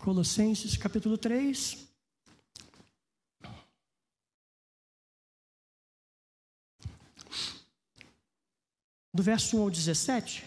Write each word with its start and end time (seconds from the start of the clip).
Colossenses 0.00 0.76
capítulo 0.76 1.18
3. 1.18 1.88
Do 9.12 9.22
verso 9.22 9.56
1 9.56 9.62
ao 9.62 9.70
17. 9.70 10.44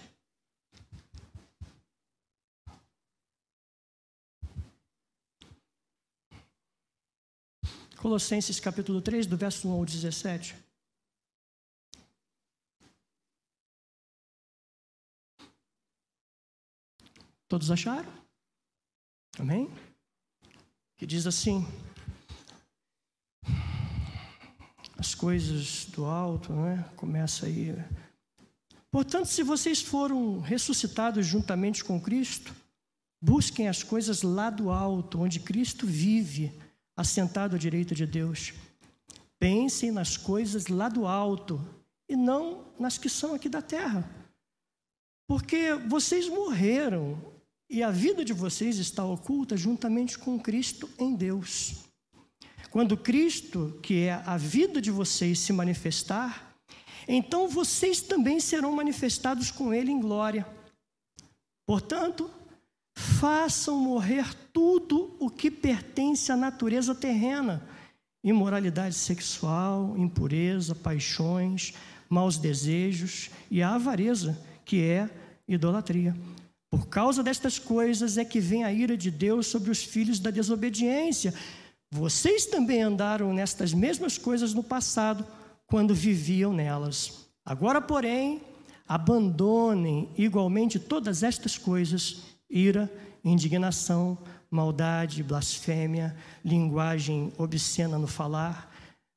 Colossenses 7.97 8.59
capítulo 8.59 8.99
3, 8.99 9.27
do 9.27 9.37
verso 9.37 9.67
1 9.67 9.71
ao 9.73 9.85
17. 9.85 10.55
Todos 17.47 17.69
acharam? 17.69 18.20
Amém? 19.39 19.69
Que 20.97 21.05
diz 21.05 21.25
assim: 21.25 21.65
as 24.97 25.15
coisas 25.15 25.85
do 25.85 26.05
alto, 26.05 26.53
né? 26.53 26.85
Começa 26.95 27.45
aí. 27.45 27.73
Portanto, 28.91 29.25
se 29.25 29.41
vocês 29.41 29.81
foram 29.81 30.41
ressuscitados 30.41 31.25
juntamente 31.25 31.83
com 31.83 31.99
Cristo, 31.99 32.53
busquem 33.19 33.67
as 33.67 33.81
coisas 33.81 34.21
lá 34.21 34.49
do 34.49 34.69
alto, 34.69 35.21
onde 35.21 35.39
Cristo 35.39 35.87
vive, 35.87 36.51
assentado 36.95 37.55
à 37.55 37.59
direita 37.59 37.95
de 37.95 38.05
Deus. 38.05 38.53
Pensem 39.39 39.91
nas 39.91 40.17
coisas 40.17 40.67
lá 40.67 40.87
do 40.87 41.07
alto 41.07 41.59
e 42.07 42.15
não 42.15 42.65
nas 42.77 42.97
que 42.97 43.09
são 43.09 43.33
aqui 43.33 43.49
da 43.49 43.61
terra. 43.61 44.07
Porque 45.27 45.73
vocês 45.87 46.27
morreram 46.27 47.30
e 47.71 47.81
a 47.81 47.89
vida 47.89 48.25
de 48.25 48.33
vocês 48.33 48.77
está 48.79 49.05
oculta 49.05 49.55
juntamente 49.55 50.19
com 50.19 50.37
Cristo 50.37 50.89
em 50.99 51.15
Deus. 51.15 51.85
Quando 52.69 52.97
Cristo, 52.97 53.79
que 53.81 54.01
é 54.01 54.21
a 54.25 54.35
vida 54.35 54.81
de 54.81 54.91
vocês, 54.91 55.39
se 55.39 55.53
manifestar, 55.53 56.53
então 57.07 57.47
vocês 57.47 58.01
também 58.01 58.41
serão 58.41 58.75
manifestados 58.75 59.51
com 59.51 59.73
Ele 59.73 59.89
em 59.89 60.01
glória. 60.01 60.45
Portanto, 61.65 62.29
façam 62.93 63.77
morrer 63.77 64.33
tudo 64.51 65.15
o 65.17 65.29
que 65.29 65.49
pertence 65.49 66.29
à 66.29 66.35
natureza 66.35 66.93
terrena: 66.93 67.65
imoralidade 68.21 68.95
sexual, 68.95 69.97
impureza, 69.97 70.75
paixões, 70.75 71.73
maus 72.09 72.37
desejos 72.37 73.29
e 73.49 73.63
a 73.63 73.75
avareza, 73.75 74.37
que 74.65 74.81
é 74.81 75.09
idolatria. 75.47 76.13
Por 76.71 76.87
causa 76.87 77.21
destas 77.21 77.59
coisas 77.59 78.17
é 78.17 78.23
que 78.23 78.39
vem 78.39 78.63
a 78.63 78.71
ira 78.71 78.95
de 78.95 79.11
Deus 79.11 79.47
sobre 79.47 79.69
os 79.69 79.83
filhos 79.83 80.19
da 80.19 80.31
desobediência. 80.31 81.33
Vocês 81.91 82.45
também 82.45 82.81
andaram 82.81 83.33
nestas 83.33 83.73
mesmas 83.73 84.17
coisas 84.17 84.53
no 84.53 84.63
passado, 84.63 85.27
quando 85.67 85.93
viviam 85.93 86.53
nelas. 86.53 87.27
Agora, 87.43 87.81
porém, 87.81 88.41
abandonem 88.87 90.09
igualmente 90.17 90.79
todas 90.79 91.23
estas 91.23 91.57
coisas: 91.57 92.21
ira, 92.49 92.89
indignação, 93.21 94.17
maldade, 94.49 95.21
blasfêmia, 95.23 96.15
linguagem 96.43 97.33
obscena 97.37 97.99
no 97.99 98.07
falar 98.07 98.70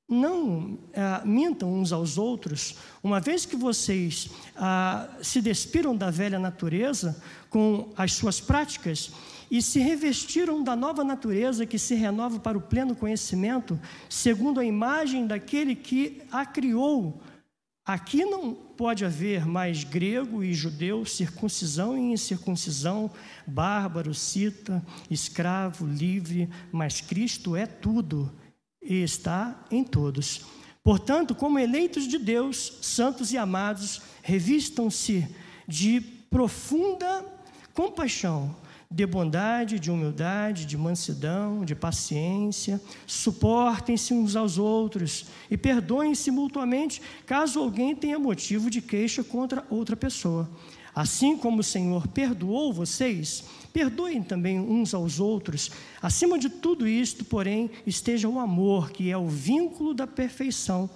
não 0.08 0.78
ah, 0.94 1.22
mintam 1.24 1.72
uns 1.72 1.92
aos 1.92 2.18
outros, 2.18 2.76
uma 3.02 3.20
vez 3.20 3.46
que 3.46 3.56
vocês 3.56 4.30
ah, 4.56 5.08
se 5.22 5.40
despiram 5.40 5.96
da 5.96 6.10
velha 6.10 6.38
natureza 6.38 7.20
com 7.48 7.92
as 7.96 8.12
suas 8.12 8.40
práticas 8.40 9.10
e 9.50 9.62
se 9.62 9.78
revestiram 9.78 10.62
da 10.62 10.76
nova 10.76 11.04
natureza 11.04 11.66
que 11.66 11.78
se 11.78 11.94
renova 11.94 12.38
para 12.38 12.58
o 12.58 12.60
pleno 12.60 12.94
conhecimento, 12.94 13.80
segundo 14.08 14.60
a 14.60 14.64
imagem 14.64 15.26
daquele 15.26 15.74
que 15.74 16.22
a 16.30 16.44
criou. 16.44 17.20
Aqui 17.86 18.24
não 18.24 18.54
pode 18.54 19.04
haver 19.04 19.46
mais 19.46 19.84
grego 19.84 20.42
e 20.42 20.54
judeu, 20.54 21.04
circuncisão 21.04 21.96
e 21.96 22.12
incircuncisão, 22.12 23.10
bárbaro, 23.46 24.14
cita, 24.14 24.84
escravo, 25.10 25.86
livre, 25.86 26.48
mas 26.72 27.02
Cristo 27.02 27.54
é 27.54 27.66
tudo 27.66 28.32
e 28.84 29.02
está 29.02 29.64
em 29.70 29.82
todos. 29.82 30.42
Portanto, 30.82 31.34
como 31.34 31.58
eleitos 31.58 32.06
de 32.06 32.18
Deus, 32.18 32.78
santos 32.82 33.32
e 33.32 33.38
amados, 33.38 34.02
revistam-se 34.22 35.26
de 35.66 36.00
profunda 36.28 37.24
compaixão, 37.72 38.54
de 38.90 39.06
bondade, 39.06 39.80
de 39.80 39.90
humildade, 39.90 40.66
de 40.66 40.76
mansidão, 40.76 41.64
de 41.64 41.74
paciência, 41.74 42.80
suportem-se 43.06 44.12
uns 44.12 44.36
aos 44.36 44.58
outros 44.58 45.26
e 45.50 45.56
perdoem-se 45.56 46.30
mutuamente 46.30 47.00
caso 47.26 47.60
alguém 47.60 47.96
tenha 47.96 48.18
motivo 48.18 48.70
de 48.70 48.80
queixa 48.80 49.24
contra 49.24 49.64
outra 49.70 49.96
pessoa. 49.96 50.48
Assim 50.94 51.36
como 51.36 51.60
o 51.60 51.64
Senhor 51.64 52.06
perdoou 52.06 52.72
vocês, 52.72 53.44
perdoem 53.74 54.22
também 54.22 54.60
uns 54.60 54.94
aos 54.94 55.18
outros. 55.18 55.72
Acima 56.00 56.38
de 56.38 56.48
tudo 56.48 56.86
isto, 56.86 57.24
porém, 57.24 57.68
esteja 57.84 58.28
o 58.28 58.38
amor, 58.38 58.92
que 58.92 59.10
é 59.10 59.18
o 59.18 59.26
vínculo 59.26 59.92
da 59.92 60.06
perfeição. 60.06 60.88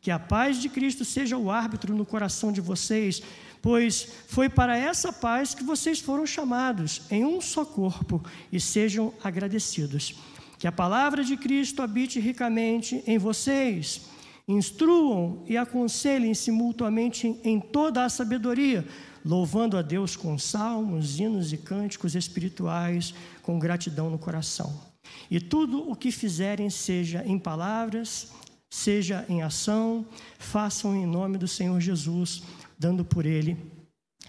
Que 0.00 0.10
a 0.10 0.18
paz 0.18 0.56
de 0.56 0.70
Cristo 0.70 1.04
seja 1.04 1.36
o 1.36 1.50
árbitro 1.50 1.94
no 1.94 2.06
coração 2.06 2.50
de 2.50 2.62
vocês, 2.62 3.22
pois 3.60 4.08
foi 4.26 4.48
para 4.48 4.76
essa 4.76 5.12
paz 5.12 5.54
que 5.54 5.62
vocês 5.62 6.00
foram 6.00 6.26
chamados, 6.26 7.02
em 7.10 7.22
um 7.22 7.38
só 7.38 7.66
corpo, 7.66 8.24
e 8.50 8.58
sejam 8.58 9.12
agradecidos. 9.22 10.14
Que 10.58 10.66
a 10.66 10.72
palavra 10.72 11.22
de 11.22 11.36
Cristo 11.36 11.82
habite 11.82 12.18
ricamente 12.18 13.04
em 13.06 13.18
vocês. 13.18 14.06
Instruam 14.48 15.44
e 15.46 15.56
aconselhem-se 15.56 16.50
mutuamente 16.50 17.38
em 17.44 17.60
toda 17.60 18.04
a 18.04 18.08
sabedoria 18.08 18.86
louvando 19.24 19.76
a 19.76 19.82
Deus 19.82 20.16
com 20.16 20.38
salmos, 20.38 21.18
hinos 21.18 21.52
e 21.52 21.56
cânticos 21.56 22.14
espirituais, 22.14 23.14
com 23.42 23.58
gratidão 23.58 24.10
no 24.10 24.18
coração. 24.18 24.92
E 25.30 25.40
tudo 25.40 25.90
o 25.90 25.96
que 25.96 26.10
fizerem, 26.10 26.70
seja 26.70 27.24
em 27.26 27.38
palavras, 27.38 28.30
seja 28.70 29.24
em 29.28 29.42
ação, 29.42 30.06
façam 30.38 30.94
em 30.94 31.06
nome 31.06 31.38
do 31.38 31.48
Senhor 31.48 31.80
Jesus, 31.80 32.42
dando 32.78 33.04
por 33.04 33.26
ele 33.26 33.56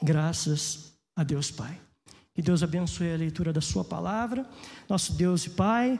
graças 0.02 0.94
a 1.16 1.24
Deus 1.24 1.50
Pai. 1.50 1.80
Que 2.34 2.42
Deus 2.42 2.64
abençoe 2.64 3.14
a 3.14 3.18
leitura 3.18 3.54
da 3.54 3.62
Sua 3.62 3.84
palavra, 3.84 4.46
nosso 4.90 5.14
Deus 5.14 5.46
e 5.46 5.52
Pai. 5.52 6.00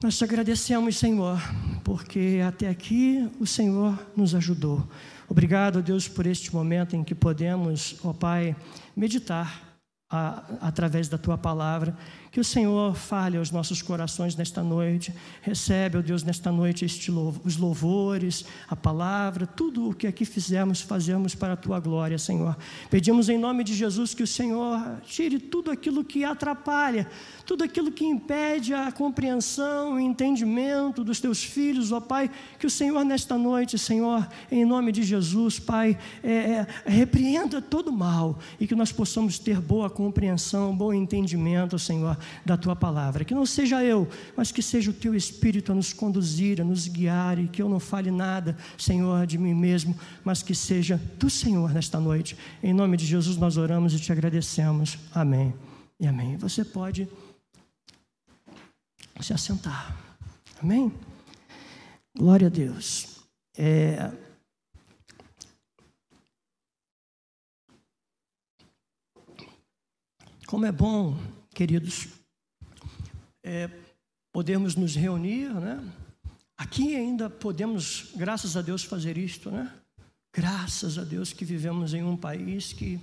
Nós 0.00 0.16
te 0.16 0.22
agradecemos, 0.22 0.96
Senhor, 0.96 1.40
porque 1.82 2.40
até 2.46 2.68
aqui 2.68 3.28
o 3.40 3.44
Senhor 3.44 3.98
nos 4.16 4.32
ajudou. 4.32 4.88
Obrigado, 5.28 5.82
Deus, 5.82 6.06
por 6.06 6.24
este 6.24 6.54
momento 6.54 6.94
em 6.94 7.02
que 7.02 7.16
podemos, 7.16 7.96
ó 8.04 8.12
Pai, 8.12 8.54
meditar 8.96 9.80
a, 10.08 10.68
através 10.68 11.08
da 11.08 11.18
tua 11.18 11.36
palavra 11.36 11.98
que 12.30 12.40
o 12.40 12.44
Senhor 12.44 12.94
fale 12.94 13.38
aos 13.38 13.50
nossos 13.50 13.80
corações 13.80 14.36
nesta 14.36 14.62
noite. 14.62 15.14
Recebe, 15.40 15.98
ó 15.98 16.02
Deus, 16.02 16.22
nesta 16.22 16.52
noite 16.52 16.84
os 16.84 17.56
louvores, 17.56 18.44
a 18.68 18.76
palavra, 18.76 19.46
tudo 19.46 19.88
o 19.88 19.94
que 19.94 20.06
aqui 20.06 20.24
fizemos, 20.24 20.80
fazemos 20.80 21.34
para 21.34 21.54
a 21.54 21.56
tua 21.56 21.80
glória, 21.80 22.18
Senhor. 22.18 22.56
Pedimos 22.90 23.28
em 23.28 23.38
nome 23.38 23.64
de 23.64 23.74
Jesus 23.74 24.12
que 24.12 24.22
o 24.22 24.26
Senhor 24.26 25.00
tire 25.04 25.38
tudo 25.38 25.70
aquilo 25.70 26.04
que 26.04 26.24
atrapalha, 26.24 27.08
tudo 27.46 27.64
aquilo 27.64 27.90
que 27.90 28.04
impede 28.04 28.74
a 28.74 28.92
compreensão, 28.92 29.94
o 29.94 30.00
entendimento 30.00 31.02
dos 31.02 31.20
teus 31.20 31.42
filhos, 31.42 31.92
ó 31.92 32.00
Pai. 32.00 32.30
Que 32.58 32.66
o 32.66 32.70
Senhor, 32.70 33.02
nesta 33.04 33.38
noite, 33.38 33.78
Senhor, 33.78 34.28
em 34.50 34.64
nome 34.64 34.92
de 34.92 35.02
Jesus, 35.02 35.58
Pai, 35.58 35.96
é, 36.22 36.32
é, 36.32 36.66
repreenda 36.86 37.62
todo 37.62 37.90
mal 37.90 38.38
e 38.60 38.66
que 38.66 38.74
nós 38.74 38.92
possamos 38.92 39.38
ter 39.38 39.60
boa 39.60 39.88
compreensão, 39.88 40.76
bom 40.76 40.92
entendimento, 40.92 41.78
Senhor 41.78 42.17
da 42.44 42.56
tua 42.56 42.76
palavra. 42.76 43.24
Que 43.24 43.34
não 43.34 43.46
seja 43.46 43.82
eu, 43.82 44.08
mas 44.36 44.52
que 44.52 44.62
seja 44.62 44.90
o 44.90 44.94
teu 44.94 45.14
Espírito 45.14 45.72
a 45.72 45.74
nos 45.74 45.92
conduzir, 45.92 46.60
a 46.60 46.64
nos 46.64 46.86
guiar 46.88 47.38
e 47.38 47.48
que 47.48 47.62
eu 47.62 47.68
não 47.68 47.80
fale 47.80 48.10
nada, 48.10 48.56
Senhor, 48.76 49.26
de 49.26 49.38
mim 49.38 49.54
mesmo, 49.54 49.96
mas 50.24 50.42
que 50.42 50.54
seja 50.54 51.00
do 51.18 51.28
Senhor 51.28 51.72
nesta 51.72 51.98
noite. 51.98 52.36
Em 52.62 52.72
nome 52.72 52.96
de 52.96 53.06
Jesus 53.06 53.36
nós 53.36 53.56
oramos 53.56 53.94
e 53.94 54.00
te 54.00 54.12
agradecemos. 54.12 54.98
Amém 55.14 55.54
e 56.00 56.06
amém. 56.06 56.36
Você 56.36 56.64
pode 56.64 57.08
se 59.20 59.32
assentar. 59.32 59.96
Amém? 60.62 60.92
Glória 62.16 62.46
a 62.46 62.50
Deus. 62.50 63.24
É... 63.56 64.12
Como 70.46 70.64
é 70.64 70.72
bom 70.72 71.16
queridos, 71.58 72.06
é, 73.42 73.68
podemos 74.30 74.76
nos 74.76 74.94
reunir, 74.94 75.52
né? 75.54 75.82
Aqui 76.56 76.94
ainda 76.94 77.28
podemos, 77.28 78.12
graças 78.14 78.56
a 78.56 78.62
Deus, 78.62 78.84
fazer 78.84 79.18
isto, 79.18 79.50
né? 79.50 79.68
Graças 80.32 80.98
a 80.98 81.02
Deus 81.02 81.32
que 81.32 81.44
vivemos 81.44 81.94
em 81.94 82.04
um 82.04 82.16
país 82.16 82.72
que 82.72 83.00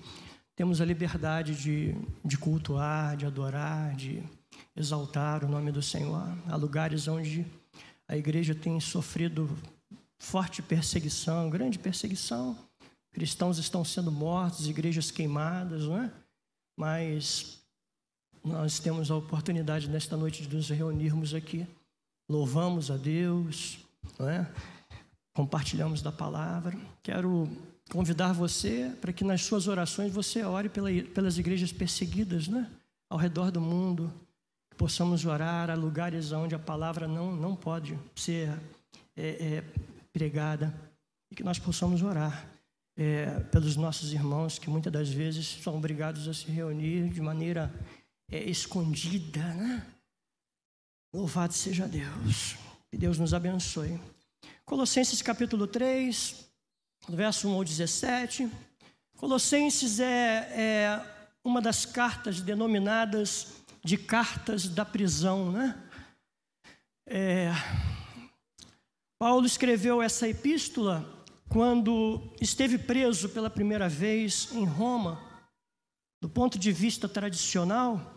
temos 0.55 0.79
a 0.79 0.85
liberdade 0.85 1.53
de, 1.53 1.93
de 2.23 2.37
cultuar, 2.37 3.17
de 3.17 3.25
adorar, 3.25 3.93
de 3.93 4.23
exaltar 4.73 5.43
o 5.43 5.49
nome 5.49 5.69
do 5.69 5.81
Senhor. 5.81 6.25
Há 6.47 6.55
lugares 6.55 7.09
onde 7.09 7.45
a 8.07 8.15
igreja 8.15 8.55
tem 8.55 8.79
sofrido 8.79 9.49
forte 10.17 10.61
perseguição, 10.61 11.49
grande 11.49 11.77
perseguição. 11.77 12.57
Cristãos 13.11 13.57
estão 13.57 13.83
sendo 13.83 14.13
mortos, 14.13 14.69
igrejas 14.69 15.11
queimadas, 15.11 15.83
não 15.83 16.01
é? 16.01 16.09
Mas 16.79 17.64
nós 18.45 18.77
temos 18.77 19.09
a 19.09 19.15
oportunidade 19.15 19.89
nesta 19.89 20.15
noite 20.15 20.45
de 20.45 20.55
nos 20.55 20.69
reunirmos 20.69 21.33
aqui. 21.33 21.65
Louvamos 22.29 22.91
a 22.91 22.95
Deus, 22.95 23.79
é? 24.19 24.45
Compartilhamos 25.33 26.03
da 26.03 26.11
palavra. 26.11 26.77
Quero 27.01 27.49
convidar 27.89 28.33
você 28.33 28.95
para 29.01 29.11
que 29.11 29.23
nas 29.23 29.43
suas 29.43 29.67
orações 29.67 30.13
você 30.13 30.43
ore 30.43 30.69
pela, 30.69 30.89
pelas 31.13 31.39
igrejas 31.39 31.71
perseguidas, 31.71 32.47
né? 32.47 32.69
Ao 33.09 33.17
redor 33.17 33.49
do 33.49 33.59
mundo, 33.59 34.13
que 34.69 34.77
possamos 34.77 35.25
orar 35.25 35.71
a 35.71 35.73
lugares 35.73 36.31
onde 36.31 36.53
a 36.53 36.59
palavra 36.59 37.07
não, 37.07 37.35
não 37.35 37.55
pode 37.55 37.97
ser 38.15 38.49
é, 39.17 39.27
é, 39.27 39.63
pregada 40.13 40.71
e 41.31 41.35
que 41.35 41.43
nós 41.43 41.57
possamos 41.57 42.03
orar 42.03 42.47
é, 42.95 43.39
pelos 43.51 43.75
nossos 43.75 44.13
irmãos 44.13 44.59
que 44.59 44.69
muitas 44.69 44.93
das 44.93 45.09
vezes 45.09 45.47
são 45.63 45.75
obrigados 45.75 46.27
a 46.27 46.33
se 46.33 46.45
reunir 46.51 47.09
de 47.09 47.21
maneira 47.21 47.73
é, 48.31 48.43
escondida, 48.43 49.43
né? 49.53 49.85
Louvado 51.13 51.53
seja 51.53 51.87
Deus. 51.87 52.55
Que 52.91 52.97
Deus 52.97 53.17
nos 53.17 53.33
abençoe. 53.33 53.99
Colossenses 54.65 55.21
capítulo 55.21 55.67
3, 55.67 56.45
verso 57.09 57.47
1 57.49 57.53
ao 57.53 57.63
17. 57.63 58.51
Colossenses 59.17 59.99
é, 59.99 60.51
é 60.53 61.15
uma 61.43 61.61
das 61.61 61.85
cartas 61.85 62.41
denominadas 62.41 63.63
de 63.83 63.97
cartas 63.97 64.67
da 64.67 64.83
prisão, 64.83 65.51
né? 65.51 65.81
É, 67.07 67.51
Paulo 69.19 69.45
escreveu 69.45 70.01
essa 70.01 70.27
epístola 70.27 71.23
quando 71.47 72.33
esteve 72.41 72.77
preso 72.77 73.29
pela 73.29 73.49
primeira 73.49 73.87
vez 73.87 74.49
em 74.53 74.65
Roma. 74.65 75.21
Do 76.21 76.27
ponto 76.27 76.57
de 76.57 76.71
vista 76.71 77.07
tradicional, 77.07 78.14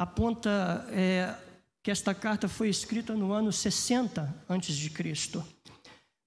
aponta 0.00 0.86
é, 0.92 1.36
que 1.82 1.90
esta 1.90 2.14
carta 2.14 2.48
foi 2.48 2.70
escrita 2.70 3.14
no 3.14 3.32
ano 3.32 3.52
60 3.52 4.44
antes 4.48 4.74
de 4.74 4.88
Cristo. 4.88 5.44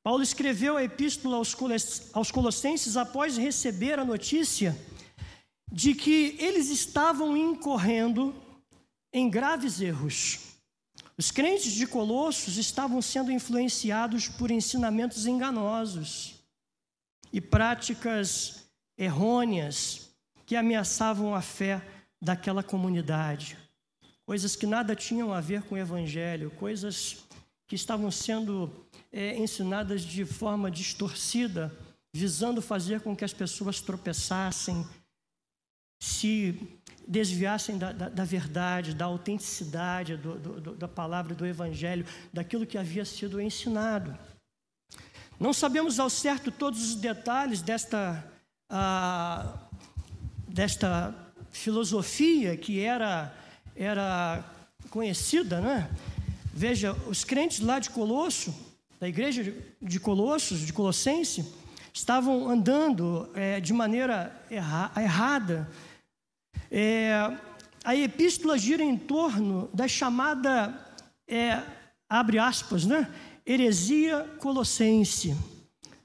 Paulo 0.03 0.21
escreveu 0.21 0.77
a 0.77 0.83
epístola 0.83 1.37
aos 1.37 2.31
Colossenses 2.31 2.95
após 2.95 3.35
receber 3.35 3.97
a 3.97 4.05
notícia 4.05 4.79
de 5.71 5.95
que 5.95 6.35
eles 6.37 6.69
estavam 6.69 7.35
incorrendo 7.35 8.35
em 9.11 9.27
graves 9.27 9.81
erros. 9.81 10.59
Os 11.17 11.31
crentes 11.31 11.71
de 11.71 11.87
Colossos 11.87 12.57
estavam 12.57 13.01
sendo 13.01 13.31
influenciados 13.31 14.27
por 14.27 14.51
ensinamentos 14.51 15.25
enganosos 15.25 16.35
e 17.31 17.41
práticas 17.41 18.65
errôneas 18.95 20.11
que 20.45 20.55
ameaçavam 20.55 21.33
a 21.33 21.41
fé 21.41 21.81
daquela 22.21 22.61
comunidade. 22.61 23.62
Coisas 24.25 24.55
que 24.55 24.65
nada 24.65 24.95
tinham 24.95 25.33
a 25.33 25.41
ver 25.41 25.63
com 25.63 25.75
o 25.75 25.77
Evangelho, 25.77 26.51
coisas 26.51 27.25
que 27.67 27.75
estavam 27.75 28.09
sendo 28.09 28.71
é, 29.11 29.37
ensinadas 29.37 30.01
de 30.01 30.25
forma 30.25 30.71
distorcida, 30.71 31.71
visando 32.15 32.61
fazer 32.61 33.01
com 33.01 33.15
que 33.15 33.25
as 33.25 33.33
pessoas 33.33 33.81
tropeçassem, 33.81 34.85
se 36.01 36.57
desviassem 37.07 37.77
da, 37.77 37.91
da, 37.91 38.09
da 38.09 38.23
verdade, 38.23 38.93
da 38.93 39.05
autenticidade 39.05 40.17
do, 40.17 40.37
do, 40.37 40.75
da 40.75 40.87
palavra 40.87 41.33
do 41.35 41.45
Evangelho, 41.45 42.05
daquilo 42.31 42.65
que 42.65 42.77
havia 42.77 43.05
sido 43.05 43.41
ensinado. 43.41 44.17
Não 45.39 45.53
sabemos 45.53 45.99
ao 45.99 46.09
certo 46.09 46.51
todos 46.51 46.81
os 46.81 46.95
detalhes 46.95 47.61
desta, 47.61 48.23
ah, 48.69 49.57
desta 50.47 51.13
filosofia 51.51 52.55
que 52.55 52.79
era, 52.79 53.33
era 53.75 54.43
conhecida, 54.89 55.59
né? 55.59 55.89
Veja, 56.53 56.93
os 57.07 57.23
crentes 57.23 57.59
lá 57.59 57.79
de 57.79 57.89
Colosso, 57.89 58.53
da 58.99 59.07
igreja 59.07 59.53
de 59.81 59.99
Colossos, 59.99 60.59
de 60.59 60.71
Colossense, 60.71 61.45
estavam 61.93 62.49
andando 62.49 63.29
é, 63.33 63.59
de 63.59 63.73
maneira 63.73 64.35
erra 64.49 64.91
errada. 64.97 65.69
É, 66.71 67.35
a 67.83 67.95
epístola 67.95 68.57
gira 68.57 68.83
em 68.83 68.97
torno 68.97 69.69
da 69.73 69.87
chamada, 69.87 70.73
é, 71.27 71.61
abre 72.09 72.39
aspas, 72.39 72.85
né? 72.85 73.11
heresia 73.45 74.29
colossense. 74.39 75.35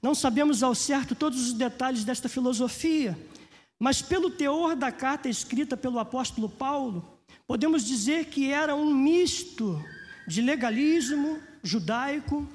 Não 0.01 0.13
sabemos 0.13 0.61
ao 0.63 0.75
certo 0.75 1.15
todos 1.15 1.47
os 1.47 1.53
detalhes 1.53 2.03
desta 2.03 2.29
filosofia, 2.29 3.17
mas 3.77 4.01
pelo 4.01 4.29
teor 4.29 4.75
da 4.75 4.91
carta 4.91 5.29
escrita 5.29 5.77
pelo 5.77 5.99
apóstolo 5.99 6.49
Paulo, 6.49 7.18
podemos 7.49 7.83
dizer 7.83 8.25
que 8.25 8.51
era 8.51 8.75
um 8.75 8.93
misto 8.93 9.83
de 10.27 10.39
legalismo 10.39 11.41
judaico, 11.63 12.47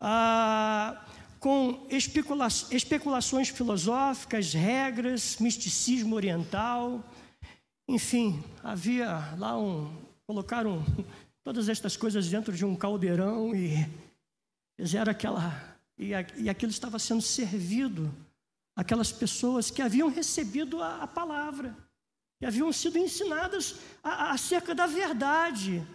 ah, 0.00 1.04
com 1.38 1.86
especula 1.90 2.48
especulações 2.70 3.50
filosóficas, 3.50 4.54
regras, 4.54 5.36
misticismo 5.36 6.16
oriental, 6.16 7.04
enfim, 7.86 8.42
havia 8.62 9.36
lá 9.36 9.58
um. 9.60 9.94
colocaram 10.26 10.82
todas 11.44 11.68
estas 11.68 11.94
coisas 11.94 12.26
dentro 12.26 12.56
de 12.56 12.64
um 12.64 12.74
caldeirão 12.74 13.54
e 13.54 13.86
fizeram 14.74 15.10
aquela. 15.10 15.76
E, 15.98 16.12
e 16.38 16.48
aquilo 16.48 16.72
estava 16.72 16.98
sendo 16.98 17.20
servido 17.20 18.10
aquelas 18.74 19.12
pessoas 19.12 19.70
que 19.70 19.82
haviam 19.82 20.08
recebido 20.08 20.82
a, 20.82 21.02
a 21.02 21.06
palavra, 21.06 21.76
haviam 22.44 22.72
sido 22.72 22.98
ensinadas 22.98 23.76
acerca 24.02 24.74
da 24.74 24.86
verdade. 24.86 25.86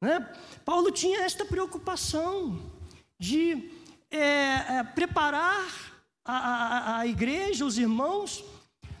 Né? 0.00 0.20
Paulo 0.64 0.90
tinha 0.90 1.20
esta 1.20 1.44
preocupação 1.44 2.70
de 3.18 3.70
é, 4.10 4.18
é, 4.18 4.82
preparar 4.94 5.92
a, 6.24 6.36
a, 6.36 6.98
a, 6.98 7.06
igreja, 7.06 7.64
os 7.64 7.78
irmãos, 7.78 8.44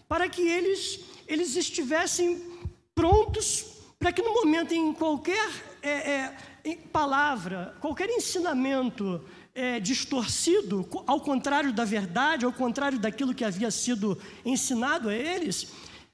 para 0.08 0.28
que 0.28 0.42
eles, 0.42 1.00
eles 1.26 1.56
estivessem 1.56 2.50
prontos 2.94 3.72
para 3.98 4.12
que 4.12 4.20
no 4.20 4.34
momento 4.34 4.74
em 4.74 4.92
qualquer 4.92 5.48
é, 5.80 6.34
é 6.64 6.76
palavra, 6.92 7.76
qualquer 7.80 8.08
ensinamento 8.10 9.24
é, 9.54 9.78
distorcido, 9.78 10.88
ao 11.06 11.20
contrário 11.20 11.72
da 11.72 11.84
verdade, 11.84 12.44
ao 12.44 12.52
contrário 12.52 12.98
daquilo 12.98 13.34
que 13.34 13.44
havia 13.44 13.70
sido 13.70 14.18
ensinado 14.44 15.08
a 15.08 15.14
eles, 15.14 15.68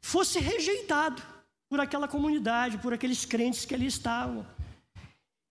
fosse 0.08 0.38
rejeitado 0.38 1.22
por 1.68 1.80
aquela 1.80 2.08
comunidade, 2.08 2.78
por 2.78 2.94
aqueles 2.94 3.26
crentes 3.26 3.66
que 3.66 3.74
ali 3.74 3.86
estavam. 3.86 4.46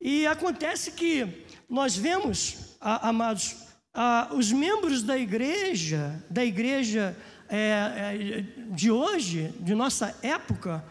E 0.02 0.26
acontece 0.26 0.94
que 0.94 1.46
nós 1.70 1.96
vemos, 1.96 2.76
amados, 2.82 3.68
os 4.36 4.52
membros 4.52 5.04
da 5.04 5.16
igreja, 5.16 6.24
da 6.28 6.44
igreja 6.44 7.16
é, 7.48 7.60
é, 7.60 8.42
de 8.72 8.90
hoje, 8.90 9.54
de 9.60 9.76
nossa 9.76 10.18
época, 10.24 10.84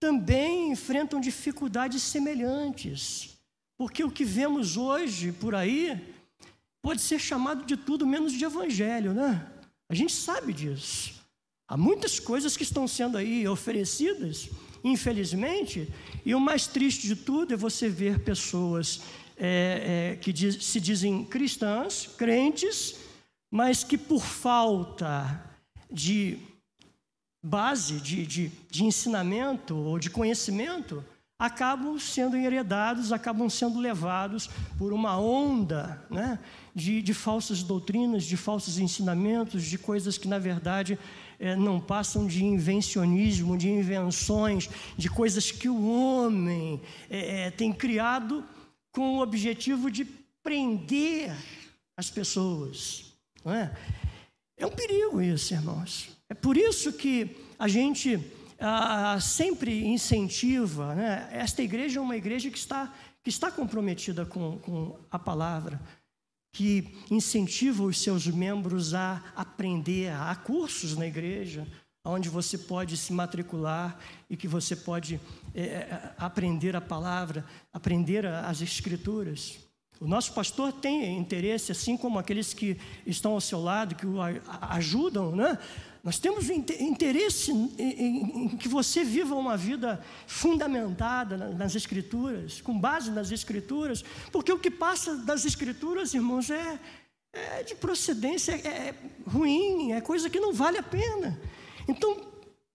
também 0.00 0.72
enfrentam 0.72 1.20
dificuldades 1.20 2.02
semelhantes. 2.02 3.38
Porque 3.76 4.02
o 4.02 4.10
que 4.10 4.24
vemos 4.24 4.78
hoje 4.78 5.30
por 5.30 5.54
aí 5.54 6.14
pode 6.80 7.02
ser 7.02 7.18
chamado 7.18 7.66
de 7.66 7.76
tudo 7.76 8.06
menos 8.06 8.32
de 8.32 8.46
evangelho, 8.46 9.12
né? 9.12 9.46
A 9.90 9.94
gente 9.94 10.14
sabe 10.14 10.54
disso. 10.54 11.19
Há 11.70 11.76
muitas 11.76 12.20
coisas 12.20 12.56
que 12.56 12.64
estão 12.64 12.86
sendo 12.86 13.16
aí 13.16 13.48
oferecidas 13.48 14.50
Infelizmente, 14.82 15.92
e 16.24 16.34
o 16.34 16.40
mais 16.40 16.66
triste 16.66 17.06
de 17.06 17.16
tudo 17.16 17.52
é 17.52 17.56
você 17.56 17.88
ver 17.88 18.20
pessoas 18.20 19.02
é, 19.36 20.12
é, 20.12 20.16
que 20.16 20.32
diz, 20.32 20.64
se 20.64 20.80
dizem 20.80 21.24
cristãs, 21.24 22.06
crentes, 22.16 22.96
mas 23.50 23.84
que 23.84 23.98
por 23.98 24.22
falta 24.22 25.44
de 25.90 26.38
base, 27.44 28.00
de, 28.00 28.26
de, 28.26 28.48
de 28.70 28.84
ensinamento 28.84 29.76
ou 29.76 29.98
de 29.98 30.08
conhecimento, 30.08 31.04
acabam 31.38 31.98
sendo 31.98 32.36
heredados, 32.36 33.12
acabam 33.12 33.48
sendo 33.48 33.80
levados 33.80 34.48
por 34.78 34.92
uma 34.92 35.18
onda 35.18 36.06
né, 36.10 36.38
de, 36.74 37.00
de 37.00 37.14
falsas 37.14 37.62
doutrinas, 37.62 38.24
de 38.24 38.36
falsos 38.36 38.78
ensinamentos, 38.78 39.64
de 39.64 39.78
coisas 39.78 40.18
que, 40.18 40.28
na 40.28 40.38
verdade, 40.38 40.98
é, 41.40 41.56
não 41.56 41.80
passam 41.80 42.26
de 42.26 42.44
invencionismo, 42.44 43.56
de 43.56 43.70
invenções, 43.70 44.68
de 44.96 45.08
coisas 45.08 45.50
que 45.50 45.70
o 45.70 45.88
homem 45.90 46.80
é, 47.08 47.46
é, 47.46 47.50
tem 47.50 47.72
criado 47.72 48.44
com 48.92 49.16
o 49.16 49.22
objetivo 49.22 49.90
de 49.90 50.04
prender 50.42 51.34
as 51.96 52.10
pessoas. 52.10 53.14
Não 53.42 53.54
é? 53.54 53.74
é 54.58 54.66
um 54.66 54.70
perigo 54.70 55.22
isso, 55.22 55.54
irmãos. 55.54 56.10
É 56.28 56.34
por 56.34 56.58
isso 56.58 56.92
que 56.92 57.34
a 57.58 57.66
gente 57.66 58.20
ah, 58.58 59.18
sempre 59.18 59.86
incentiva. 59.86 60.94
Né? 60.94 61.28
Esta 61.32 61.62
igreja 61.62 61.98
é 61.98 62.02
uma 62.02 62.16
igreja 62.16 62.50
que 62.50 62.58
está, 62.58 62.94
que 63.22 63.30
está 63.30 63.50
comprometida 63.50 64.26
com, 64.26 64.58
com 64.58 64.98
a 65.10 65.18
palavra, 65.18 65.80
que 66.52 66.96
incentiva 67.10 67.82
os 67.84 68.00
seus 68.00 68.26
membros 68.26 68.94
a 68.94 69.22
aprender. 69.36 70.12
Há 70.12 70.34
cursos 70.34 70.96
na 70.96 71.06
igreja 71.06 71.66
onde 72.04 72.28
você 72.28 72.56
pode 72.56 72.96
se 72.96 73.12
matricular 73.12 73.98
e 74.28 74.36
que 74.36 74.48
você 74.48 74.74
pode 74.74 75.20
é, 75.54 76.12
aprender 76.16 76.74
a 76.74 76.80
palavra, 76.80 77.44
aprender 77.72 78.26
as 78.26 78.62
escrituras. 78.62 79.58
O 80.00 80.08
nosso 80.08 80.32
pastor 80.32 80.72
tem 80.72 81.18
interesse, 81.18 81.70
assim 81.70 81.96
como 81.96 82.18
aqueles 82.18 82.54
que 82.54 82.78
estão 83.06 83.32
ao 83.32 83.40
seu 83.40 83.60
lado, 83.60 83.94
que 83.94 84.06
o 84.06 84.16
ajudam, 84.62 85.36
né? 85.36 85.58
Nós 86.02 86.18
temos 86.18 86.48
interesse 86.48 87.52
em, 87.52 88.56
que 88.56 88.68
você 88.68 89.04
viva 89.04 89.34
uma 89.34 89.56
vida 89.56 90.02
fundamentada 90.26 91.36
nas 91.36 91.74
Escrituras, 91.74 92.60
com 92.62 92.78
base 92.78 93.10
nas 93.10 93.30
Escrituras, 93.30 94.02
porque 94.32 94.50
o 94.50 94.58
que 94.58 94.70
passa 94.70 95.16
das 95.16 95.44
Escrituras, 95.44 96.14
irmãos, 96.14 96.48
é, 96.48 96.80
é 97.32 97.62
de 97.64 97.74
procedência 97.74 98.52
é, 98.52 98.68
é 98.68 98.94
ruim, 99.26 99.92
é 99.92 100.00
coisa 100.00 100.30
que 100.30 100.40
não 100.40 100.54
vale 100.54 100.78
a 100.78 100.82
pena. 100.82 101.38
Então, 101.86 102.16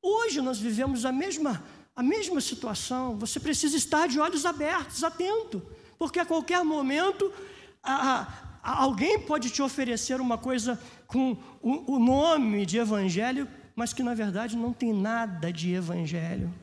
hoje 0.01 0.39
nós 0.39 0.60
vivemos 0.60 1.03
a 1.03 1.12
mesma, 1.12 1.63
a 1.96 2.03
mesma 2.03 2.39
situação. 2.39 3.17
Você 3.17 3.39
precisa 3.39 3.75
estar 3.75 4.08
de 4.08 4.20
olhos 4.20 4.46
abertos, 4.46 5.03
atento, 5.03 5.63
porque 5.98 6.20
a 6.20 6.25
qualquer 6.25 6.63
momento 6.63 7.34
a, 7.82 8.27
a, 8.62 8.84
alguém 8.84 9.20
pode 9.20 9.50
te 9.50 9.63
oferecer 9.63 10.22
uma 10.22 10.38
coisa 10.38 10.79
com 11.07 11.38
o, 11.62 11.95
o 11.95 12.00
nome 12.00 12.65
de 12.65 12.77
evangelho, 12.77 13.47
mas 13.75 13.93
que 13.93 14.03
na 14.03 14.13
verdade 14.13 14.55
não 14.55 14.74
tem 14.74 14.93
nada 14.93 15.51
de 15.51 15.74
evangelho. 15.74 16.53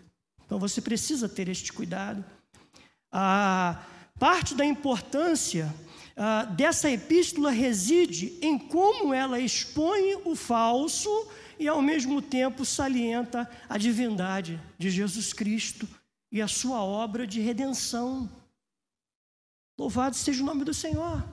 Então 0.45 0.59
você 0.59 0.81
precisa 0.81 1.29
ter 1.29 1.49
este 1.49 1.73
cuidado. 1.73 2.25
A 3.11 3.83
parte 4.19 4.55
da 4.55 4.65
importância 4.65 5.73
dessa 6.57 6.91
epístola 6.91 7.51
reside 7.51 8.39
em 8.43 8.59
como 8.59 9.15
ela 9.15 9.41
expõe 9.41 10.15
o 10.25 10.35
falso 10.35 11.11
e 11.59 11.67
ao 11.67 11.81
mesmo 11.81 12.21
tempo 12.21 12.65
salienta 12.65 13.49
a 13.69 13.79
divindade 13.79 14.61
de 14.79 14.91
Jesus 14.91 15.33
Cristo 15.33 15.89
e 16.31 16.41
a 16.41 16.49
sua 16.49 16.83
obra 16.83 17.27
de 17.27 17.41
redenção. 17.41 18.29
Louvado 19.79 20.17
seja 20.17 20.43
o 20.43 20.47
nome 20.47 20.65
do 20.65 20.75
Senhor. 20.75 21.25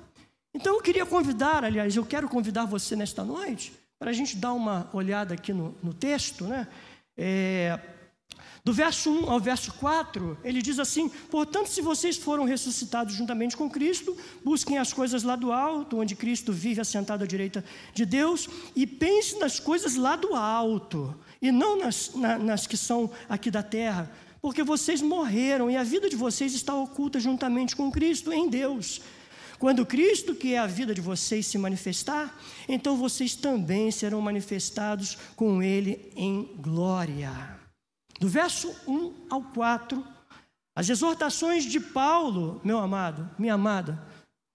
Então 0.54 0.76
eu 0.76 0.82
queria 0.82 1.06
convidar, 1.06 1.64
aliás, 1.64 1.96
eu 1.96 2.06
quero 2.06 2.28
convidar 2.28 2.66
você 2.66 2.96
nesta 2.96 3.24
noite, 3.24 3.74
para 4.00 4.10
a 4.10 4.14
gente 4.14 4.36
dar 4.36 4.54
uma 4.54 4.90
olhada 4.94 5.34
aqui 5.34 5.54
no, 5.54 5.76
no 5.84 5.94
texto, 5.94 6.46
né? 6.46 6.68
É, 7.18 7.80
do 8.64 8.74
verso 8.74 9.10
1 9.10 9.30
ao 9.30 9.40
verso 9.40 9.74
4, 9.74 10.38
ele 10.44 10.62
diz 10.62 10.80
assim: 10.80 11.10
Portanto, 11.10 11.68
se 11.68 11.82
vocês 11.82 12.18
foram 12.18 12.44
ressuscitados 12.46 13.14
juntamente 13.14 13.56
com 13.56 13.70
Cristo, 13.70 14.16
busquem 14.44 14.78
as 14.78 14.92
coisas 14.92 15.24
lá 15.24 15.36
do 15.36 15.52
alto, 15.52 15.98
onde 15.98 16.16
Cristo 16.16 16.52
vive 16.52 16.82
assentado 16.82 17.24
à 17.24 17.28
direita 17.28 17.64
de 17.94 18.06
Deus, 18.06 18.50
e 18.76 18.86
pense 18.86 19.38
nas 19.40 19.60
coisas 19.60 19.96
lá 19.96 20.16
do 20.16 20.36
alto, 20.36 21.16
e 21.42 21.52
não 21.52 21.78
nas, 21.80 22.14
na, 22.16 22.38
nas 22.38 22.68
que 22.68 22.78
são 22.78 23.10
aqui 23.28 23.50
da 23.50 23.64
terra, 23.64 24.12
porque 24.42 24.64
vocês 24.64 25.02
morreram 25.02 25.70
e 25.70 25.78
a 25.78 25.84
vida 25.84 26.10
de 26.10 26.16
vocês 26.16 26.54
está 26.54 26.74
oculta 26.74 27.20
juntamente 27.20 27.76
com 27.76 27.92
Cristo 27.92 28.32
em 28.32 28.50
Deus. 28.50 29.02
Quando 29.60 29.86
Cristo, 29.86 30.34
que 30.34 30.54
é 30.54 30.58
a 30.58 30.66
vida 30.66 30.96
de 30.96 31.02
vocês, 31.02 31.46
se 31.46 31.58
manifestar, 31.58 32.34
então 32.68 32.96
vocês 32.96 33.36
também 33.36 33.92
serão 33.92 34.22
manifestados 34.22 35.18
com 35.36 35.62
Ele 35.62 36.10
em 36.16 36.56
glória. 36.58 37.60
Do 38.22 38.30
verso 38.30 38.74
1 38.88 39.28
ao 39.30 39.44
4, 39.44 40.02
as 40.74 40.88
exortações 40.88 41.66
de 41.66 41.78
Paulo, 41.78 42.62
meu 42.64 42.78
amado, 42.78 43.30
minha 43.38 43.56
amada, 43.56 44.02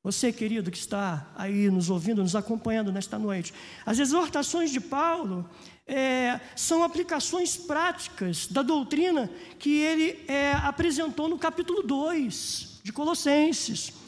você 0.02 0.32
querido 0.32 0.70
que 0.70 0.78
está 0.78 1.30
aí 1.34 1.70
nos 1.70 1.90
ouvindo, 1.90 2.22
nos 2.22 2.34
acompanhando 2.34 2.90
nesta 2.90 3.18
noite, 3.18 3.52
as 3.84 3.98
exortações 3.98 4.70
de 4.70 4.80
Paulo 4.80 5.48
é, 5.86 6.40
são 6.56 6.82
aplicações 6.82 7.58
práticas 7.58 8.46
da 8.46 8.62
doutrina 8.62 9.30
que 9.58 9.78
ele 9.80 10.24
é, 10.26 10.52
apresentou 10.52 11.28
no 11.28 11.38
capítulo 11.38 11.82
2 11.82 12.80
de 12.82 12.90
Colossenses. 12.90 14.03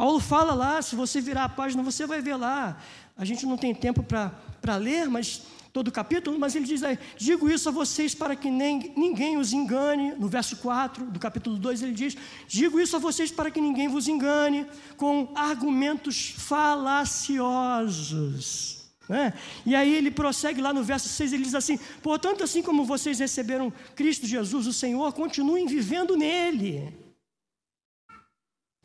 Paulo 0.00 0.18
fala 0.18 0.54
lá, 0.54 0.80
se 0.80 0.96
você 0.96 1.20
virar 1.20 1.44
a 1.44 1.48
página, 1.50 1.82
você 1.82 2.06
vai 2.06 2.22
ver 2.22 2.34
lá. 2.34 2.78
A 3.18 3.24
gente 3.26 3.44
não 3.44 3.58
tem 3.58 3.74
tempo 3.74 4.02
para 4.02 4.76
ler, 4.76 5.10
mas 5.10 5.42
todo 5.74 5.88
o 5.88 5.92
capítulo, 5.92 6.38
mas 6.38 6.56
ele 6.56 6.64
diz 6.64 6.82
aí, 6.82 6.98
digo 7.18 7.50
isso 7.50 7.68
a 7.68 7.72
vocês 7.72 8.14
para 8.14 8.34
que 8.34 8.50
nem, 8.50 8.94
ninguém 8.96 9.36
os 9.36 9.52
engane. 9.52 10.14
No 10.14 10.26
verso 10.26 10.56
4 10.56 11.04
do 11.04 11.20
capítulo 11.20 11.58
2 11.58 11.82
ele 11.82 11.92
diz, 11.92 12.16
digo 12.48 12.80
isso 12.80 12.96
a 12.96 12.98
vocês 12.98 13.30
para 13.30 13.50
que 13.50 13.60
ninguém 13.60 13.88
vos 13.88 14.08
engane 14.08 14.66
com 14.96 15.30
argumentos 15.34 16.34
falaciosos. 16.34 17.28
Né? 19.06 19.34
E 19.66 19.76
aí 19.76 19.94
ele 19.94 20.10
prossegue 20.10 20.62
lá 20.62 20.72
no 20.72 20.82
verso 20.82 21.10
6, 21.10 21.34
ele 21.34 21.42
diz 21.42 21.54
assim: 21.54 21.78
Portanto, 22.02 22.42
assim 22.42 22.62
como 22.62 22.86
vocês 22.86 23.18
receberam 23.18 23.70
Cristo 23.94 24.26
Jesus, 24.26 24.66
o 24.66 24.72
Senhor, 24.72 25.12
continuem 25.12 25.66
vivendo 25.66 26.16
nele. 26.16 27.09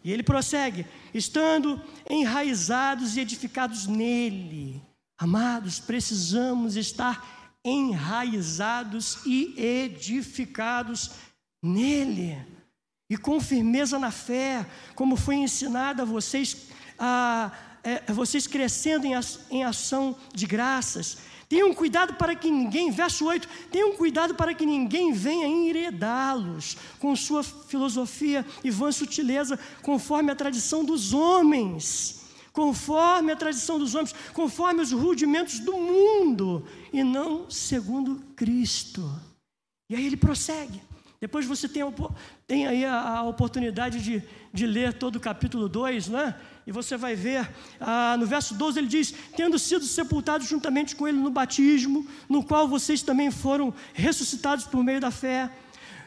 E 0.06 0.12
ele 0.12 0.22
prossegue: 0.22 0.86
estando 1.12 1.82
enraizados 2.08 3.18
e 3.18 3.22
edificados 3.22 3.88
nele. 3.88 4.80
Amados, 5.18 5.80
precisamos 5.80 6.76
estar 6.76 7.58
enraizados 7.66 9.26
e 9.26 9.56
edificados 9.60 11.10
nele. 11.64 12.38
E 13.10 13.18
com 13.18 13.42
firmeza 13.42 13.98
na 13.98 14.12
fé, 14.12 14.64
como 14.94 15.16
foi 15.16 15.36
ensinado 15.36 16.04
a 16.04 16.06
vocês, 16.06 16.68
a, 17.00 17.52
a, 17.84 18.12
a 18.12 18.14
vocês 18.14 18.46
crescendo 18.46 19.06
em, 19.06 19.14
em 19.50 19.64
ação 19.64 20.16
de 20.34 20.46
graças 20.46 21.18
Tenham 21.48 21.74
cuidado 21.74 22.16
para 22.16 22.36
que 22.36 22.50
ninguém, 22.50 22.90
verso 22.90 23.26
8, 23.26 23.48
tenham 23.72 23.96
cuidado 23.96 24.34
para 24.34 24.54
que 24.54 24.66
ninguém 24.66 25.12
venha 25.12 25.48
enredá-los 25.48 26.76
com 27.00 27.16
sua 27.16 27.44
filosofia 27.44 28.46
e 28.64 28.72
vã 28.72 28.92
sutileza, 28.92 29.60
conforme 29.84 30.32
a 30.32 30.36
tradição 30.36 30.84
dos 30.84 31.14
homens, 31.14 32.26
conforme 32.52 33.32
a 33.32 33.36
tradição 33.36 33.78
dos 33.78 33.94
homens, 33.94 34.16
conforme 34.34 34.82
os 34.82 34.92
rudimentos 34.92 35.60
do 35.60 35.74
mundo, 35.74 36.66
e 36.92 37.04
não 37.04 37.50
segundo 37.50 38.24
Cristo. 38.36 39.04
E 39.90 39.96
aí 39.96 40.06
ele 40.06 40.18
prossegue. 40.18 40.82
Depois 41.20 41.46
você 41.46 41.68
tem, 41.68 41.82
tem 42.46 42.68
aí 42.68 42.86
a, 42.86 43.18
a 43.18 43.24
oportunidade 43.24 44.02
de, 44.02 44.24
de 44.54 44.68
ler 44.68 44.94
todo 44.94 45.16
o 45.16 45.20
capítulo 45.20 45.70
2, 45.70 46.10
não 46.10 46.20
é? 46.20 46.36
E 46.68 46.72
você 46.72 46.98
vai 46.98 47.16
ver, 47.16 47.50
ah, 47.80 48.16
no 48.18 48.26
verso 48.26 48.56
12 48.56 48.80
ele 48.80 48.88
diz: 48.88 49.14
Tendo 49.36 49.58
sido 49.60 49.86
sepultados 49.86 50.48
juntamente 50.48 50.96
com 50.96 51.08
ele 51.08 51.18
no 51.18 51.30
batismo, 51.30 52.08
no 52.28 52.44
qual 52.44 52.68
vocês 52.68 53.02
também 53.02 53.30
foram 53.30 53.74
ressuscitados 53.94 54.66
por 54.66 54.84
meio 54.84 55.00
da 55.00 55.12
fé, 55.12 55.52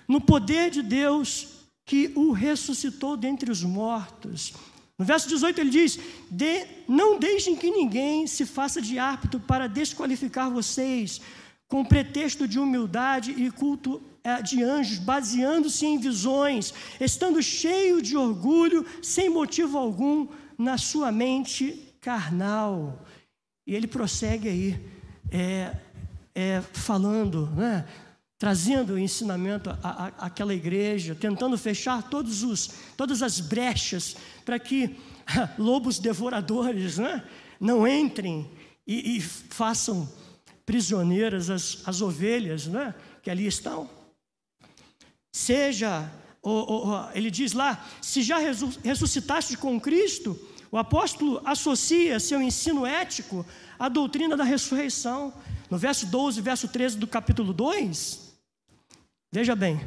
no 0.06 0.20
poder 0.20 0.70
de 0.70 0.82
Deus 0.82 1.58
que 1.84 2.12
o 2.14 2.32
ressuscitou 2.32 3.16
dentre 3.16 3.50
os 3.50 3.62
mortos. 3.62 4.52
No 4.98 5.04
verso 5.04 5.28
18 5.28 5.60
ele 5.60 5.70
diz: 5.70 5.98
de, 6.28 6.66
Não 6.88 7.18
deixem 7.18 7.54
que 7.54 7.70
ninguém 7.70 8.26
se 8.26 8.44
faça 8.44 8.82
de 8.82 8.98
árbitro 8.98 9.38
para 9.38 9.68
desqualificar 9.68 10.50
vocês, 10.50 11.20
com 11.68 11.84
pretexto 11.84 12.48
de 12.48 12.58
humildade 12.58 13.30
e 13.30 13.50
culto 13.50 14.02
de 14.42 14.62
anjos, 14.62 14.98
baseando-se 14.98 15.86
em 15.86 15.98
visões, 15.98 16.72
estando 17.00 17.42
cheio 17.42 18.00
de 18.02 18.16
orgulho, 18.16 18.84
sem 19.02 19.28
motivo 19.28 19.78
algum, 19.78 20.28
na 20.56 20.76
sua 20.76 21.10
mente 21.10 21.94
carnal. 22.00 23.04
E 23.66 23.74
ele 23.74 23.86
prossegue 23.86 24.48
aí, 24.48 24.80
é, 25.30 25.76
é, 26.34 26.60
falando, 26.72 27.46
né? 27.56 27.86
trazendo 28.38 28.94
o 28.94 28.98
ensinamento 28.98 29.68
àquela 30.16 30.54
igreja, 30.54 31.14
tentando 31.14 31.58
fechar 31.58 32.08
todos 32.08 32.44
os, 32.44 32.70
todas 32.96 33.20
as 33.20 33.40
brechas 33.40 34.16
para 34.44 34.58
que 34.60 34.96
lobos 35.58 35.98
devoradores 35.98 36.98
né? 36.98 37.24
não 37.60 37.86
entrem 37.86 38.48
e, 38.86 39.16
e 39.16 39.20
façam 39.20 40.08
prisioneiras 40.64 41.50
as, 41.50 41.82
as 41.84 42.00
ovelhas 42.00 42.66
né? 42.68 42.94
que 43.22 43.30
ali 43.30 43.46
estão. 43.46 43.90
Seja 45.32 46.10
ele 47.14 47.30
diz 47.30 47.52
lá: 47.52 47.84
se 48.00 48.22
já 48.22 48.38
ressuscitaste 48.38 49.56
com 49.56 49.80
Cristo, 49.80 50.38
o 50.70 50.78
apóstolo 50.78 51.40
associa 51.44 52.20
seu 52.20 52.40
ensino 52.40 52.86
ético 52.86 53.44
à 53.78 53.88
doutrina 53.88 54.36
da 54.36 54.44
ressurreição. 54.44 55.32
No 55.70 55.76
verso 55.76 56.06
12, 56.06 56.40
verso 56.40 56.68
13 56.68 56.96
do 56.96 57.06
capítulo 57.06 57.52
2, 57.52 58.32
veja 59.30 59.54
bem, 59.54 59.78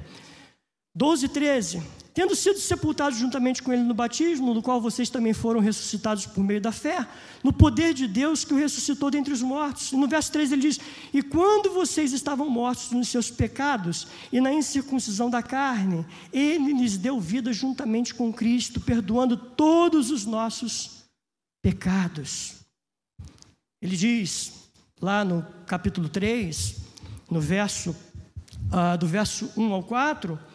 12 0.93 1.25
e 1.25 1.29
13: 1.29 1.83
tendo 2.13 2.35
sido 2.35 2.59
sepultados 2.59 3.17
juntamente 3.17 3.63
com 3.63 3.71
ele 3.71 3.83
no 3.83 3.93
batismo, 3.93 4.53
no 4.53 4.61
qual 4.61 4.81
vocês 4.81 5.09
também 5.09 5.33
foram 5.33 5.59
ressuscitados 5.59 6.25
por 6.25 6.43
meio 6.43 6.59
da 6.59 6.71
fé, 6.71 7.07
no 7.43 7.53
poder 7.53 7.93
de 7.93 8.07
Deus 8.07 8.43
que 8.43 8.53
o 8.53 8.57
ressuscitou 8.57 9.09
dentre 9.09 9.33
os 9.33 9.41
mortos. 9.41 9.91
E 9.91 9.95
no 9.95 10.07
verso 10.07 10.31
3 10.31 10.51
ele 10.51 10.61
diz: 10.61 10.79
E 11.13 11.21
quando 11.21 11.71
vocês 11.73 12.11
estavam 12.11 12.49
mortos 12.49 12.91
nos 12.91 13.07
seus 13.07 13.31
pecados 13.31 14.07
e 14.31 14.41
na 14.41 14.51
incircuncisão 14.51 15.29
da 15.29 15.41
carne, 15.41 16.05
ele 16.33 16.73
lhes 16.73 16.97
deu 16.97 17.19
vida 17.19 17.53
juntamente 17.53 18.13
com 18.13 18.33
Cristo, 18.33 18.81
perdoando 18.81 19.37
todos 19.37 20.11
os 20.11 20.25
nossos 20.25 21.05
pecados. 21.61 22.55
Ele 23.81 23.95
diz, 23.95 24.69
lá 25.01 25.25
no 25.25 25.45
capítulo 25.65 26.07
3, 26.07 26.75
no 27.29 27.41
verso, 27.41 27.95
uh, 28.67 28.97
do 28.97 29.07
verso 29.07 29.51
1 29.57 29.73
ao 29.73 29.83
4 29.83 30.50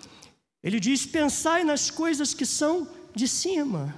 ele 0.67 0.81
diz: 0.81 1.07
pensai 1.07 1.63
nas 1.63 1.93
coisas 1.93 2.35
que 2.35 2.45
são 2.45 2.89
de 3.15 3.29
cima. 3.29 3.95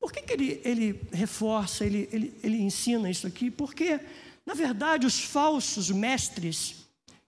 Por 0.00 0.12
que, 0.12 0.22
que 0.22 0.32
ele, 0.32 0.60
ele 0.64 1.00
reforça, 1.12 1.84
ele, 1.84 2.08
ele, 2.12 2.32
ele 2.44 2.62
ensina 2.62 3.10
isso 3.10 3.26
aqui? 3.26 3.50
Porque, 3.50 3.98
na 4.46 4.54
verdade, 4.54 5.04
os 5.04 5.20
falsos 5.20 5.90
mestres 5.90 6.86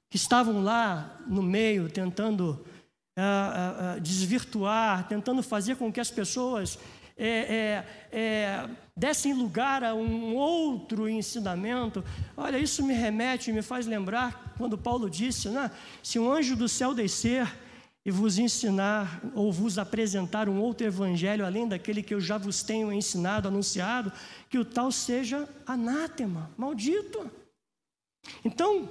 que 0.08 0.16
estavam 0.16 0.62
lá 0.62 1.20
no 1.26 1.42
meio 1.42 1.90
tentando 1.90 2.64
uh, 3.18 3.96
uh, 3.96 4.00
desvirtuar, 4.00 5.08
tentando 5.08 5.42
fazer 5.42 5.74
com 5.74 5.92
que 5.92 5.98
as 5.98 6.12
pessoas 6.12 6.78
é, 7.18 7.26
é, 7.26 8.16
é, 8.16 8.70
dessem 8.96 9.34
lugar 9.34 9.82
a 9.82 9.92
um 9.92 10.36
outro 10.36 11.08
ensinamento. 11.08 12.04
Olha, 12.36 12.58
isso 12.58 12.86
me 12.86 12.94
remete, 12.94 13.52
me 13.52 13.60
faz 13.60 13.88
lembrar 13.88 14.54
quando 14.56 14.78
Paulo 14.78 15.10
disse: 15.10 15.48
né, 15.48 15.68
se 16.00 16.16
um 16.16 16.30
anjo 16.32 16.54
do 16.54 16.68
céu 16.68 16.94
descer 16.94 17.52
e 18.10 18.12
vos 18.12 18.38
ensinar 18.38 19.22
ou 19.36 19.52
vos 19.52 19.78
apresentar 19.78 20.48
um 20.48 20.60
outro 20.60 20.84
evangelho 20.84 21.46
além 21.46 21.68
daquele 21.68 22.02
que 22.02 22.12
eu 22.12 22.20
já 22.20 22.36
vos 22.36 22.60
tenho 22.60 22.92
ensinado, 22.92 23.46
anunciado, 23.46 24.12
que 24.48 24.58
o 24.58 24.64
tal 24.64 24.90
seja 24.90 25.48
anátema, 25.64 26.50
maldito. 26.58 27.30
Então, 28.44 28.90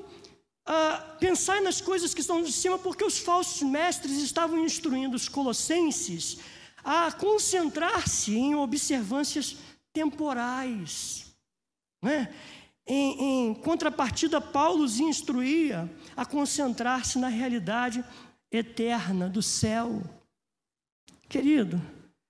ah, 0.65 1.17
pensai 1.19 1.59
nas 1.59 1.81
coisas 1.81 2.13
que 2.13 2.21
estão 2.21 2.41
de 2.41 2.53
cima, 2.53 2.79
porque 2.79 3.03
os 3.03 3.19
falsos 3.19 3.61
mestres 3.61 4.19
estavam 4.19 4.63
instruindo 4.63 5.17
os 5.17 5.27
colossenses 5.27 6.37
a 6.81 7.11
concentrar-se 7.11 8.33
em 8.37 8.55
observâncias 8.55 9.57
temporais. 9.91 11.25
Né? 12.01 12.33
Em, 12.87 13.49
em 13.49 13.53
contrapartida, 13.53 14.39
Paulo 14.39 14.85
os 14.85 14.97
instruía 14.97 15.93
a 16.15 16.25
concentrar-se 16.25 17.19
na 17.19 17.27
realidade 17.27 18.01
eterna 18.51 19.29
do 19.29 19.41
céu. 19.41 20.01
Querido, 21.27 21.81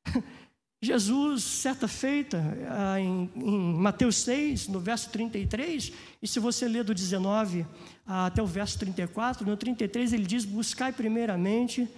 Jesus, 0.82 1.44
certa 1.44 1.90
feita, 1.90 2.42
ah, 2.70 3.00
em, 3.00 3.30
Mateus 3.36 4.16
6, 4.18 4.70
no 4.70 4.80
verso 4.80 5.10
33, 5.10 5.92
e 6.22 6.28
se 6.28 6.40
você 6.40 6.68
ler 6.68 6.86
do 6.86 6.94
19 6.94 7.66
até 8.06 8.42
o 8.42 8.46
verso 8.46 8.80
34, 8.80 9.46
no 9.46 9.58
33 9.58 10.14
ele 10.14 10.26
diz: 10.26 10.46
Buscai 10.46 10.94
primeiramente 10.94 11.90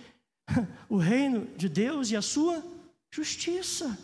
o 0.89 0.97
reino 0.97 1.47
de 1.55 1.69
Deus 1.69 2.09
e 2.09 2.15
a 2.15 2.21
sua 2.21 2.63
justiça. 3.11 3.97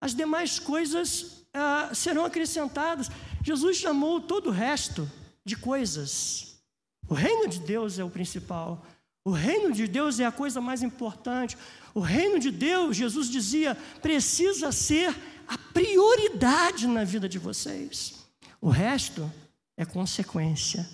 As 0.00 0.14
demais 0.14 0.58
coisas 0.58 1.44
ah, 1.54 1.90
serão 1.94 2.24
acrescentadas. 2.24 3.08
Jesus 3.44 3.76
chamou 3.76 4.20
todo 4.20 4.48
o 4.48 4.52
resto 4.52 5.10
de 5.44 5.56
coisas. 5.56 6.60
O 7.08 7.14
reino 7.14 7.48
de 7.48 7.60
Deus 7.60 7.98
é 7.98 8.04
o 8.04 8.10
principal. 8.10 8.84
O 9.24 9.30
reino 9.30 9.72
de 9.72 9.86
Deus 9.86 10.20
é 10.20 10.24
a 10.24 10.32
coisa 10.32 10.60
mais 10.60 10.82
importante. 10.82 11.56
O 11.94 12.00
reino 12.00 12.38
de 12.38 12.50
Deus, 12.50 12.96
Jesus 12.96 13.28
dizia, 13.28 13.74
precisa 14.00 14.72
ser 14.72 15.14
a 15.46 15.58
prioridade 15.72 16.86
na 16.86 17.04
vida 17.04 17.28
de 17.28 17.38
vocês. 17.38 18.26
O 18.60 18.68
resto 18.68 19.30
é 19.76 19.84
consequência, 19.84 20.88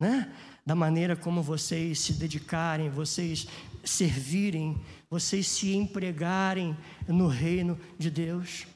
né? 0.00 0.32
Da 0.66 0.74
maneira 0.74 1.14
como 1.14 1.42
vocês 1.42 2.00
se 2.00 2.14
dedicarem, 2.14 2.88
vocês 2.88 3.46
servirem, 3.84 4.80
vocês 5.10 5.46
se 5.46 5.74
empregarem 5.74 6.76
no 7.06 7.28
reino 7.28 7.78
de 7.98 8.10
Deus. 8.10 8.66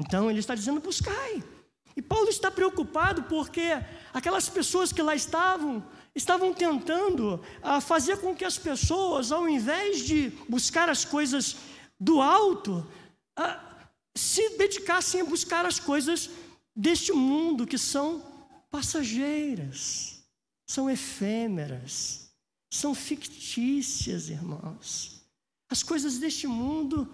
Então 0.00 0.28
ele 0.28 0.40
está 0.40 0.54
dizendo: 0.54 0.80
buscai. 0.80 1.42
E 1.96 2.02
Paulo 2.02 2.28
está 2.28 2.50
preocupado 2.50 3.24
porque 3.24 3.78
aquelas 4.12 4.48
pessoas 4.48 4.92
que 4.92 5.02
lá 5.02 5.14
estavam 5.14 5.84
estavam 6.14 6.52
tentando 6.52 7.42
ah, 7.62 7.80
fazer 7.80 8.18
com 8.18 8.34
que 8.34 8.44
as 8.44 8.58
pessoas, 8.58 9.30
ao 9.30 9.48
invés 9.48 10.00
de 10.00 10.30
buscar 10.48 10.88
as 10.88 11.04
coisas 11.04 11.56
do 11.98 12.20
alto, 12.20 12.86
ah, 13.36 13.86
se 14.14 14.56
dedicassem 14.56 15.20
a 15.20 15.24
buscar 15.24 15.64
as 15.64 15.78
coisas 15.78 16.30
deste 16.74 17.12
mundo 17.12 17.66
que 17.66 17.78
são 17.78 18.24
passageiras, 18.70 20.22
são 20.66 20.90
efêmeras, 20.90 22.30
são 22.70 22.94
fictícias, 22.94 24.28
irmãos. 24.28 25.22
As 25.68 25.82
coisas 25.82 26.18
deste 26.18 26.46
mundo 26.46 27.12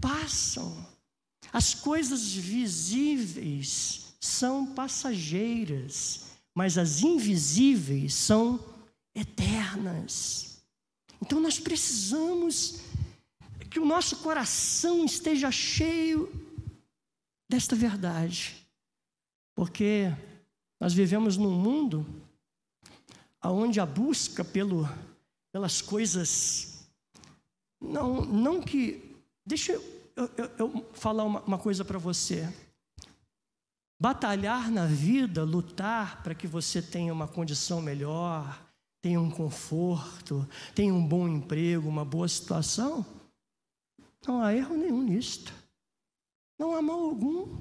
passam, 0.00 0.86
as 1.52 1.74
coisas 1.74 2.32
visíveis 2.32 4.14
são 4.20 4.66
passageiras 4.66 6.29
mas 6.60 6.76
as 6.76 7.00
invisíveis 7.00 8.12
são 8.12 8.60
eternas. 9.14 10.62
Então 11.18 11.40
nós 11.40 11.58
precisamos 11.58 12.82
que 13.70 13.80
o 13.80 13.86
nosso 13.86 14.18
coração 14.18 15.02
esteja 15.02 15.50
cheio 15.50 16.30
desta 17.48 17.74
verdade, 17.74 18.54
porque 19.54 20.14
nós 20.78 20.92
vivemos 20.92 21.38
num 21.38 21.50
mundo 21.50 22.06
onde 23.42 23.80
a 23.80 23.86
busca 23.86 24.44
pelo, 24.44 24.86
pelas 25.50 25.80
coisas, 25.80 26.86
não, 27.80 28.20
não 28.20 28.60
que. 28.60 29.16
Deixa 29.46 29.72
eu, 29.72 30.30
eu, 30.36 30.50
eu 30.58 30.90
falar 30.92 31.24
uma, 31.24 31.40
uma 31.40 31.58
coisa 31.58 31.86
para 31.86 31.98
você. 31.98 32.46
Batalhar 34.00 34.70
na 34.70 34.86
vida, 34.86 35.44
lutar 35.44 36.22
para 36.22 36.34
que 36.34 36.46
você 36.46 36.80
tenha 36.80 37.12
uma 37.12 37.28
condição 37.28 37.82
melhor, 37.82 38.58
tenha 39.02 39.20
um 39.20 39.30
conforto, 39.30 40.48
tenha 40.74 40.94
um 40.94 41.06
bom 41.06 41.28
emprego, 41.28 41.86
uma 41.86 42.04
boa 42.04 42.26
situação, 42.26 43.04
não 44.26 44.42
há 44.42 44.54
erro 44.54 44.76
nenhum 44.76 45.02
nisto. 45.02 45.52
Não 46.58 46.74
há 46.74 46.82
mal 46.82 47.00
algum. 47.00 47.56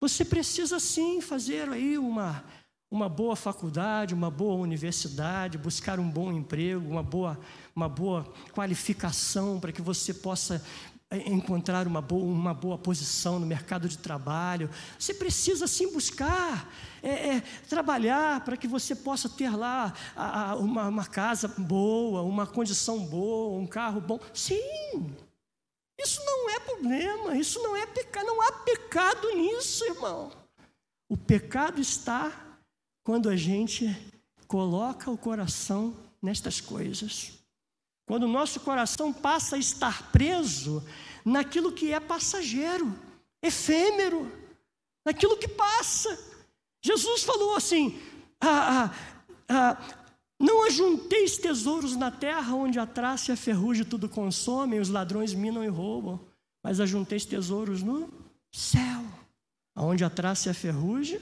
Você 0.00 0.24
precisa 0.24 0.78
sim 0.78 1.20
fazer 1.20 1.68
aí 1.68 1.98
uma, 1.98 2.44
uma 2.90 3.08
boa 3.08 3.34
faculdade, 3.34 4.14
uma 4.14 4.30
boa 4.30 4.54
universidade, 4.54 5.58
buscar 5.58 5.98
um 5.98 6.08
bom 6.08 6.32
emprego, 6.32 6.88
uma 6.88 7.02
boa, 7.02 7.38
uma 7.74 7.88
boa 7.88 8.24
qualificação 8.52 9.58
para 9.58 9.72
que 9.72 9.82
você 9.82 10.14
possa 10.14 10.64
encontrar 11.10 11.86
uma 11.86 12.02
boa, 12.02 12.24
uma 12.24 12.52
boa 12.52 12.76
posição 12.76 13.40
no 13.40 13.46
mercado 13.46 13.88
de 13.88 13.96
trabalho. 13.96 14.68
Você 14.98 15.14
precisa 15.14 15.66
sim 15.66 15.90
buscar, 15.90 16.70
é, 17.02 17.36
é, 17.36 17.40
trabalhar 17.68 18.44
para 18.44 18.56
que 18.56 18.68
você 18.68 18.94
possa 18.94 19.28
ter 19.28 19.50
lá 19.56 19.94
a, 20.14 20.50
a, 20.50 20.56
uma, 20.56 20.88
uma 20.88 21.06
casa 21.06 21.48
boa, 21.48 22.22
uma 22.22 22.46
condição 22.46 23.04
boa, 23.06 23.58
um 23.58 23.66
carro 23.66 24.00
bom. 24.00 24.20
Sim, 24.34 24.60
isso 25.98 26.20
não 26.24 26.50
é 26.50 26.60
problema, 26.60 27.36
isso 27.36 27.62
não 27.62 27.74
é 27.74 27.86
pecado, 27.86 28.26
não 28.26 28.42
há 28.42 28.52
pecado 28.52 29.34
nisso, 29.34 29.84
irmão. 29.86 30.30
O 31.08 31.16
pecado 31.16 31.80
está 31.80 32.58
quando 33.02 33.30
a 33.30 33.36
gente 33.36 33.96
coloca 34.46 35.10
o 35.10 35.16
coração 35.16 35.96
nestas 36.20 36.60
coisas. 36.60 37.37
Quando 38.08 38.22
o 38.22 38.28
nosso 38.28 38.60
coração 38.60 39.12
passa 39.12 39.56
a 39.56 39.58
estar 39.58 40.10
preso 40.10 40.82
naquilo 41.22 41.70
que 41.70 41.92
é 41.92 42.00
passageiro, 42.00 42.98
efêmero, 43.42 44.32
naquilo 45.04 45.36
que 45.36 45.46
passa. 45.46 46.18
Jesus 46.82 47.22
falou 47.22 47.54
assim: 47.54 48.00
ah, 48.40 48.90
ah, 48.90 48.94
ah, 49.46 50.04
não 50.40 50.64
ajunteis 50.64 51.36
tesouros 51.36 51.96
na 51.96 52.10
terra 52.10 52.54
onde 52.54 52.78
a 52.78 52.86
traça 52.86 53.30
e 53.30 53.34
a 53.34 53.36
ferrugem 53.36 53.84
tudo 53.84 54.08
consomem, 54.08 54.80
os 54.80 54.88
ladrões 54.88 55.34
minam 55.34 55.62
e 55.62 55.68
roubam, 55.68 56.18
mas 56.64 56.80
ajunteis 56.80 57.26
tesouros 57.26 57.82
no 57.82 58.08
céu, 58.50 59.04
onde 59.76 60.02
a 60.02 60.08
traça 60.08 60.48
e 60.48 60.50
a 60.50 60.54
ferrugem 60.54 61.20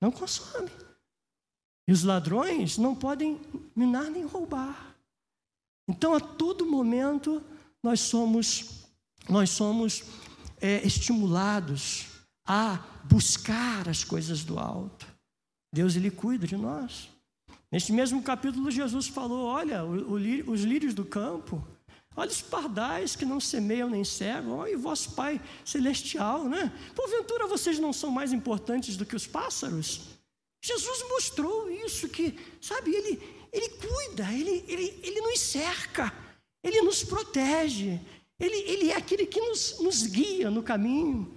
não 0.00 0.10
consomem. 0.10 0.72
E 1.86 1.92
os 1.92 2.02
ladrões 2.02 2.78
não 2.78 2.94
podem 2.94 3.38
minar 3.76 4.04
nem 4.04 4.24
roubar. 4.24 4.93
Então, 5.88 6.14
a 6.14 6.20
todo 6.20 6.66
momento, 6.66 7.42
nós 7.82 8.00
somos, 8.00 8.86
nós 9.28 9.50
somos 9.50 10.02
é, 10.60 10.84
estimulados 10.86 12.06
a 12.46 12.76
buscar 13.04 13.88
as 13.88 14.02
coisas 14.02 14.44
do 14.44 14.58
alto. 14.58 15.06
Deus, 15.72 15.96
Ele 15.96 16.10
cuida 16.10 16.46
de 16.46 16.56
nós. 16.56 17.08
Neste 17.70 17.92
mesmo 17.92 18.22
capítulo, 18.22 18.70
Jesus 18.70 19.08
falou: 19.08 19.46
Olha, 19.46 19.84
os 19.84 20.62
lírios 20.62 20.94
do 20.94 21.04
campo, 21.04 21.66
olha 22.16 22.30
os 22.30 22.40
pardais 22.40 23.16
que 23.16 23.24
não 23.24 23.40
semeiam 23.40 23.90
nem 23.90 24.04
cegam, 24.04 24.58
olha 24.58 24.76
o 24.76 24.80
vosso 24.80 25.12
Pai 25.12 25.40
celestial, 25.64 26.44
né? 26.44 26.72
Porventura 26.94 27.48
vocês 27.48 27.78
não 27.78 27.92
são 27.92 28.10
mais 28.10 28.32
importantes 28.32 28.96
do 28.96 29.04
que 29.04 29.16
os 29.16 29.26
pássaros? 29.26 30.02
Jesus 30.62 31.04
mostrou 31.10 31.68
isso, 31.70 32.08
que, 32.08 32.38
sabe, 32.60 32.94
Ele, 32.94 33.20
ele 33.54 33.68
cuida, 33.68 34.32
ele, 34.32 34.64
ele, 34.66 35.00
ele 35.00 35.20
nos 35.20 35.38
cerca, 35.38 36.12
Ele 36.62 36.82
nos 36.82 37.04
protege, 37.04 38.00
Ele, 38.40 38.56
ele 38.56 38.90
é 38.90 38.96
aquele 38.96 39.26
que 39.26 39.40
nos, 39.40 39.78
nos 39.78 40.02
guia 40.02 40.50
no 40.50 40.60
caminho. 40.60 41.32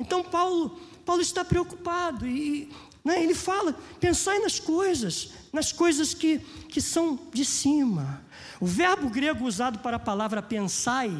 Então, 0.00 0.24
Paulo, 0.24 0.80
Paulo 1.06 1.22
está 1.22 1.44
preocupado 1.44 2.26
e, 2.26 2.68
né, 3.04 3.22
ele 3.22 3.34
fala: 3.34 3.72
pensai 4.00 4.40
nas 4.40 4.58
coisas, 4.58 5.30
nas 5.52 5.70
coisas 5.70 6.12
que, 6.12 6.40
que 6.68 6.80
são 6.80 7.16
de 7.32 7.44
cima. 7.44 8.24
O 8.60 8.66
verbo 8.66 9.08
grego 9.08 9.44
usado 9.44 9.78
para 9.78 9.96
a 9.96 10.00
palavra 10.00 10.42
pensai 10.42 11.10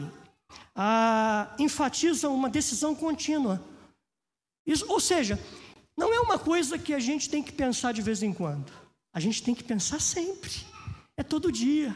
ah, 0.74 1.54
enfatiza 1.60 2.28
uma 2.28 2.50
decisão 2.50 2.92
contínua. 2.92 3.62
Isso, 4.66 4.84
ou 4.88 4.98
seja, 4.98 5.38
não 5.96 6.12
é 6.12 6.20
uma 6.20 6.38
coisa 6.38 6.76
que 6.76 6.92
a 6.92 6.98
gente 6.98 7.28
tem 7.30 7.42
que 7.42 7.52
pensar 7.52 7.92
de 7.92 8.02
vez 8.02 8.22
em 8.22 8.32
quando. 8.32 8.79
A 9.12 9.20
gente 9.20 9.42
tem 9.42 9.55
que 9.55 9.64
pensar 9.64 10.01
sempre. 10.01 10.53
É 11.16 11.23
todo 11.23 11.51
dia. 11.51 11.94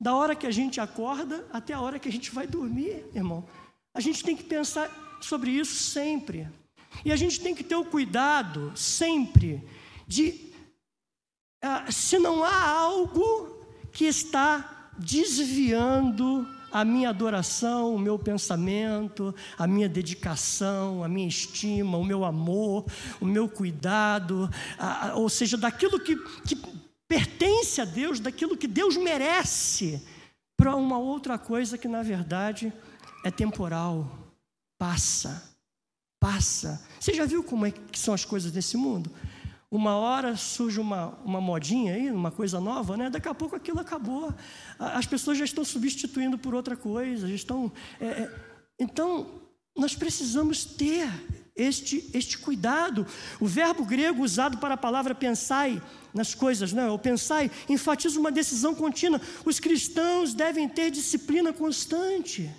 Da 0.00 0.14
hora 0.14 0.34
que 0.34 0.46
a 0.46 0.50
gente 0.50 0.80
acorda 0.80 1.46
até 1.52 1.72
a 1.72 1.80
hora 1.80 1.98
que 1.98 2.08
a 2.08 2.12
gente 2.12 2.30
vai 2.30 2.46
dormir, 2.46 3.04
irmão. 3.14 3.46
A 3.94 4.00
gente 4.00 4.22
tem 4.22 4.36
que 4.36 4.44
pensar 4.44 4.90
sobre 5.20 5.50
isso 5.50 5.74
sempre. 5.74 6.48
E 7.04 7.12
a 7.12 7.16
gente 7.16 7.40
tem 7.40 7.54
que 7.54 7.64
ter 7.64 7.76
o 7.76 7.84
cuidado 7.84 8.72
sempre 8.76 9.66
de, 10.06 10.52
ah, 11.62 11.90
se 11.90 12.18
não 12.18 12.44
há 12.44 12.68
algo 12.68 13.64
que 13.92 14.04
está 14.04 14.90
desviando 14.98 16.46
a 16.76 16.84
minha 16.84 17.08
adoração, 17.08 17.94
o 17.94 17.98
meu 17.98 18.18
pensamento, 18.18 19.34
a 19.56 19.66
minha 19.66 19.88
dedicação, 19.88 21.02
a 21.02 21.08
minha 21.08 21.26
estima, 21.26 21.96
o 21.96 22.04
meu 22.04 22.22
amor, 22.22 22.84
o 23.18 23.24
meu 23.24 23.48
cuidado, 23.48 24.50
ou 25.14 25.30
seja, 25.30 25.56
daquilo 25.56 25.98
que, 25.98 26.16
que 26.46 26.54
pertence 27.08 27.80
a 27.80 27.86
Deus, 27.86 28.20
daquilo 28.20 28.58
que 28.58 28.68
Deus 28.68 28.94
merece, 28.94 30.06
para 30.54 30.76
uma 30.76 30.98
outra 30.98 31.38
coisa 31.38 31.78
que 31.78 31.88
na 31.88 32.02
verdade 32.02 32.70
é 33.24 33.30
temporal, 33.30 34.10
passa 34.78 35.56
passa. 36.26 36.84
Você 36.98 37.14
já 37.14 37.24
viu 37.24 37.44
como 37.44 37.66
é 37.66 37.70
que 37.70 37.98
são 37.98 38.12
as 38.12 38.24
coisas 38.24 38.50
desse 38.50 38.76
mundo? 38.76 39.10
Uma 39.70 39.96
hora 39.96 40.36
surge 40.36 40.78
uma, 40.78 41.18
uma 41.24 41.40
modinha 41.40 41.94
aí, 41.94 42.10
uma 42.10 42.30
coisa 42.30 42.60
nova, 42.60 42.96
né? 42.96 43.10
Daqui 43.10 43.28
a 43.28 43.34
pouco 43.34 43.56
aquilo 43.56 43.80
acabou. 43.80 44.32
As 44.78 45.06
pessoas 45.06 45.38
já 45.38 45.44
estão 45.44 45.64
substituindo 45.64 46.38
por 46.38 46.54
outra 46.54 46.76
coisa, 46.76 47.28
já 47.28 47.34
estão. 47.34 47.72
É, 48.00 48.06
é, 48.06 48.34
então, 48.78 49.42
nós 49.76 49.96
precisamos 49.96 50.64
ter 50.64 51.08
este, 51.56 52.10
este 52.14 52.38
cuidado. 52.38 53.04
O 53.40 53.46
verbo 53.46 53.84
grego 53.84 54.22
usado 54.22 54.58
para 54.58 54.74
a 54.74 54.78
palavra 54.78 55.14
pensai 55.14 55.82
nas 56.14 56.32
coisas, 56.32 56.72
né? 56.72 56.88
o 56.88 56.98
pensai, 56.98 57.50
enfatiza 57.68 58.20
uma 58.20 58.30
decisão 58.30 58.74
contínua. 58.74 59.20
Os 59.44 59.58
cristãos 59.58 60.32
devem 60.32 60.68
ter 60.68 60.90
disciplina 60.90 61.52
constante 61.52 62.50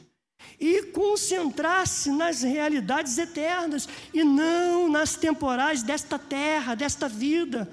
e 0.59 0.83
concentrar-se 0.83 2.09
nas 2.11 2.41
realidades 2.41 3.17
eternas 3.17 3.87
e 4.13 4.23
não 4.23 4.89
nas 4.89 5.15
temporais 5.15 5.83
desta 5.83 6.17
terra, 6.17 6.75
desta 6.75 7.07
vida. 7.07 7.69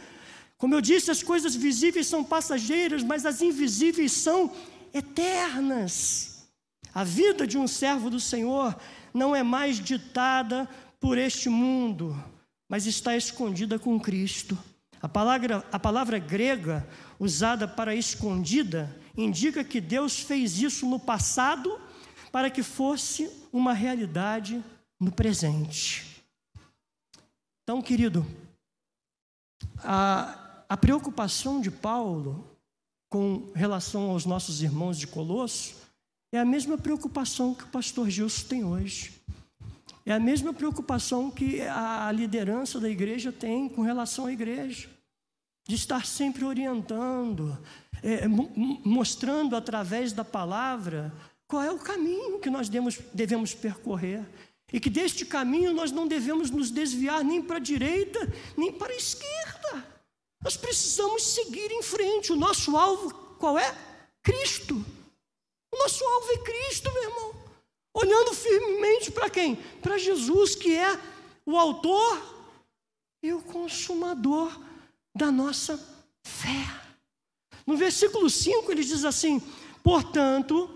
Como 0.58 0.74
eu 0.74 0.80
disse, 0.80 1.10
as 1.10 1.22
coisas 1.22 1.54
visíveis 1.54 2.06
são 2.06 2.22
passageiras, 2.22 3.02
mas 3.02 3.26
as 3.26 3.42
invisíveis 3.42 4.12
são 4.12 4.50
eternas. 4.92 6.48
A 6.94 7.02
vida 7.02 7.46
de 7.46 7.58
um 7.58 7.66
servo 7.66 8.08
do 8.08 8.20
Senhor 8.20 8.76
não 9.12 9.34
é 9.34 9.42
mais 9.42 9.80
ditada 9.80 10.68
por 11.00 11.18
este 11.18 11.48
mundo, 11.48 12.16
mas 12.68 12.86
está 12.86 13.16
escondida 13.16 13.78
com 13.78 13.98
Cristo. 13.98 14.56
A 15.02 15.08
palavra, 15.08 15.64
a 15.70 15.78
palavra 15.78 16.18
grega 16.18 16.88
usada 17.18 17.68
para 17.68 17.94
escondida 17.94 18.94
indica 19.16 19.62
que 19.62 19.80
Deus 19.80 20.20
fez 20.20 20.58
isso 20.58 20.86
no 20.86 20.98
passado 20.98 21.78
para 22.34 22.50
que 22.50 22.64
fosse 22.64 23.30
uma 23.52 23.72
realidade 23.72 24.60
no 24.98 25.12
presente. 25.12 26.20
Então, 27.62 27.80
querido, 27.80 28.26
a, 29.78 30.64
a 30.68 30.76
preocupação 30.76 31.60
de 31.60 31.70
Paulo 31.70 32.44
com 33.08 33.52
relação 33.54 34.10
aos 34.10 34.26
nossos 34.26 34.62
irmãos 34.62 34.98
de 34.98 35.06
Colosso 35.06 35.76
é 36.32 36.40
a 36.40 36.44
mesma 36.44 36.76
preocupação 36.76 37.54
que 37.54 37.62
o 37.62 37.68
pastor 37.68 38.10
Gilson 38.10 38.48
tem 38.48 38.64
hoje. 38.64 39.12
É 40.04 40.12
a 40.12 40.18
mesma 40.18 40.52
preocupação 40.52 41.30
que 41.30 41.60
a 41.60 42.10
liderança 42.10 42.80
da 42.80 42.90
igreja 42.90 43.30
tem 43.30 43.68
com 43.68 43.82
relação 43.82 44.26
à 44.26 44.32
igreja, 44.32 44.90
de 45.68 45.76
estar 45.76 46.04
sempre 46.04 46.44
orientando, 46.44 47.56
é, 48.02 48.26
mostrando 48.26 49.54
através 49.54 50.12
da 50.12 50.24
palavra 50.24 51.14
qual 51.46 51.62
é 51.62 51.70
o 51.70 51.78
caminho 51.78 52.38
que 52.38 52.50
nós 52.50 52.68
devemos, 52.68 53.54
percorrer. 53.54 54.24
E 54.72 54.80
que 54.80 54.90
deste 54.90 55.24
caminho 55.24 55.72
nós 55.72 55.92
não 55.92 56.08
devemos 56.08 56.50
nos 56.50 56.70
desviar 56.70 57.22
nem 57.22 57.40
para 57.40 57.56
a 57.56 57.60
direita, 57.60 58.20
nem 58.56 58.72
para 58.72 58.92
a 58.92 58.96
esquerda. 58.96 59.86
Nós 60.42 60.56
precisamos 60.56 61.22
seguir 61.22 61.70
em 61.70 61.82
frente. 61.82 62.32
O 62.32 62.36
nosso 62.36 62.76
alvo 62.76 63.12
qual 63.38 63.58
é? 63.58 63.76
Cristo. 64.22 64.74
O 65.72 65.78
nosso 65.78 66.04
alvo 66.04 66.32
é 66.32 66.38
Cristo, 66.38 66.92
meu 66.92 67.02
irmão. 67.02 67.34
Olhando 67.94 68.34
firmemente 68.34 69.12
para 69.12 69.30
quem? 69.30 69.56
Para 69.82 69.98
Jesus, 69.98 70.54
que 70.54 70.74
é 70.74 70.98
o 71.46 71.56
autor 71.56 72.34
e 73.22 73.32
o 73.32 73.42
consumador 73.42 74.60
da 75.14 75.30
nossa 75.30 75.78
fé. 76.24 76.84
No 77.66 77.76
versículo 77.76 78.28
5 78.28 78.70
ele 78.72 78.82
diz 78.82 79.04
assim: 79.04 79.40
Portanto, 79.82 80.68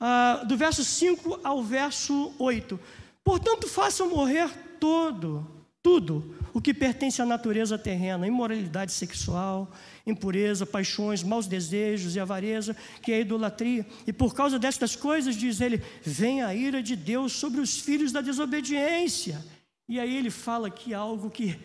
ah, 0.00 0.44
do 0.46 0.56
verso 0.56 0.84
5 0.84 1.40
ao 1.42 1.62
verso 1.62 2.32
8. 2.38 2.78
Portanto, 3.24 3.66
façam 3.68 4.10
morrer 4.10 4.48
todo, 4.78 5.46
tudo 5.82 6.34
o 6.52 6.60
que 6.60 6.72
pertence 6.72 7.20
à 7.20 7.26
natureza 7.26 7.76
terrena, 7.76 8.26
imoralidade 8.26 8.92
sexual, 8.92 9.70
impureza, 10.06 10.64
paixões, 10.64 11.22
maus 11.22 11.46
desejos 11.46 12.16
e 12.16 12.20
avareza, 12.20 12.76
que 13.02 13.12
é 13.12 13.20
idolatria. 13.20 13.86
E 14.06 14.12
por 14.12 14.34
causa 14.34 14.58
destas 14.58 14.96
coisas, 14.96 15.36
diz 15.36 15.60
ele, 15.60 15.82
vem 16.02 16.42
a 16.42 16.54
ira 16.54 16.82
de 16.82 16.96
Deus 16.96 17.32
sobre 17.32 17.60
os 17.60 17.78
filhos 17.78 18.12
da 18.12 18.20
desobediência. 18.20 19.44
E 19.88 20.00
aí 20.00 20.16
ele 20.16 20.30
fala 20.30 20.68
aqui 20.68 20.94
algo 20.94 21.30
que 21.30 21.58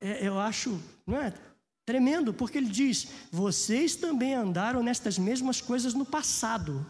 é, 0.00 0.26
eu 0.26 0.38
acho 0.38 0.80
não 1.06 1.20
é, 1.20 1.32
tremendo, 1.84 2.32
porque 2.32 2.58
ele 2.58 2.68
diz: 2.68 3.08
vocês 3.30 3.94
também 3.94 4.34
andaram 4.34 4.82
nestas 4.82 5.18
mesmas 5.18 5.60
coisas 5.60 5.92
no 5.92 6.04
passado 6.04 6.86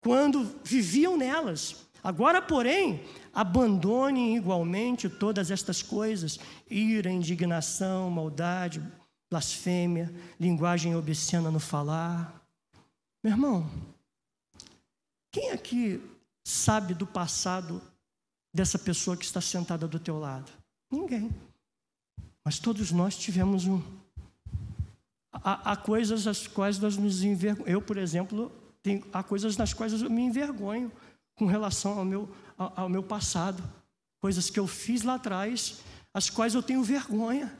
quando 0.00 0.58
viviam 0.64 1.16
nelas. 1.16 1.86
Agora, 2.02 2.40
porém, 2.40 3.04
abandonem 3.34 4.36
igualmente 4.36 5.08
todas 5.08 5.50
estas 5.50 5.82
coisas: 5.82 6.38
ira, 6.70 7.10
indignação, 7.10 8.08
maldade, 8.10 8.82
blasfêmia, 9.30 10.14
linguagem 10.38 10.94
obscena 10.94 11.50
no 11.50 11.58
falar. 11.58 12.46
Meu 13.22 13.32
irmão, 13.32 13.70
quem 15.32 15.50
aqui 15.50 16.00
sabe 16.44 16.94
do 16.94 17.06
passado 17.06 17.82
dessa 18.54 18.78
pessoa 18.78 19.16
que 19.16 19.24
está 19.24 19.40
sentada 19.40 19.88
do 19.88 19.98
teu 19.98 20.18
lado? 20.18 20.50
Ninguém. 20.90 21.30
Mas 22.44 22.60
todos 22.60 22.92
nós 22.92 23.18
tivemos 23.18 23.66
um. 23.66 23.82
Há, 25.32 25.72
há 25.72 25.76
coisas 25.76 26.26
as 26.28 26.46
quais 26.46 26.78
nós 26.78 26.96
nos 26.96 27.24
envergonhamos. 27.24 27.68
Eu, 27.68 27.82
por 27.82 27.98
exemplo, 27.98 28.52
tem, 28.86 29.02
há 29.12 29.20
coisas 29.20 29.56
nas 29.56 29.74
quais 29.74 30.00
eu 30.00 30.08
me 30.08 30.22
envergonho 30.22 30.92
com 31.34 31.44
relação 31.44 31.98
ao 31.98 32.04
meu, 32.04 32.28
ao, 32.56 32.72
ao 32.82 32.88
meu 32.88 33.02
passado. 33.02 33.60
Coisas 34.20 34.48
que 34.48 34.60
eu 34.60 34.66
fiz 34.68 35.02
lá 35.02 35.14
atrás, 35.14 35.80
as 36.14 36.30
quais 36.30 36.54
eu 36.54 36.62
tenho 36.62 36.84
vergonha. 36.84 37.52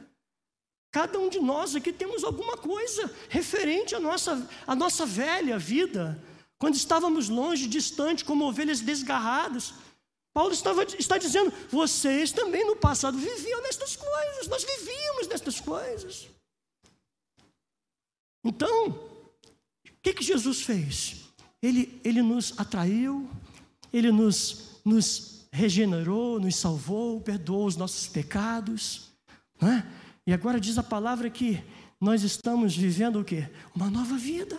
Cada 0.89 1.19
um 1.19 1.27
de 1.27 1.39
nós 1.39 1.75
aqui 1.75 1.91
temos 1.91 2.23
alguma 2.23 2.55
coisa 2.55 3.13
referente 3.27 3.93
à 3.93 3.99
nossa, 3.99 4.49
à 4.65 4.73
nossa 4.73 5.05
velha 5.05 5.59
vida, 5.59 6.17
quando 6.57 6.75
estávamos 6.75 7.27
longe, 7.27 7.67
distante, 7.67 8.23
como 8.23 8.45
ovelhas 8.45 8.79
desgarradas. 8.79 9.73
Paulo 10.33 10.53
estava, 10.53 10.83
está 10.83 11.17
dizendo: 11.17 11.51
vocês 11.69 12.31
também 12.31 12.65
no 12.65 12.77
passado 12.77 13.17
viviam 13.17 13.61
nestas 13.63 13.97
coisas, 13.97 14.47
nós 14.47 14.63
vivíamos 14.63 15.27
nestas 15.27 15.59
coisas. 15.59 16.29
Então, 18.45 19.06
que, 20.07 20.13
que 20.13 20.23
Jesus 20.23 20.61
fez? 20.61 21.25
Ele, 21.61 21.99
ele 22.03 22.21
nos 22.21 22.53
atraiu, 22.57 23.29
ele 23.91 24.11
nos, 24.11 24.79
nos 24.85 25.47
regenerou, 25.51 26.39
nos 26.39 26.55
salvou, 26.55 27.19
perdoou 27.19 27.65
os 27.65 27.75
nossos 27.75 28.07
pecados. 28.07 29.11
Não 29.59 29.69
é? 29.69 29.85
E 30.25 30.33
agora 30.33 30.59
diz 30.59 30.77
a 30.77 30.83
palavra 30.83 31.29
que 31.29 31.61
nós 31.99 32.23
estamos 32.23 32.75
vivendo 32.75 33.19
o 33.19 33.25
quê? 33.25 33.49
Uma 33.75 33.89
nova 33.89 34.17
vida. 34.17 34.57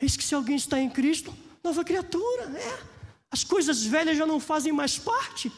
Eis 0.00 0.16
que 0.16 0.22
se 0.22 0.34
alguém 0.34 0.56
está 0.56 0.80
em 0.80 0.90
Cristo, 0.90 1.34
nova 1.64 1.82
criatura, 1.82 2.44
é. 2.58 2.96
As 3.30 3.42
coisas 3.42 3.84
velhas 3.84 4.16
já 4.16 4.26
não 4.26 4.38
fazem 4.38 4.72
mais 4.72 4.98
parte. 4.98 5.50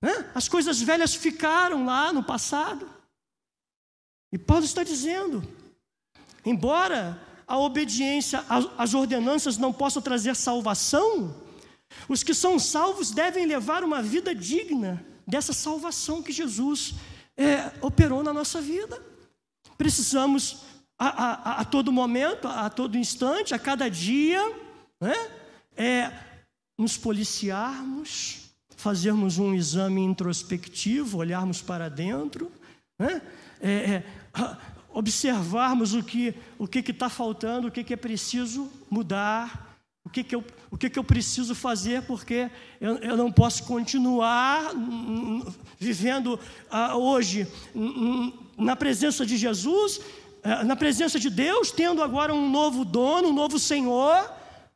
Né? 0.00 0.30
As 0.34 0.48
coisas 0.48 0.80
velhas 0.80 1.14
ficaram 1.14 1.84
lá 1.84 2.12
no 2.12 2.22
passado. 2.22 2.88
E 4.32 4.38
Paulo 4.38 4.64
está 4.64 4.82
dizendo: 4.82 5.42
embora 6.44 7.20
a 7.46 7.58
obediência 7.58 8.44
às 8.78 8.94
ordenanças 8.94 9.58
não 9.58 9.72
possa 9.72 10.00
trazer 10.00 10.34
salvação, 10.34 11.34
os 12.08 12.22
que 12.22 12.34
são 12.34 12.58
salvos 12.58 13.10
devem 13.10 13.46
levar 13.46 13.84
uma 13.84 14.02
vida 14.02 14.34
digna 14.34 15.04
dessa 15.26 15.52
salvação 15.52 16.22
que 16.22 16.32
Jesus 16.32 16.94
é, 17.36 17.72
operou 17.80 18.22
na 18.22 18.32
nossa 18.32 18.60
vida. 18.60 19.00
Precisamos 19.76 20.62
a, 20.98 21.06
a, 21.08 21.60
a, 21.60 21.64
todo 21.64 21.92
momento, 21.92 22.46
a 22.46 22.70
todo 22.70 22.96
instante, 22.96 23.54
a 23.54 23.58
cada 23.58 23.88
dia, 23.88 24.40
né, 25.00 25.14
é, 25.76 26.12
nos 26.78 26.96
policiarmos, 26.96 28.50
fazermos 28.76 29.38
um 29.38 29.54
exame 29.54 30.02
introspectivo, 30.02 31.18
olharmos 31.18 31.60
para 31.62 31.88
dentro, 31.88 32.50
né, 32.98 33.22
é, 33.60 33.70
é, 33.70 34.04
observarmos 34.94 35.92
o 35.92 36.02
que 36.02 36.34
o 36.58 36.66
que 36.66 36.78
está 36.78 37.10
faltando, 37.10 37.68
o 37.68 37.70
que, 37.70 37.84
que 37.84 37.92
é 37.92 37.96
preciso 37.96 38.70
mudar, 38.88 39.74
o 40.04 40.10
que, 40.10 40.22
que, 40.22 40.34
eu, 40.34 40.44
o 40.70 40.76
que, 40.76 40.88
que 40.88 40.98
eu 40.98 41.04
preciso 41.04 41.54
fazer, 41.54 42.02
porque 42.02 42.50
eu, 42.80 42.96
eu 42.98 43.16
não 43.16 43.32
posso 43.32 43.64
continuar 43.64 44.70
vivendo 45.78 46.38
ah, 46.70 46.96
hoje 46.96 47.48
na 48.56 48.76
presença 48.76 49.24
de 49.24 49.36
Jesus, 49.36 50.00
ah, 50.42 50.62
na 50.62 50.76
presença 50.76 51.18
de 51.18 51.30
Deus, 51.30 51.70
tendo 51.70 52.02
agora 52.02 52.34
um 52.34 52.50
novo 52.50 52.84
dono, 52.84 53.28
um 53.28 53.32
novo 53.32 53.58
Senhor, 53.58 54.30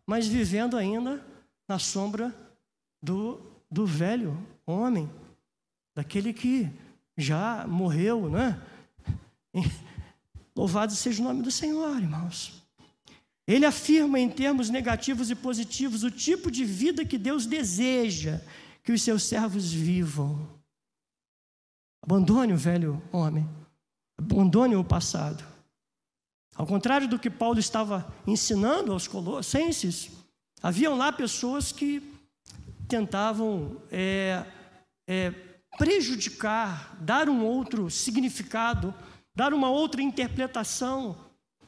mas 0.07 0.27
vivendo 0.27 0.77
ainda 0.77 1.23
na 1.69 1.79
sombra 1.79 2.35
do, 3.03 3.39
do 3.71 3.85
velho 3.85 4.37
homem, 4.67 5.11
daquele 5.95 6.33
que 6.33 6.69
já 7.19 7.67
morreu, 7.69 8.31
né? 8.31 8.59
Louvado 10.59 10.93
seja 10.93 11.23
o 11.23 11.25
nome 11.25 11.41
do 11.41 11.53
Senhor, 11.53 11.97
irmãos. 11.97 12.65
Ele 13.47 13.65
afirma 13.65 14.19
em 14.19 14.29
termos 14.29 14.69
negativos 14.69 15.31
e 15.31 15.37
positivos 15.37 16.03
o 16.03 16.11
tipo 16.11 16.51
de 16.51 16.65
vida 16.65 17.05
que 17.05 17.17
Deus 17.17 17.47
deseja 17.47 18.41
que 18.83 18.91
os 18.91 19.01
seus 19.01 19.23
servos 19.23 19.73
vivam. 19.73 20.49
Abandone 22.03 22.55
o 22.55 22.57
velho 22.57 23.01
homem, 23.13 23.49
abandone 24.19 24.75
o 24.75 24.83
passado. 24.83 25.45
Ao 26.57 26.67
contrário 26.67 27.07
do 27.07 27.21
que 27.21 27.31
Paulo 27.31 27.61
estava 27.61 28.13
ensinando 28.27 28.93
aos 28.93 29.07
colossenses, 29.07 30.11
haviam 30.61 30.97
lá 30.97 31.13
pessoas 31.13 31.71
que 31.71 32.03
tentavam 32.89 33.81
é, 33.93 34.45
é, 35.07 35.31
prejudicar, 35.79 36.97
dar 37.01 37.29
um 37.29 37.45
outro 37.45 37.89
significado 37.89 38.93
dar 39.39 39.55
uma 39.55 39.71
outra 39.71 40.03
interpretação. 40.03 41.17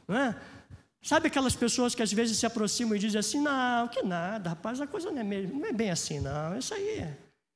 Não 0.05 0.17
é? 0.17 0.35
Sabe 1.01 1.27
aquelas 1.27 1.55
pessoas 1.55 1.95
que 1.95 2.03
às 2.03 2.11
vezes 2.11 2.37
se 2.37 2.45
aproximam 2.45 2.97
e 2.97 2.99
dizem 2.99 3.19
assim: 3.19 3.41
não, 3.41 3.87
que 3.87 4.03
nada, 4.03 4.49
rapaz, 4.49 4.81
a 4.81 4.85
coisa 4.85 5.09
não 5.09 5.21
é, 5.21 5.23
mesmo, 5.23 5.57
não 5.57 5.67
é 5.67 5.71
bem 5.71 5.89
assim, 5.89 6.19
não. 6.19 6.57
Isso 6.57 6.73
aí 6.73 7.07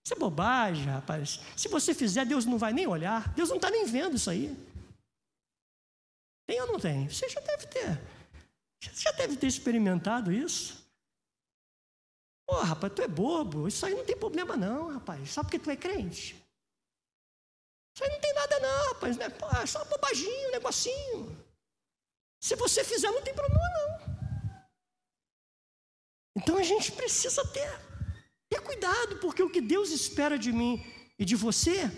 isso 0.05 0.13
é 0.13 0.17
bobagem, 0.17 0.85
rapaz. 0.85 1.39
Se 1.57 1.67
você 1.67 1.91
fizer, 1.91 2.25
Deus 2.25 2.45
não 2.45 2.59
vai 2.59 2.71
nem 2.71 2.85
olhar, 2.85 3.33
Deus 3.33 3.49
não 3.49 3.55
está 3.55 3.71
nem 3.71 3.85
vendo 3.85 4.15
isso 4.15 4.29
aí. 4.29 4.55
Tem 6.47 6.61
ou 6.61 6.67
não 6.67 6.79
tem? 6.79 7.09
Você 7.09 7.27
já 7.27 7.41
deve 7.41 7.65
ter. 7.65 8.01
Já 8.79 9.11
deve 9.13 9.35
ter 9.35 9.47
experimentado 9.47 10.31
isso. 10.31 10.85
Pô, 12.47 12.61
rapaz, 12.61 12.93
tu 12.93 13.01
é 13.01 13.07
bobo, 13.07 13.67
isso 13.67 13.83
aí 13.83 13.95
não 13.95 14.05
tem 14.05 14.15
problema 14.15 14.55
não, 14.55 14.93
rapaz. 14.93 15.31
Só 15.31 15.43
porque 15.43 15.57
tu 15.57 15.71
é 15.71 15.75
crente. 15.75 16.35
Isso 17.95 18.03
aí 18.03 18.09
não 18.09 18.19
tem 18.19 18.33
nada 18.33 18.59
não, 18.59 18.93
rapaz. 18.93 19.15
Né? 19.15 19.29
Pô, 19.29 19.47
é 19.57 19.65
só 19.65 19.81
um 19.81 20.51
negocinho. 20.51 21.45
Se 22.41 22.55
você 22.57 22.83
fizer, 22.83 23.09
não 23.09 23.21
tem 23.21 23.33
problema 23.33 23.63
não. 23.69 24.15
Então 26.37 26.57
a 26.57 26.63
gente 26.63 26.91
precisa 26.91 27.45
ter, 27.47 27.71
ter 28.49 28.59
cuidado, 28.59 29.15
porque 29.19 29.41
o 29.41 29.49
que 29.49 29.61
Deus 29.61 29.91
espera 29.91 30.37
de 30.37 30.51
mim 30.51 30.85
e 31.17 31.23
de 31.23 31.37
você, 31.37 31.89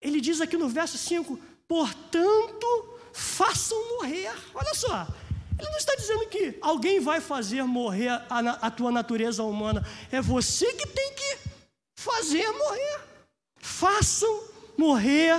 ele 0.00 0.22
diz 0.22 0.40
aqui 0.40 0.56
no 0.56 0.70
verso 0.70 0.96
5: 0.96 1.36
portanto, 1.68 2.98
façam 3.12 3.78
morrer. 3.90 4.32
Olha 4.54 4.74
só, 4.74 5.06
ele 5.58 5.68
não 5.68 5.76
está 5.76 5.94
dizendo 5.94 6.26
que 6.28 6.58
alguém 6.62 6.98
vai 6.98 7.20
fazer 7.20 7.62
morrer 7.64 8.08
a, 8.08 8.38
a 8.62 8.70
tua 8.70 8.90
natureza 8.90 9.44
humana, 9.44 9.86
é 10.10 10.22
você 10.22 10.72
que 10.72 10.86
tem 10.86 11.12
que 11.12 11.38
fazer 11.94 12.50
morrer 12.52 13.09
façam 13.60 14.44
morrer 14.76 15.36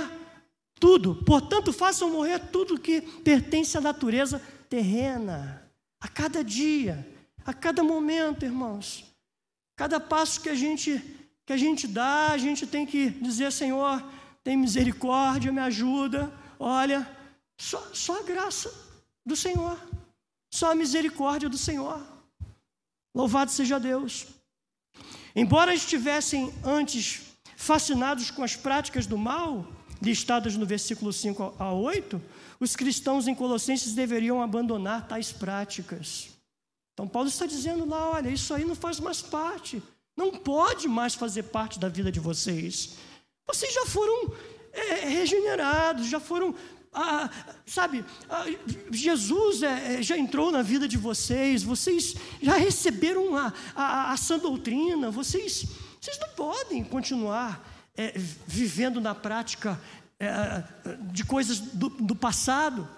tudo. 0.80 1.16
Portanto, 1.24 1.72
façam 1.72 2.10
morrer 2.10 2.38
tudo 2.38 2.80
que 2.80 3.00
pertence 3.00 3.76
à 3.76 3.80
natureza 3.80 4.40
terrena. 4.68 5.70
A 6.00 6.08
cada 6.08 6.42
dia, 6.42 7.06
a 7.44 7.52
cada 7.52 7.84
momento, 7.84 8.44
irmãos. 8.44 9.04
Cada 9.76 10.00
passo 10.00 10.40
que 10.40 10.48
a 10.48 10.54
gente 10.54 11.18
que 11.44 11.52
a 11.52 11.56
gente 11.56 11.88
dá, 11.88 12.28
a 12.28 12.38
gente 12.38 12.66
tem 12.68 12.86
que 12.86 13.10
dizer, 13.10 13.50
Senhor, 13.50 14.02
tem 14.44 14.56
misericórdia, 14.56 15.50
me 15.50 15.60
ajuda. 15.60 16.32
Olha, 16.58 17.04
só, 17.58 17.80
só 17.92 18.20
a 18.20 18.22
graça 18.22 18.72
do 19.26 19.34
Senhor. 19.34 19.76
Só 20.52 20.70
a 20.70 20.74
misericórdia 20.74 21.48
do 21.48 21.58
Senhor. 21.58 22.00
Louvado 23.14 23.50
seja 23.50 23.80
Deus. 23.80 24.26
Embora 25.34 25.74
estivessem 25.74 26.54
antes 26.64 27.31
fascinados 27.62 28.28
com 28.28 28.42
as 28.42 28.56
práticas 28.56 29.06
do 29.06 29.16
mal, 29.16 29.64
listadas 30.02 30.56
no 30.56 30.66
versículo 30.66 31.12
5 31.12 31.54
a 31.60 31.72
8, 31.72 32.20
os 32.58 32.74
cristãos 32.74 33.28
em 33.28 33.36
Colossenses 33.36 33.94
deveriam 33.94 34.42
abandonar 34.42 35.06
tais 35.06 35.30
práticas. 35.30 36.30
Então, 36.92 37.06
Paulo 37.06 37.28
está 37.28 37.46
dizendo 37.46 37.88
lá: 37.88 38.10
olha, 38.10 38.28
isso 38.28 38.52
aí 38.52 38.64
não 38.64 38.74
faz 38.74 38.98
mais 38.98 39.22
parte, 39.22 39.80
não 40.16 40.32
pode 40.32 40.88
mais 40.88 41.14
fazer 41.14 41.44
parte 41.44 41.78
da 41.78 41.88
vida 41.88 42.10
de 42.10 42.18
vocês. 42.18 42.96
Vocês 43.46 43.72
já 43.72 43.86
foram 43.86 44.32
é, 44.72 45.08
regenerados, 45.08 46.08
já 46.08 46.18
foram 46.18 46.56
ah, 46.92 47.30
sabe, 47.64 48.04
ah, 48.28 48.44
Jesus 48.90 49.62
é, 49.62 50.00
é, 50.00 50.02
já 50.02 50.18
entrou 50.18 50.50
na 50.50 50.62
vida 50.62 50.88
de 50.88 50.98
vocês, 50.98 51.62
vocês 51.62 52.14
já 52.42 52.56
receberam 52.56 53.36
a, 53.36 53.52
a, 53.74 54.12
a 54.12 54.16
sã 54.16 54.36
doutrina, 54.36 55.10
vocês 55.12 55.64
vocês 56.02 56.18
não 56.18 56.30
podem 56.30 56.82
continuar 56.82 57.64
é, 57.96 58.12
vivendo 58.44 59.00
na 59.00 59.14
prática 59.14 59.80
é, 60.18 60.64
de 61.12 61.24
coisas 61.24 61.60
do, 61.60 61.88
do 61.90 62.16
passado 62.16 62.88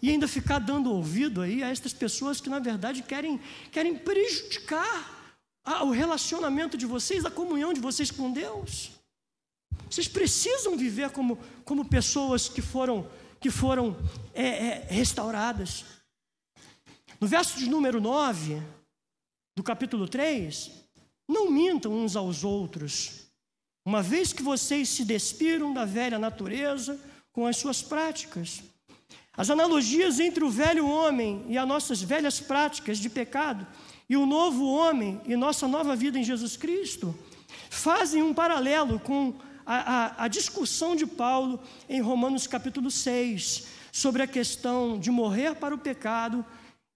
e 0.00 0.08
ainda 0.08 0.26
ficar 0.26 0.58
dando 0.58 0.90
ouvido 0.90 1.42
aí 1.42 1.62
a 1.62 1.68
estas 1.68 1.92
pessoas 1.92 2.40
que, 2.40 2.48
na 2.48 2.58
verdade, 2.58 3.02
querem, 3.02 3.38
querem 3.70 3.98
prejudicar 3.98 5.34
o 5.82 5.90
relacionamento 5.90 6.78
de 6.78 6.86
vocês, 6.86 7.26
a 7.26 7.30
comunhão 7.30 7.74
de 7.74 7.80
vocês 7.80 8.10
com 8.10 8.32
Deus. 8.32 8.90
Vocês 9.90 10.08
precisam 10.08 10.78
viver 10.78 11.10
como, 11.10 11.38
como 11.62 11.84
pessoas 11.84 12.48
que 12.48 12.62
foram, 12.62 13.06
que 13.38 13.50
foram 13.50 13.94
é, 14.32 14.46
é, 14.46 14.86
restauradas. 14.88 15.84
No 17.20 17.26
verso 17.26 17.58
de 17.58 17.68
número 17.68 18.00
9, 18.00 18.62
do 19.54 19.62
capítulo 19.62 20.08
3, 20.08 20.85
não 21.28 21.50
mintam 21.50 21.92
uns 21.92 22.16
aos 22.16 22.44
outros, 22.44 23.26
uma 23.84 24.02
vez 24.02 24.32
que 24.32 24.42
vocês 24.42 24.88
se 24.88 25.04
despiram 25.04 25.72
da 25.72 25.84
velha 25.84 26.18
natureza 26.18 26.98
com 27.32 27.46
as 27.46 27.56
suas 27.56 27.82
práticas. 27.82 28.62
As 29.36 29.50
analogias 29.50 30.18
entre 30.18 30.42
o 30.42 30.50
velho 30.50 30.88
homem 30.88 31.44
e 31.48 31.58
as 31.58 31.68
nossas 31.68 32.02
velhas 32.02 32.40
práticas 32.40 32.98
de 32.98 33.10
pecado 33.10 33.66
e 34.08 34.16
o 34.16 34.24
novo 34.24 34.64
homem 34.66 35.20
e 35.26 35.36
nossa 35.36 35.68
nova 35.68 35.94
vida 35.94 36.18
em 36.18 36.24
Jesus 36.24 36.56
Cristo 36.56 37.14
fazem 37.68 38.22
um 38.22 38.32
paralelo 38.32 38.98
com 38.98 39.34
a, 39.66 39.76
a, 39.76 40.24
a 40.24 40.28
discussão 40.28 40.96
de 40.96 41.06
Paulo 41.06 41.60
em 41.88 42.00
Romanos 42.00 42.46
capítulo 42.46 42.90
6 42.90 43.66
sobre 43.92 44.22
a 44.22 44.26
questão 44.26 44.98
de 44.98 45.10
morrer 45.10 45.54
para 45.56 45.74
o 45.74 45.78
pecado 45.78 46.44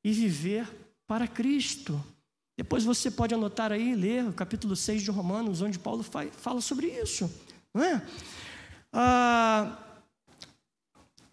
e 0.03 0.12
viver 0.12 0.69
para 1.07 1.27
Cristo. 1.27 2.03
Depois 2.61 2.85
você 2.85 3.11
pode 3.11 3.35
anotar 3.35 3.73
aí, 3.73 3.94
ler 3.94 4.23
o 4.23 4.35
capítulo 4.35 4.77
6 4.77 5.01
de 5.01 5.11
Romanos, 5.11 5.62
onde 5.62 5.79
Paulo 5.79 6.05
fala 6.05 6.61
sobre 6.61 6.88
isso. 6.88 7.33
Não 7.73 7.83
é? 7.83 8.03
Ah, 8.92 9.79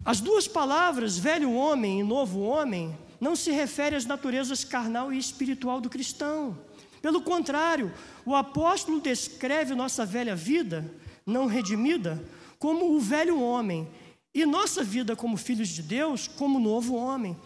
as 0.02 0.22
duas 0.22 0.48
palavras, 0.48 1.18
velho 1.18 1.52
homem 1.52 2.00
e 2.00 2.02
novo 2.02 2.40
homem, 2.40 2.96
não 3.20 3.36
se 3.36 3.50
referem 3.50 3.98
às 3.98 4.06
naturezas 4.06 4.64
carnal 4.64 5.12
e 5.12 5.18
espiritual 5.18 5.82
do 5.82 5.90
cristão. 5.90 6.58
Pelo 7.02 7.20
contrário, 7.20 7.92
o 8.24 8.34
apóstolo 8.34 8.98
descreve 8.98 9.74
nossa 9.74 10.06
velha 10.06 10.34
vida, 10.34 10.90
não 11.26 11.44
redimida, 11.44 12.24
como 12.58 12.96
o 12.96 12.98
velho 12.98 13.38
homem, 13.38 13.86
e 14.34 14.46
nossa 14.46 14.82
vida 14.82 15.14
como 15.14 15.36
filhos 15.36 15.68
de 15.68 15.82
Deus 15.82 16.26
como 16.26 16.58
novo 16.58 16.94
homem. 16.94 17.36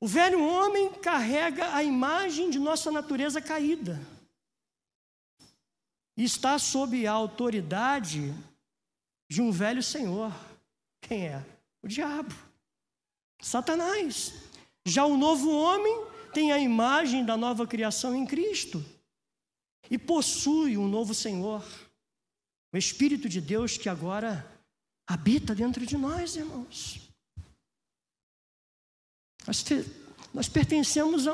O 0.00 0.06
velho 0.06 0.42
homem 0.44 0.92
carrega 0.94 1.74
a 1.74 1.82
imagem 1.82 2.50
de 2.50 2.58
nossa 2.58 2.90
natureza 2.90 3.40
caída 3.40 4.00
e 6.16 6.24
está 6.24 6.58
sob 6.58 7.06
a 7.06 7.12
autoridade 7.12 8.32
de 9.30 9.42
um 9.42 9.50
velho 9.50 9.82
senhor. 9.82 10.32
Quem 11.00 11.28
é? 11.28 11.44
O 11.82 11.88
diabo, 11.88 12.34
Satanás. 13.40 14.34
Já 14.86 15.04
o 15.04 15.16
novo 15.16 15.50
homem 15.50 16.06
tem 16.32 16.52
a 16.52 16.58
imagem 16.58 17.24
da 17.24 17.36
nova 17.36 17.66
criação 17.66 18.14
em 18.14 18.24
Cristo 18.24 18.84
e 19.90 19.98
possui 19.98 20.76
um 20.76 20.88
novo 20.88 21.14
Senhor, 21.14 21.64
o 22.72 22.76
Espírito 22.76 23.28
de 23.28 23.40
Deus 23.40 23.76
que 23.76 23.88
agora 23.88 24.46
habita 25.06 25.54
dentro 25.54 25.84
de 25.86 25.96
nós, 25.96 26.36
irmãos. 26.36 27.07
Nós, 29.48 29.64
nós 30.34 30.46
pertencemos 30.46 31.26
a 31.26 31.32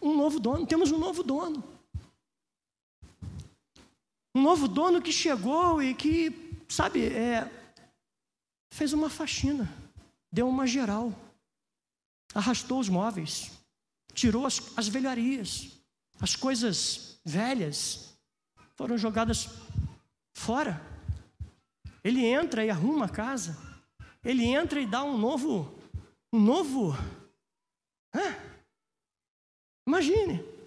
um 0.00 0.16
novo 0.16 0.38
dono, 0.38 0.64
temos 0.64 0.92
um 0.92 0.98
novo 0.98 1.24
dono. 1.24 1.64
Um 4.32 4.40
novo 4.40 4.68
dono 4.68 5.02
que 5.02 5.10
chegou 5.10 5.82
e 5.82 5.96
que, 5.96 6.62
sabe, 6.68 7.06
é, 7.06 7.50
fez 8.72 8.92
uma 8.92 9.10
faxina, 9.10 9.68
deu 10.32 10.48
uma 10.48 10.64
geral, 10.64 11.12
arrastou 12.32 12.78
os 12.78 12.88
móveis, 12.88 13.50
tirou 14.14 14.46
as, 14.46 14.62
as 14.76 14.86
velharias, 14.86 15.72
as 16.20 16.36
coisas 16.36 17.18
velhas 17.24 18.16
foram 18.76 18.96
jogadas 18.96 19.48
fora. 20.36 20.80
Ele 22.04 22.24
entra 22.24 22.64
e 22.64 22.70
arruma 22.70 23.06
a 23.06 23.08
casa. 23.08 23.58
Ele 24.24 24.44
entra 24.44 24.80
e 24.80 24.86
dá 24.86 25.02
um 25.02 25.18
novo, 25.18 25.77
um 26.32 26.40
novo. 26.40 26.92
Hã? 28.14 28.36
Imagine 29.86 30.58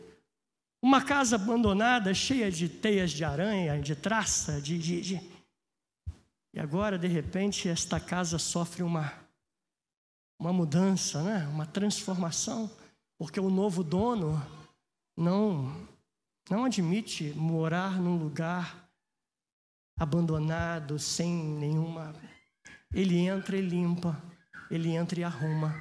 uma 0.82 1.04
casa 1.04 1.36
abandonada, 1.36 2.14
cheia 2.14 2.52
de 2.52 2.68
teias 2.68 3.12
de 3.12 3.24
aranha, 3.24 3.80
de 3.80 3.96
traça, 3.96 4.60
de, 4.60 4.80
de, 4.80 5.02
de... 5.02 5.32
E 6.54 6.60
agora, 6.60 6.98
de 6.98 7.08
repente, 7.08 7.70
esta 7.70 8.00
casa 8.00 8.40
sofre 8.40 8.82
uma, 8.82 9.14
uma 10.40 10.52
mudança, 10.52 11.22
né? 11.22 11.48
uma 11.48 11.68
transformação, 11.68 12.70
porque 13.18 13.40
o 13.40 13.50
novo 13.50 13.84
dono 13.84 14.42
não, 15.16 15.88
não 16.50 16.66
admite 16.66 17.32
morar 17.36 18.02
num 18.02 18.18
lugar 18.18 18.90
abandonado, 20.00 20.98
sem 20.98 21.32
nenhuma. 21.32 22.16
Ele 22.92 23.20
entra 23.20 23.56
e 23.56 23.62
limpa, 23.62 24.22
ele 24.72 24.90
entra 24.90 25.20
e 25.20 25.24
arruma, 25.24 25.76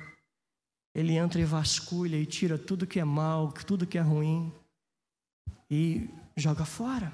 ele 0.92 1.14
entra 1.14 1.40
e 1.40 1.44
vasculha 1.44 2.16
e 2.16 2.26
tira 2.26 2.59
tudo 2.59 2.87
que 2.87 2.98
é 2.98 3.05
mal, 3.05 3.53
tudo 3.53 3.87
que 3.87 3.96
é 3.96 4.00
ruim 4.00 4.53
e 5.70 6.11
joga 6.37 6.64
fora. 6.64 7.12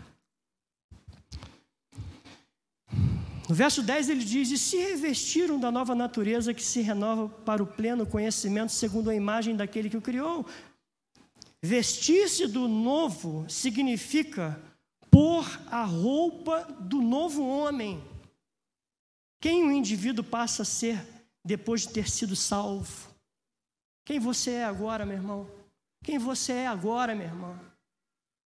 No 3.47 3.55
verso 3.55 3.83
10 3.83 4.09
ele 4.09 4.25
diz: 4.25 4.51
E 4.51 4.59
se 4.59 4.79
revestiram 4.79 5.61
da 5.61 5.71
nova 5.71 5.95
natureza 5.95 6.55
que 6.55 6.62
se 6.62 6.81
renova 6.81 7.29
para 7.29 7.62
o 7.62 7.67
pleno 7.67 8.07
conhecimento, 8.07 8.73
segundo 8.73 9.11
a 9.11 9.15
imagem 9.15 9.55
daquele 9.55 9.91
que 9.91 9.97
o 9.97 10.03
criou. 10.03 10.47
Vestir-se 11.62 12.47
do 12.47 12.67
novo 12.67 13.45
significa 13.49 14.61
pôr 15.11 15.45
a 15.71 15.85
roupa 15.85 16.62
do 16.81 17.03
novo 17.03 17.47
homem. 17.47 18.03
Quem 19.41 19.65
o 19.65 19.73
indivíduo 19.73 20.25
passa 20.25 20.62
a 20.62 20.65
ser 20.65 21.16
depois 21.47 21.83
de 21.83 21.91
ter 21.91 22.09
sido 22.09 22.35
salvo? 22.35 23.15
Quem 24.05 24.19
você 24.19 24.53
é 24.53 24.65
agora, 24.65 25.07
meu 25.07 25.17
irmão? 25.17 25.51
Quem 26.03 26.19
você 26.19 26.53
é 26.53 26.67
agora, 26.67 27.15
meu 27.15 27.27
irmão? 27.27 27.59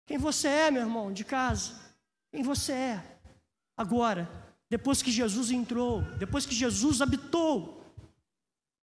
Quem 0.07 0.19
você 0.19 0.49
é, 0.49 0.71
meu 0.71 0.83
irmão, 0.83 1.13
de 1.13 1.25
casa? 1.25 1.75
Quem 2.31 2.43
você 2.43 2.73
é 2.73 3.19
agora, 3.77 4.29
depois 4.69 5.03
que 5.03 5.11
Jesus 5.11 5.51
entrou, 5.51 6.03
depois 6.19 6.47
que 6.47 6.55
Jesus 6.55 7.01
habitou 7.01 7.85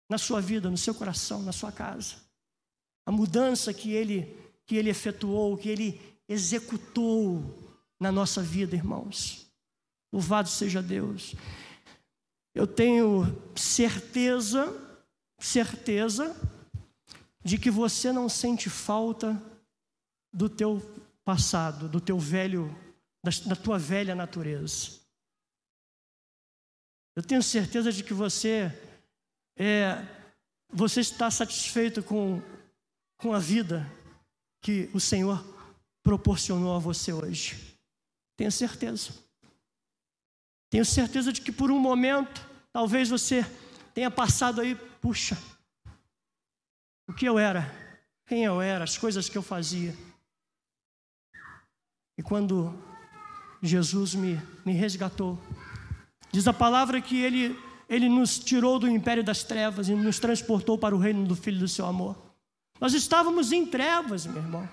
na 0.09 0.17
sua 0.17 0.41
vida, 0.41 0.69
no 0.69 0.77
seu 0.77 0.93
coração, 0.93 1.41
na 1.41 1.51
sua 1.51 1.71
casa? 1.71 2.15
A 3.05 3.11
mudança 3.11 3.73
que 3.73 3.91
ele 3.91 4.39
que 4.65 4.77
ele 4.77 4.89
efetuou, 4.89 5.57
que 5.57 5.67
ele 5.67 6.01
executou 6.27 7.43
na 7.99 8.11
nossa 8.11 8.41
vida, 8.41 8.75
irmãos. 8.75 9.45
Louvado 10.11 10.47
seja 10.47 10.81
Deus. 10.81 11.35
Eu 12.53 12.67
tenho 12.67 13.23
certeza, 13.55 14.71
certeza, 15.39 16.35
de 17.43 17.57
que 17.57 17.71
você 17.71 18.11
não 18.11 18.29
sente 18.29 18.69
falta 18.69 19.41
do 20.31 20.47
teu 20.47 20.81
passado, 21.25 21.89
do 21.89 21.99
teu 21.99 22.17
velho, 22.17 22.73
da, 23.23 23.55
tua 23.55 23.77
velha 23.77 24.15
natureza. 24.15 24.99
Eu 27.15 27.23
tenho 27.23 27.43
certeza 27.43 27.91
de 27.91 28.03
que 28.03 28.13
você 28.13 28.71
é, 29.55 30.03
você 30.69 31.01
está 31.01 31.29
satisfeito 31.29 32.01
com, 32.01 32.41
com 33.17 33.33
a 33.33 33.39
vida 33.39 33.89
que 34.61 34.89
o 34.93 34.99
Senhor 34.99 35.43
proporcionou 36.01 36.75
a 36.75 36.79
você 36.79 37.13
hoje. 37.13 37.77
Tenho 38.35 38.51
certeza. 38.51 39.13
Tenho 40.73 40.83
certeza 40.83 41.31
de 41.31 41.39
que 41.39 41.51
por 41.51 41.69
um 41.69 41.77
momento, 41.77 42.43
talvez 42.71 43.07
você 43.07 43.45
tenha 43.93 44.09
passado 44.09 44.59
aí, 44.59 44.73
puxa, 44.99 45.37
o 47.07 47.13
que 47.13 47.27
eu 47.27 47.37
era, 47.37 47.71
quem 48.25 48.43
eu 48.43 48.59
era, 48.59 48.83
as 48.83 48.97
coisas 48.97 49.29
que 49.29 49.37
eu 49.37 49.43
fazia. 49.43 49.95
E 52.17 52.23
quando 52.23 52.73
Jesus 53.61 54.15
me, 54.15 54.41
me 54.65 54.73
resgatou, 54.73 55.39
diz 56.31 56.47
a 56.47 56.53
palavra 56.53 56.99
que 56.99 57.21
ele, 57.21 57.55
ele 57.87 58.09
nos 58.09 58.39
tirou 58.39 58.79
do 58.79 58.89
império 58.89 59.23
das 59.23 59.43
trevas 59.43 59.89
e 59.89 59.93
nos 59.93 60.17
transportou 60.17 60.75
para 60.75 60.95
o 60.95 60.97
reino 60.97 61.27
do 61.27 61.35
Filho 61.35 61.59
do 61.59 61.67
seu 61.67 61.85
amor. 61.85 62.17
Nós 62.81 62.95
estávamos 62.95 63.51
em 63.51 63.63
trevas, 63.63 64.25
meu 64.25 64.41
irmão. 64.41 64.67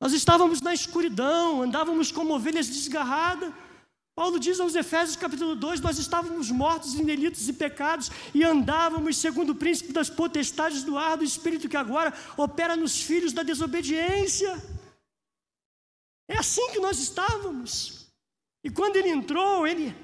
Nós 0.00 0.12
estávamos 0.12 0.60
na 0.60 0.72
escuridão, 0.72 1.62
andávamos 1.62 2.12
como 2.12 2.32
ovelhas 2.32 2.68
desgarradas. 2.68 3.52
Paulo 4.18 4.40
diz 4.40 4.58
aos 4.58 4.74
Efésios 4.74 5.16
capítulo 5.16 5.54
2: 5.54 5.80
Nós 5.80 5.96
estávamos 5.96 6.50
mortos 6.50 6.96
em 6.96 7.04
delitos 7.04 7.48
e 7.48 7.52
pecados 7.52 8.10
e 8.34 8.42
andávamos 8.42 9.16
segundo 9.16 9.50
o 9.50 9.54
príncipe 9.54 9.92
das 9.92 10.10
potestades 10.10 10.82
do 10.82 10.98
ar 10.98 11.16
do 11.16 11.22
espírito 11.22 11.68
que 11.68 11.76
agora 11.76 12.12
opera 12.36 12.74
nos 12.74 13.00
filhos 13.00 13.32
da 13.32 13.44
desobediência. 13.44 14.60
É 16.28 16.36
assim 16.36 16.68
que 16.72 16.80
nós 16.80 16.98
estávamos. 16.98 18.08
E 18.64 18.68
quando 18.68 18.96
ele 18.96 19.08
entrou, 19.08 19.64
ele, 19.64 19.94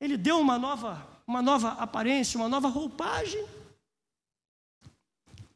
ele 0.00 0.16
deu 0.16 0.40
uma 0.40 0.58
nova, 0.58 1.22
uma 1.24 1.40
nova 1.40 1.68
aparência, 1.74 2.40
uma 2.40 2.48
nova 2.48 2.66
roupagem. 2.66 3.46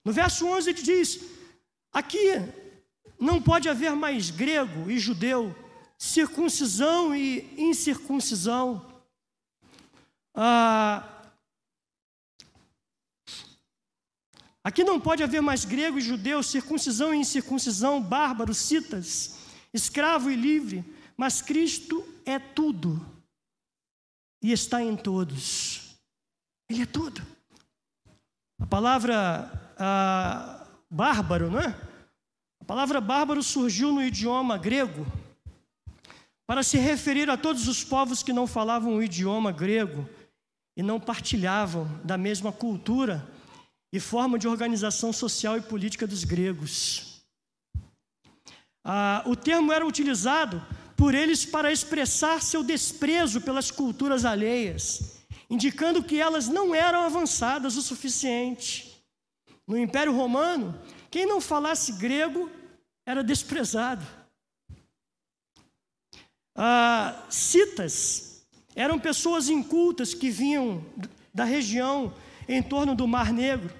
No 0.04 0.12
verso 0.12 0.46
11 0.46 0.70
ele 0.70 0.82
diz: 0.82 1.18
Aqui 1.92 2.28
não 3.18 3.42
pode 3.42 3.68
haver 3.68 3.96
mais 3.96 4.30
grego 4.30 4.88
e 4.88 5.00
judeu, 5.00 5.63
circuncisão 5.98 7.14
e 7.14 7.54
incircuncisão. 7.56 8.84
Ah, 10.34 11.08
aqui 14.62 14.82
não 14.82 15.00
pode 15.00 15.22
haver 15.22 15.40
mais 15.40 15.64
grego 15.64 15.98
e 15.98 16.02
judeu, 16.02 16.42
circuncisão 16.42 17.14
e 17.14 17.18
incircuncisão, 17.18 18.02
bárbaro, 18.02 18.52
citas, 18.52 19.36
escravo 19.72 20.30
e 20.30 20.36
livre, 20.36 20.84
mas 21.16 21.40
Cristo 21.40 22.06
é 22.26 22.38
tudo 22.38 23.04
e 24.42 24.52
está 24.52 24.82
em 24.82 24.96
todos. 24.96 25.96
Ele 26.68 26.82
é 26.82 26.86
tudo. 26.86 27.22
A 28.60 28.66
palavra 28.66 29.74
ah, 29.78 30.66
bárbaro, 30.90 31.50
não 31.50 31.60
é? 31.60 31.68
A 32.60 32.64
palavra 32.64 33.00
bárbaro 33.00 33.42
surgiu 33.42 33.92
no 33.92 34.02
idioma 34.02 34.56
grego 34.56 35.06
para 36.46 36.62
se 36.62 36.76
referir 36.76 37.30
a 37.30 37.36
todos 37.36 37.68
os 37.68 37.82
povos 37.82 38.22
que 38.22 38.32
não 38.32 38.46
falavam 38.46 38.96
o 38.96 39.02
idioma 39.02 39.50
grego 39.50 40.08
e 40.76 40.82
não 40.82 41.00
partilhavam 41.00 41.88
da 42.04 42.18
mesma 42.18 42.52
cultura 42.52 43.26
e 43.92 44.00
forma 44.00 44.38
de 44.38 44.48
organização 44.48 45.12
social 45.12 45.56
e 45.56 45.62
política 45.62 46.06
dos 46.06 46.24
gregos. 46.24 47.22
Ah, 48.84 49.22
o 49.24 49.34
termo 49.34 49.72
era 49.72 49.86
utilizado 49.86 50.64
por 50.96 51.14
eles 51.14 51.44
para 51.44 51.72
expressar 51.72 52.42
seu 52.42 52.62
desprezo 52.62 53.40
pelas 53.40 53.70
culturas 53.70 54.24
alheias, 54.24 55.24
indicando 55.48 56.02
que 56.02 56.20
elas 56.20 56.48
não 56.48 56.74
eram 56.74 57.00
avançadas 57.00 57.76
o 57.76 57.82
suficiente. 57.82 59.02
No 59.66 59.78
Império 59.78 60.14
Romano, 60.14 60.78
quem 61.10 61.24
não 61.24 61.40
falasse 61.40 61.92
grego 61.92 62.50
era 63.06 63.24
desprezado. 63.24 64.04
Ah, 66.54 67.24
citas 67.28 68.44
Eram 68.76 68.98
pessoas 68.98 69.48
incultas 69.48 70.14
que 70.14 70.30
vinham 70.30 70.84
da 71.32 71.44
região 71.44 72.12
em 72.48 72.62
torno 72.62 72.94
do 72.94 73.06
Mar 73.06 73.32
Negro. 73.32 73.72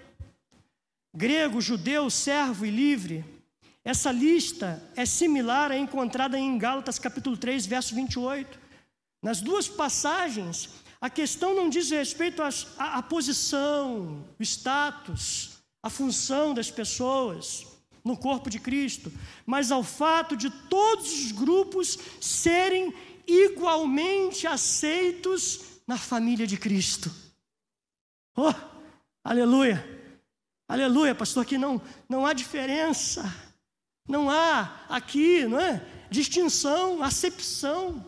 Grego, 1.15 1.61
judeu, 1.61 2.11
servo 2.11 2.67
e 2.67 2.71
livre. 2.71 3.25
Essa 3.85 4.11
lista 4.11 4.83
é 4.97 5.05
similar 5.05 5.71
à 5.71 5.79
encontrada 5.79 6.39
em 6.39 6.57
Gálatas 6.59 6.99
capítulo 6.99 7.37
3, 7.37 7.67
verso 7.67 7.95
28. 7.95 8.59
Nas 9.23 9.41
duas 9.41 9.69
passagens, 9.69 10.71
a 11.01 11.11
questão 11.11 11.55
não 11.55 11.69
diz 11.69 11.91
respeito 11.91 12.43
à, 12.79 13.03
posição, 13.03 14.25
o 14.39 14.43
status, 14.43 15.59
a 15.83 15.91
função 15.91 16.55
das 16.55 16.71
pessoas 16.71 17.74
no 18.05 18.17
corpo 18.17 18.51
de 18.51 18.59
Cristo, 18.59 19.11
mas 19.47 19.73
ao 19.73 19.83
fato 19.83 20.37
de 20.37 20.51
todos 20.51 21.11
os 21.11 21.33
grupos 21.33 21.99
serem 22.21 22.93
igualmente 23.27 24.47
aceitos 24.47 25.61
na 25.87 25.97
família 25.97 26.47
de 26.47 26.59
Cristo. 26.59 27.11
Oh, 28.37 28.53
aleluia! 29.25 29.95
Aleluia, 30.67 31.15
pastor, 31.15 31.43
aqui 31.43 31.59
não, 31.59 31.81
não 32.09 32.25
há 32.25 32.33
diferença, 32.33 33.23
não 34.09 34.31
há 34.31 34.81
aqui, 34.89 35.47
não 35.47 35.61
é? 35.61 35.87
Distinção, 36.11 37.03
acepção. 37.03 38.05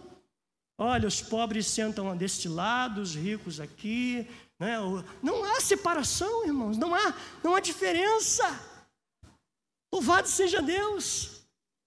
Olha, 0.78 1.06
os 1.06 1.20
pobres 1.20 1.66
sentam 1.66 2.16
deste 2.16 2.48
lado, 2.48 3.00
os 3.00 3.14
ricos 3.14 3.60
aqui. 3.60 4.26
Né? 4.58 4.76
Não 5.22 5.44
há 5.44 5.60
separação, 5.60 6.46
irmãos, 6.46 6.78
não 6.78 6.94
há, 6.94 7.14
não 7.42 7.54
há 7.54 7.60
diferença. 7.60 8.75
Louvado 9.96 10.28
seja 10.28 10.60
Deus. 10.60 11.40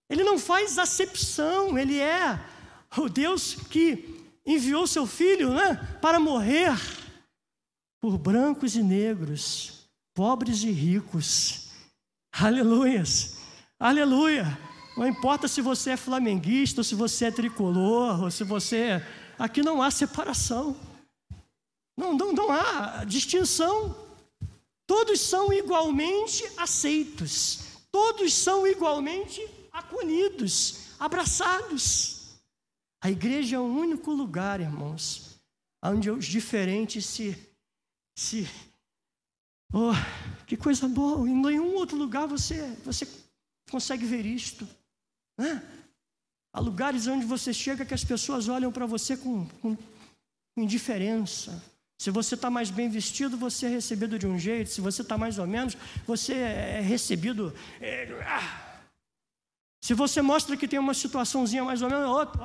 Ele 0.10 0.24
não 0.24 0.40
faz 0.40 0.80
acepção, 0.80 1.78
ele 1.78 2.00
é 2.00 2.44
o 2.98 3.08
Deus 3.08 3.54
que 3.54 4.26
enviou 4.44 4.88
seu 4.88 5.06
filho 5.06 5.54
né, 5.54 5.76
para 6.02 6.20
morrer 6.20 6.72
por 8.02 8.18
brancos 8.18 8.76
e 8.76 8.82
negros, 8.82 9.88
pobres 10.16 10.64
e 10.64 10.72
ricos. 10.72 11.68
Aleluias, 12.34 13.38
aleluia. 13.80 14.58
Não 14.98 15.08
importa 15.08 15.48
se 15.48 15.62
você 15.62 15.92
é 15.92 15.98
flamenguista, 15.98 16.80
ou 16.80 16.84
se 16.84 16.96
você 16.96 17.26
é 17.26 17.32
tricolor, 17.32 18.24
ou 18.24 18.32
se 18.32 18.44
você. 18.44 19.06
Aqui 19.38 19.62
não 19.62 19.84
há 19.84 19.92
separação. 19.92 20.76
Não, 21.96 22.18
não, 22.18 22.34
não 22.34 22.52
há 22.52 23.06
distinção. 23.06 23.96
Todos 24.88 25.22
são 25.22 25.54
igualmente 25.54 26.44
aceitos. 26.58 27.69
Todos 27.92 28.34
são 28.34 28.68
igualmente 28.68 29.42
acolhidos, 29.72 30.96
abraçados. 31.00 32.40
A 33.02 33.10
igreja 33.10 33.56
é 33.56 33.60
o 33.60 33.64
único 33.64 34.12
lugar, 34.12 34.60
irmãos, 34.60 35.40
onde 35.84 36.10
os 36.10 36.26
diferentes 36.26 37.06
se. 37.06 37.36
se 38.18 38.48
oh, 39.74 39.94
que 40.46 40.58
coisa 40.58 40.88
boa! 40.88 41.28
Em 41.28 41.36
nenhum 41.36 41.76
outro 41.76 41.98
lugar 41.98 42.28
você, 42.28 42.76
você 42.84 43.08
consegue 43.70 44.06
ver 44.06 44.26
isto. 44.26 44.68
Né? 45.38 45.64
Há 46.54 46.60
lugares 46.60 47.08
onde 47.08 47.26
você 47.26 47.54
chega 47.54 47.86
que 47.86 47.94
as 47.94 48.04
pessoas 48.04 48.50
olham 48.50 48.72
para 48.72 48.86
você 48.86 49.16
com, 49.16 49.48
com, 49.62 49.78
indiferença. 50.58 51.64
Se 52.00 52.10
você 52.12 52.36
está 52.36 52.50
mais 52.50 52.70
bem 52.70 52.90
vestido, 52.90 53.38
você 53.38 53.66
é 53.66 53.70
recebido 53.70 54.18
de 54.18 54.26
um 54.26 54.40
jeito. 54.40 54.70
Se 54.70 54.80
você 54.80 55.02
está 55.02 55.18
mais 55.18 55.38
ou 55.38 55.46
menos, 55.46 55.76
você 56.08 56.34
é 56.34 56.80
recebido. 56.80 57.54
É, 57.82 58.08
ah. 58.26 58.82
Se 59.84 59.94
você 59.94 60.22
mostra 60.22 60.56
que 60.56 60.66
tem 60.66 60.80
uma 60.80 60.94
situaçãozinha 60.94 61.62
mais 61.62 61.82
ou 61.82 61.90
menos, 61.90 62.08
outro, 62.08 62.40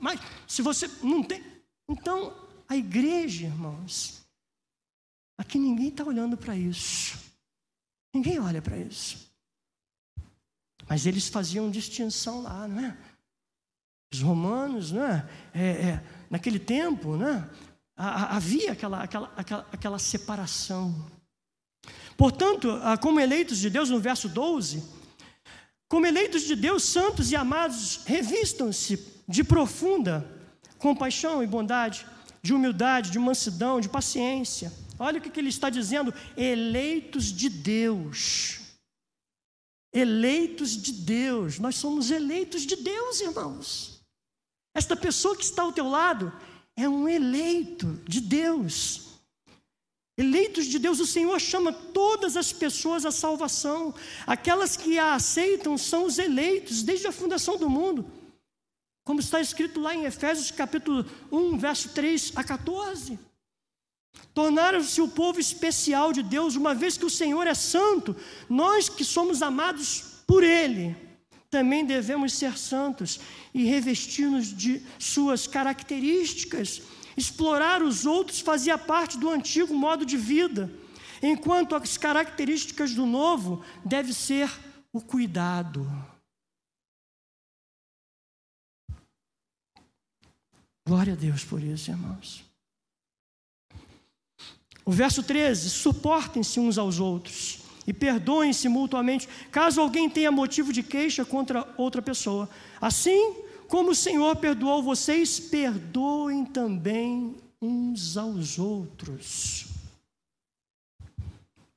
mas 0.00 0.18
se 0.46 0.62
você 0.62 0.88
não 1.02 1.22
tem. 1.22 1.44
Então, 1.86 2.34
a 2.66 2.76
igreja, 2.76 3.44
irmãos, 3.44 4.22
aqui 5.36 5.58
ninguém 5.58 5.88
está 5.88 6.04
olhando 6.04 6.38
para 6.38 6.56
isso. 6.56 7.18
Ninguém 8.14 8.38
olha 8.38 8.62
para 8.62 8.78
isso. 8.78 9.30
Mas 10.88 11.04
eles 11.04 11.28
faziam 11.28 11.70
distinção 11.70 12.42
lá, 12.42 12.66
não 12.66 12.86
é? 12.86 12.96
Os 14.14 14.22
romanos, 14.22 14.92
não 14.92 15.04
é? 15.04 15.28
é, 15.52 15.66
é 15.66 16.04
naquele 16.30 16.58
tempo, 16.58 17.18
não 17.18 17.28
é? 17.28 17.50
Havia 17.98 18.72
aquela, 18.72 19.02
aquela, 19.02 19.32
aquela, 19.36 19.66
aquela 19.72 19.98
separação. 19.98 20.94
Portanto, 22.16 22.80
como 23.00 23.20
eleitos 23.20 23.58
de 23.58 23.68
Deus, 23.68 23.90
no 23.90 23.98
verso 24.00 24.28
12, 24.28 24.82
como 25.88 26.06
eleitos 26.06 26.42
de 26.42 26.54
Deus, 26.54 26.84
santos 26.84 27.30
e 27.30 27.36
amados, 27.36 28.00
revistam-se 28.04 29.04
de 29.26 29.42
profunda 29.42 30.26
compaixão 30.78 31.42
e 31.42 31.46
bondade, 31.46 32.06
de 32.42 32.54
humildade, 32.54 33.10
de 33.10 33.18
mansidão, 33.18 33.80
de 33.80 33.88
paciência. 33.88 34.72
Olha 34.98 35.18
o 35.18 35.22
que 35.22 35.38
ele 35.38 35.48
está 35.48 35.68
dizendo: 35.68 36.14
eleitos 36.36 37.32
de 37.32 37.48
Deus 37.48 38.68
eleitos 39.92 40.76
de 40.76 40.92
Deus. 40.92 41.58
Nós 41.58 41.76
somos 41.76 42.10
eleitos 42.10 42.62
de 42.62 42.76
Deus, 42.76 43.20
irmãos. 43.20 44.00
Esta 44.74 44.96
pessoa 44.96 45.36
que 45.36 45.44
está 45.44 45.62
ao 45.62 45.72
teu 45.72 45.88
lado 45.88 46.32
é 46.78 46.88
um 46.88 47.08
eleito 47.08 48.00
de 48.06 48.20
Deus. 48.20 49.08
Eleitos 50.16 50.66
de 50.66 50.78
Deus, 50.78 51.00
o 51.00 51.06
Senhor 51.06 51.40
chama 51.40 51.72
todas 51.72 52.36
as 52.36 52.52
pessoas 52.52 53.04
à 53.04 53.10
salvação. 53.10 53.92
Aquelas 54.24 54.76
que 54.76 54.96
a 54.96 55.14
aceitam 55.14 55.76
são 55.76 56.04
os 56.04 56.18
eleitos 56.18 56.84
desde 56.84 57.08
a 57.08 57.12
fundação 57.12 57.56
do 57.56 57.68
mundo. 57.68 58.08
Como 59.04 59.18
está 59.18 59.40
escrito 59.40 59.80
lá 59.80 59.92
em 59.92 60.04
Efésios 60.04 60.52
capítulo 60.52 61.04
1, 61.32 61.58
verso 61.58 61.88
3 61.88 62.32
a 62.36 62.44
14. 62.44 63.18
Tornaram-se 64.32 65.00
o 65.00 65.08
povo 65.08 65.40
especial 65.40 66.12
de 66.12 66.22
Deus, 66.22 66.54
uma 66.54 66.76
vez 66.76 66.96
que 66.96 67.06
o 67.06 67.10
Senhor 67.10 67.44
é 67.48 67.54
santo, 67.54 68.14
nós 68.48 68.88
que 68.88 69.04
somos 69.04 69.42
amados 69.42 70.22
por 70.28 70.44
Ele, 70.44 70.96
também 71.50 71.84
devemos 71.84 72.34
ser 72.34 72.58
santos 72.58 73.20
e 73.54 73.64
revestir-nos 73.64 74.54
de 74.54 74.82
suas 74.98 75.46
características. 75.46 76.82
Explorar 77.16 77.82
os 77.82 78.06
outros 78.06 78.40
fazia 78.40 78.76
parte 78.76 79.18
do 79.18 79.30
antigo 79.30 79.74
modo 79.74 80.04
de 80.04 80.16
vida, 80.16 80.70
enquanto 81.22 81.74
as 81.74 81.96
características 81.96 82.94
do 82.94 83.06
novo 83.06 83.64
deve 83.84 84.12
ser 84.12 84.50
o 84.92 85.00
cuidado. 85.00 85.86
Glória 90.86 91.14
a 91.14 91.16
Deus 91.16 91.44
por 91.44 91.62
isso, 91.62 91.90
irmãos. 91.90 92.44
O 94.84 94.92
verso 94.92 95.22
13: 95.22 95.68
suportem-se 95.68 96.60
uns 96.60 96.78
aos 96.78 96.98
outros 96.98 97.57
e 97.88 97.92
perdoem-se 97.94 98.68
mutuamente, 98.68 99.26
caso 99.50 99.80
alguém 99.80 100.10
tenha 100.10 100.30
motivo 100.30 100.74
de 100.74 100.82
queixa 100.82 101.24
contra 101.24 101.66
outra 101.74 102.02
pessoa. 102.02 102.46
Assim 102.78 103.34
como 103.66 103.92
o 103.92 103.94
Senhor 103.94 104.36
perdoou 104.36 104.82
vocês, 104.82 105.40
perdoem 105.40 106.44
também 106.44 107.34
uns 107.62 108.18
aos 108.18 108.58
outros. 108.58 109.68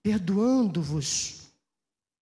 Perdoando-vos. 0.03 1.49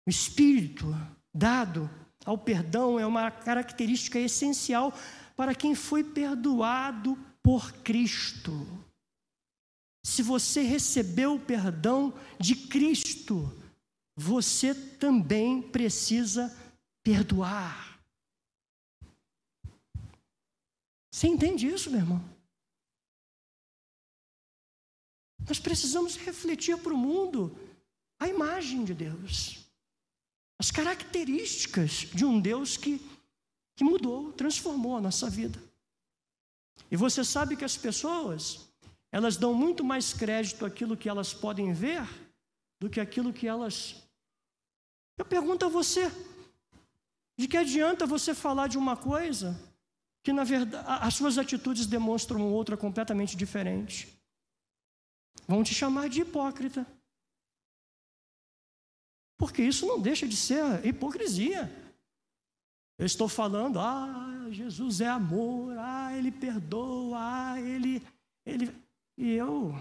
O 0.07 0.09
espírito 0.11 0.95
dado 1.33 1.89
ao 2.23 2.37
perdão 2.37 2.99
é 2.99 3.07
uma 3.07 3.31
característica 3.31 4.19
essencial 4.19 4.93
para 5.35 5.55
quem 5.55 5.73
foi 5.73 6.03
perdoado 6.03 7.17
por 7.41 7.71
Cristo. 7.77 8.67
Se 10.05 10.21
você 10.21 10.61
recebeu 10.61 11.35
o 11.35 11.39
perdão 11.39 12.13
de 12.39 12.55
Cristo, 12.55 13.51
você 14.21 14.75
também 14.75 15.61
precisa 15.61 16.53
perdoar. 17.01 17.97
Você 21.09 21.25
entende 21.27 21.65
isso, 21.65 21.89
meu 21.89 22.01
irmão? 22.01 22.21
Nós 25.47 25.57
precisamos 25.57 26.17
refletir 26.17 26.77
para 26.77 26.93
o 26.93 26.97
mundo 26.97 27.57
a 28.19 28.27
imagem 28.27 28.83
de 28.83 28.93
Deus, 28.93 29.65
as 30.59 30.69
características 30.69 31.91
de 32.13 32.25
um 32.25 32.41
Deus 32.41 32.75
que, 32.75 32.99
que 33.77 33.85
mudou, 33.85 34.33
transformou 34.33 34.97
a 34.97 35.01
nossa 35.01 35.29
vida. 35.29 35.57
E 36.91 36.97
você 36.97 37.23
sabe 37.23 37.55
que 37.55 37.63
as 37.63 37.77
pessoas 37.77 38.67
elas 39.13 39.37
dão 39.37 39.53
muito 39.53 39.81
mais 39.81 40.13
crédito 40.13 40.65
àquilo 40.65 40.97
que 40.97 41.07
elas 41.07 41.33
podem 41.33 41.71
ver 41.71 42.05
do 42.81 42.89
que 42.89 42.99
aquilo 42.99 43.31
que 43.31 43.47
elas. 43.47 44.08
Eu 45.19 45.25
pergunto 45.25 45.65
a 45.65 45.69
você: 45.69 46.09
de 47.37 47.47
que 47.47 47.57
adianta 47.57 48.07
você 48.07 48.33
falar 48.33 48.67
de 48.67 48.77
uma 48.77 48.95
coisa 48.95 49.59
que, 50.23 50.31
na 50.31 50.45
verdade, 50.45 50.85
as 50.87 51.13
suas 51.13 51.37
atitudes 51.37 51.85
demonstram 51.85 52.51
outra 52.51 52.77
completamente 52.77 53.35
diferente? 53.35 54.17
Vão 55.45 55.61
te 55.61 55.75
chamar 55.75 56.07
de 56.07 56.21
hipócrita. 56.21 56.87
Porque 59.37 59.61
isso 59.61 59.85
não 59.85 59.99
deixa 59.99 60.27
de 60.27 60.37
ser 60.37 60.85
hipocrisia. 60.85 61.69
Eu 62.97 63.05
estou 63.05 63.27
falando, 63.27 63.79
ah, 63.79 64.47
Jesus 64.51 64.99
é 65.01 65.07
amor, 65.07 65.77
ah, 65.77 66.15
Ele 66.15 66.31
perdoa, 66.31 67.17
ah, 67.19 67.61
Ele. 67.61 68.01
ele... 68.45 68.73
E 69.17 69.31
eu, 69.31 69.73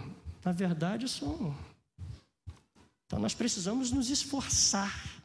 na 0.44 0.50
verdade, 0.50 1.08
sou. 1.08 1.54
Então 3.06 3.20
nós 3.20 3.34
precisamos 3.34 3.92
nos 3.92 4.10
esforçar. 4.10 5.17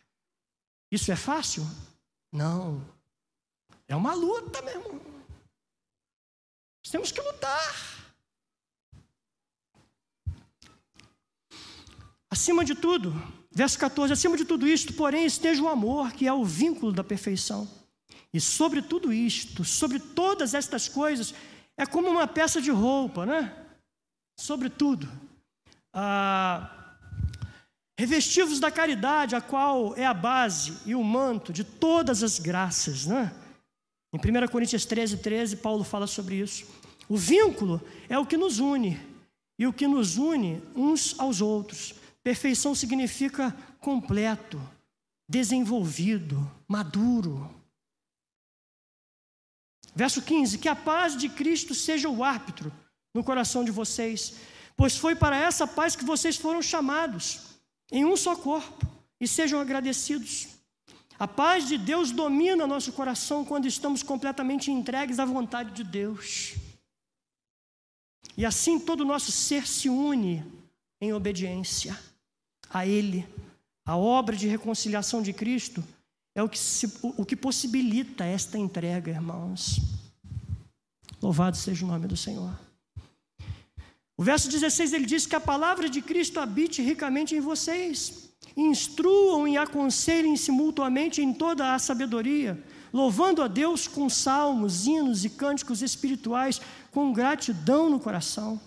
Isso 0.94 1.12
é 1.12 1.16
fácil? 1.16 1.64
Não. 2.32 2.80
É 3.88 3.96
uma 3.96 4.14
luta, 4.14 4.62
meu 4.62 4.76
irmão. 4.76 5.02
Nós 6.84 6.92
temos 6.92 7.12
que 7.12 7.20
lutar. 7.20 8.14
Acima 12.30 12.64
de 12.64 12.76
tudo, 12.76 13.12
verso 13.52 13.80
14: 13.80 14.14
acima 14.14 14.38
de 14.38 14.46
tudo 14.46 14.68
isto, 14.68 14.94
porém, 14.94 15.26
esteja 15.26 15.64
o 15.64 15.68
amor, 15.68 16.12
que 16.12 16.28
é 16.28 16.34
o 16.34 16.46
vínculo 16.46 16.92
da 16.92 17.04
perfeição. 17.04 17.68
E 18.32 18.40
sobre 18.40 18.80
tudo 18.80 19.12
isto, 19.12 19.66
sobre 19.66 20.00
todas 20.00 20.54
estas 20.54 20.88
coisas, 20.88 21.34
é 21.76 21.88
como 21.88 22.08
uma 22.08 22.28
peça 22.28 22.62
de 22.62 22.70
roupa, 22.70 23.26
né? 23.26 23.66
Sobre 24.40 24.70
tudo. 24.70 25.12
Ah, 25.92 26.83
revestivos 27.98 28.60
da 28.60 28.72
caridade, 28.72 29.36
a 29.36 29.42
qual 29.42 29.96
é 29.96 30.06
a 30.06 30.14
base 30.14 30.78
e 30.86 30.96
o 30.96 31.04
manto 31.04 31.54
de 31.54 31.64
todas 31.64 32.24
as 32.24 32.40
graças, 32.40 33.06
né? 33.06 33.34
Em 34.14 34.18
1 34.18 34.48
Coríntios 34.48 34.86
13, 34.86 35.18
13, 35.18 35.58
Paulo 35.58 35.84
fala 35.84 36.08
sobre 36.08 36.36
isso. 36.36 36.66
O 37.10 37.18
vínculo 37.18 37.82
é 38.08 38.18
o 38.18 38.26
que 38.26 38.38
nos 38.38 38.60
une, 38.60 39.00
e 39.58 39.68
o 39.68 39.74
que 39.74 39.88
nos 39.88 40.18
une 40.18 40.62
uns 40.76 41.20
aos 41.20 41.42
outros. 41.42 41.96
Perfeição 42.24 42.74
significa 42.74 43.56
completo, 43.80 44.62
desenvolvido, 45.28 46.50
maduro. 46.68 47.50
Verso 49.96 50.22
15: 50.22 50.58
Que 50.58 50.70
a 50.70 50.76
paz 50.76 51.16
de 51.18 51.30
Cristo 51.30 51.76
seja 51.76 52.10
o 52.10 52.24
árbitro 52.24 52.72
no 53.14 53.24
coração 53.24 53.64
de 53.64 53.72
vocês, 53.72 54.36
pois 54.76 54.98
foi 54.98 55.16
para 55.16 55.38
essa 55.38 55.68
paz 55.68 55.96
que 55.96 56.06
vocês 56.06 56.38
foram 56.38 56.62
chamados, 56.62 57.53
em 57.94 58.04
um 58.04 58.18
só 58.18 58.36
corpo, 58.36 58.88
e 59.22 59.28
sejam 59.28 59.60
agradecidos. 59.60 60.48
A 61.20 61.28
paz 61.28 61.68
de 61.68 61.78
Deus 61.78 62.12
domina 62.12 62.66
nosso 62.66 62.92
coração 62.92 63.46
quando 63.46 63.68
estamos 63.68 64.02
completamente 64.02 64.72
entregues 64.72 65.20
à 65.20 65.26
vontade 65.26 65.72
de 65.72 65.84
Deus. 65.84 66.56
E 68.36 68.46
assim 68.46 68.80
todo 68.80 69.02
o 69.02 69.06
nosso 69.06 69.32
ser 69.32 69.68
se 69.68 69.90
une 69.90 70.44
em 71.00 71.14
obediência 71.14 71.98
a 72.68 72.86
Ele. 72.86 73.28
A 73.86 73.96
obra 73.96 74.36
de 74.36 74.48
reconciliação 74.48 75.22
de 75.22 75.32
Cristo 75.32 75.84
é 76.34 76.42
o 76.42 76.50
que, 76.50 76.58
se, 76.58 76.92
o 77.04 77.24
que 77.24 77.36
possibilita 77.36 78.26
esta 78.26 78.58
entrega, 78.58 79.12
irmãos. 79.12 79.80
Louvado 81.22 81.56
seja 81.56 81.86
o 81.86 81.88
nome 81.88 82.08
do 82.08 82.18
Senhor. 82.18 82.60
O 84.16 84.24
verso 84.24 84.50
16 84.50 84.94
ele 84.94 85.06
diz 85.06 85.26
que 85.26 85.36
a 85.36 85.40
palavra 85.40 85.90
de 85.90 86.02
Cristo 86.02 86.40
habite 86.40 86.82
ricamente 86.82 87.36
em 87.36 87.40
vocês. 87.40 88.30
Instruam 88.56 89.48
e 89.48 89.58
aconselhem-se 89.58 90.52
mutuamente 90.52 91.22
em 91.22 91.34
toda 91.34 91.74
a 91.74 91.80
sabedoria, 91.80 92.62
louvando 92.92 93.42
a 93.42 93.48
Deus 93.48 93.88
com 93.88 94.08
salmos, 94.10 94.86
hinos 94.86 95.26
e 95.26 95.30
cânticos 95.30 95.82
espirituais, 95.82 96.62
com 96.92 97.12
gratidão 97.12 97.90
no 97.90 98.00
coração. 98.00 98.60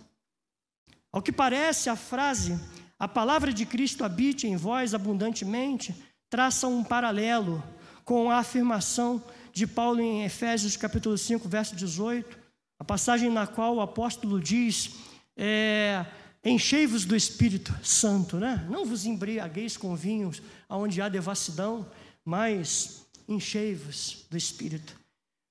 Ao 1.12 1.22
que 1.22 1.30
parece, 1.30 1.88
a 1.88 1.96
frase 1.96 2.58
a 2.98 3.06
palavra 3.06 3.52
de 3.52 3.66
Cristo 3.66 4.04
habite 4.04 4.46
em 4.46 4.56
vós 4.56 4.94
abundantemente, 4.94 5.94
traça 6.30 6.66
um 6.66 6.82
paralelo 6.82 7.62
com 8.06 8.30
a 8.30 8.38
afirmação 8.38 9.22
de 9.52 9.66
Paulo 9.66 10.00
em 10.00 10.24
Efésios 10.24 10.78
capítulo 10.78 11.18
5, 11.18 11.46
verso 11.46 11.76
18, 11.76 12.38
a 12.78 12.84
passagem 12.84 13.30
na 13.30 13.46
qual 13.46 13.76
o 13.76 13.80
apóstolo 13.82 14.40
diz, 14.40 14.94
é, 15.36 16.06
enchei-vos 16.44 17.04
do 17.04 17.14
Espírito 17.14 17.74
Santo, 17.82 18.38
né? 18.38 18.66
não 18.70 18.86
vos 18.86 19.04
embriagueis 19.04 19.76
com 19.76 19.94
vinhos 19.94 20.40
onde 20.68 21.00
há 21.02 21.08
devassidão, 21.08 21.86
mas 22.24 23.06
enchei-vos 23.28 24.26
do 24.30 24.36
Espírito. 24.36 24.98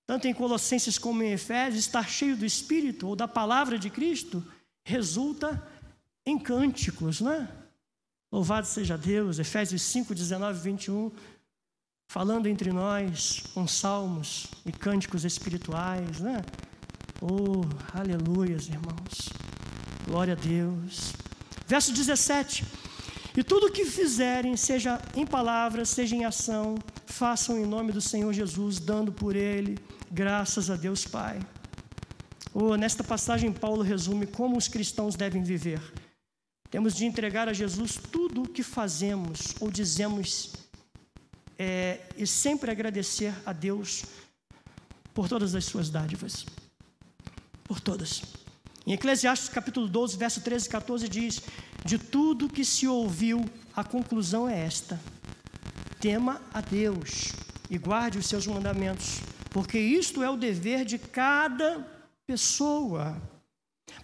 Tanto 0.05 0.27
em 0.27 0.33
Colossenses 0.33 0.97
como 0.97 1.23
em 1.23 1.31
Efésios, 1.31 1.83
estar 1.83 2.07
cheio 2.07 2.37
do 2.37 2.45
Espírito 2.45 3.07
ou 3.07 3.15
da 3.15 3.27
palavra 3.27 3.77
de 3.77 3.89
Cristo 3.89 4.43
resulta 4.83 5.61
em 6.25 6.37
cânticos, 6.37 7.21
né? 7.21 7.49
Louvado 8.31 8.67
seja 8.67 8.97
Deus, 8.97 9.39
Efésios 9.39 9.81
5, 9.81 10.13
19 10.13 10.59
21, 10.59 11.11
falando 12.07 12.47
entre 12.47 12.71
nós 12.71 13.43
com 13.53 13.67
salmos 13.67 14.47
e 14.65 14.71
cânticos 14.71 15.25
espirituais, 15.25 16.19
né? 16.19 16.41
Oh, 17.21 17.63
aleluias, 17.97 18.67
irmãos. 18.67 19.34
Glória 20.07 20.33
a 20.33 20.35
Deus. 20.35 21.13
Verso 21.67 21.91
17: 21.93 22.63
E 23.35 23.43
tudo 23.43 23.67
o 23.67 23.71
que 23.71 23.85
fizerem, 23.85 24.55
seja 24.55 25.01
em 25.15 25.25
palavras, 25.25 25.89
seja 25.89 26.15
em 26.15 26.25
ação, 26.25 26.77
façam 27.05 27.57
em 27.57 27.65
nome 27.65 27.91
do 27.91 28.01
Senhor 28.01 28.31
Jesus, 28.33 28.79
dando 28.79 29.11
por 29.11 29.35
ele 29.35 29.77
graças 30.11 30.69
a 30.69 30.75
Deus 30.75 31.05
Pai. 31.05 31.39
Oh, 32.53 32.75
nesta 32.75 33.03
passagem, 33.03 33.51
Paulo 33.51 33.81
resume 33.81 34.25
como 34.27 34.57
os 34.57 34.67
cristãos 34.67 35.15
devem 35.15 35.43
viver 35.43 35.81
temos 36.75 36.93
de 36.93 37.05
entregar 37.05 37.47
a 37.47 37.53
Jesus 37.53 37.97
tudo 38.11 38.43
o 38.43 38.49
que 38.49 38.61
fazemos 38.61 39.55
ou 39.61 39.71
dizemos 39.71 40.51
é, 41.57 42.01
e 42.17 42.27
sempre 42.27 42.69
agradecer 42.69 43.33
a 43.45 43.53
Deus 43.53 44.03
por 45.13 45.29
todas 45.29 45.55
as 45.55 45.63
suas 45.63 45.89
dádivas. 45.89 46.45
Por 47.63 47.79
todas. 47.79 48.23
Em 48.85 48.93
Eclesiastes 48.93 49.49
capítulo 49.49 49.87
12, 49.87 50.15
verso 50.15 50.41
13 50.41 50.67
e 50.67 50.69
14 50.69 51.09
diz: 51.09 51.41
De 51.83 51.97
tudo 51.97 52.47
que 52.47 52.63
se 52.63 52.87
ouviu, 52.87 53.43
a 53.75 53.83
conclusão 53.83 54.47
é 54.47 54.59
esta: 54.59 55.01
tema 55.99 56.39
a 56.53 56.61
Deus 56.61 57.31
e 57.67 57.79
guarde 57.79 58.19
os 58.19 58.27
seus 58.27 58.45
mandamentos, 58.45 59.21
porque 59.49 59.79
isto 59.79 60.21
é 60.21 60.29
o 60.29 60.37
dever 60.37 60.85
de 60.85 60.99
cada 60.99 61.83
pessoa. 62.27 63.19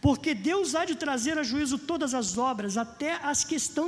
Porque 0.02 0.34
Deus 0.34 0.74
há 0.74 0.84
de 0.84 0.96
trazer 0.96 1.38
a 1.38 1.44
juízo 1.44 1.78
todas 1.78 2.16
as 2.16 2.38
obras, 2.40 2.76
até 2.76 3.14
as 3.24 3.44
que 3.44 3.54
estão 3.54 3.88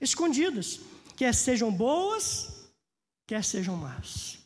escondidas, 0.00 0.78
quer 1.16 1.34
sejam 1.34 1.72
boas, 1.72 2.70
quer 3.26 3.42
sejam 3.42 3.76
más. 3.76 4.38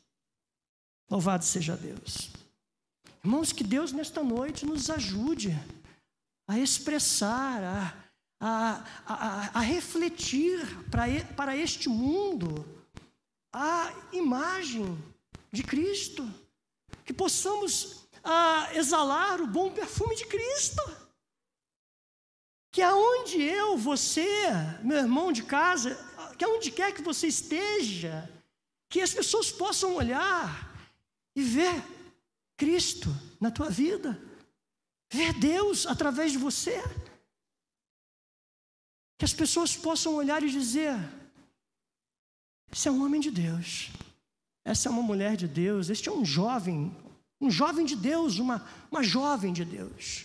Louvado 1.11 1.45
seja 1.45 1.77
Deus. 1.77 2.31
Irmãos, 3.23 3.53
que 3.53 3.65
Deus 3.65 3.93
nesta 3.93 4.23
noite 4.23 4.67
nos 4.67 4.91
ajude 4.91 5.59
a 6.47 6.59
expressar, 6.59 7.63
a, 7.63 8.05
a, 8.41 8.85
a, 9.07 9.59
a 9.59 9.61
refletir 9.61 10.61
para, 10.91 11.05
para 11.35 11.57
este 11.57 11.89
mundo 11.89 12.67
a 13.53 13.93
imagem 14.13 14.99
de 15.53 15.63
Cristo, 15.63 16.29
que 17.05 17.13
possamos 17.13 18.05
a 18.23 18.71
exalar 18.75 19.41
o 19.41 19.47
bom 19.47 19.71
perfume 19.71 20.17
de 20.17 20.27
Cristo. 20.27 20.83
Que 22.73 22.83
aonde 22.83 23.41
eu, 23.41 23.79
você, 23.79 24.49
meu 24.83 24.99
irmão 24.99 25.31
de 25.31 25.45
casa, 25.45 25.95
que 26.37 26.45
aonde 26.45 26.73
quer 26.73 26.93
que 26.93 27.03
você 27.03 27.29
esteja, 27.29 28.29
que 28.89 29.01
as 29.01 29.15
pessoas 29.15 29.53
possam 29.53 29.95
olhar 29.95 30.75
e 31.37 31.43
ver 31.43 31.83
Cristo 32.57 33.09
na 33.41 33.51
tua 33.51 33.71
vida, 33.71 34.21
ver 35.17 35.33
Deus 35.35 35.87
através 35.87 36.33
de 36.33 36.39
você. 36.39 36.83
Que 39.19 39.25
as 39.25 39.33
pessoas 39.33 39.77
possam 39.77 40.15
olhar 40.15 40.43
e 40.43 40.51
dizer: 40.51 40.95
esse 42.73 42.89
é 42.89 42.91
um 42.91 43.05
homem 43.05 43.21
de 43.21 43.31
Deus, 43.31 43.91
essa 44.65 44.89
é 44.89 44.93
uma 44.93 45.03
mulher 45.03 45.37
de 45.37 45.49
Deus, 45.49 45.89
este 45.89 46.09
é 46.09 46.13
um 46.13 46.25
jovem 46.25 46.79
um 47.45 47.51
jovem 47.51 47.85
de 47.85 47.95
Deus, 47.95 48.39
uma, 48.39 48.67
uma 48.91 49.03
jovem 49.03 49.53
de 49.53 49.65
Deus. 49.65 50.25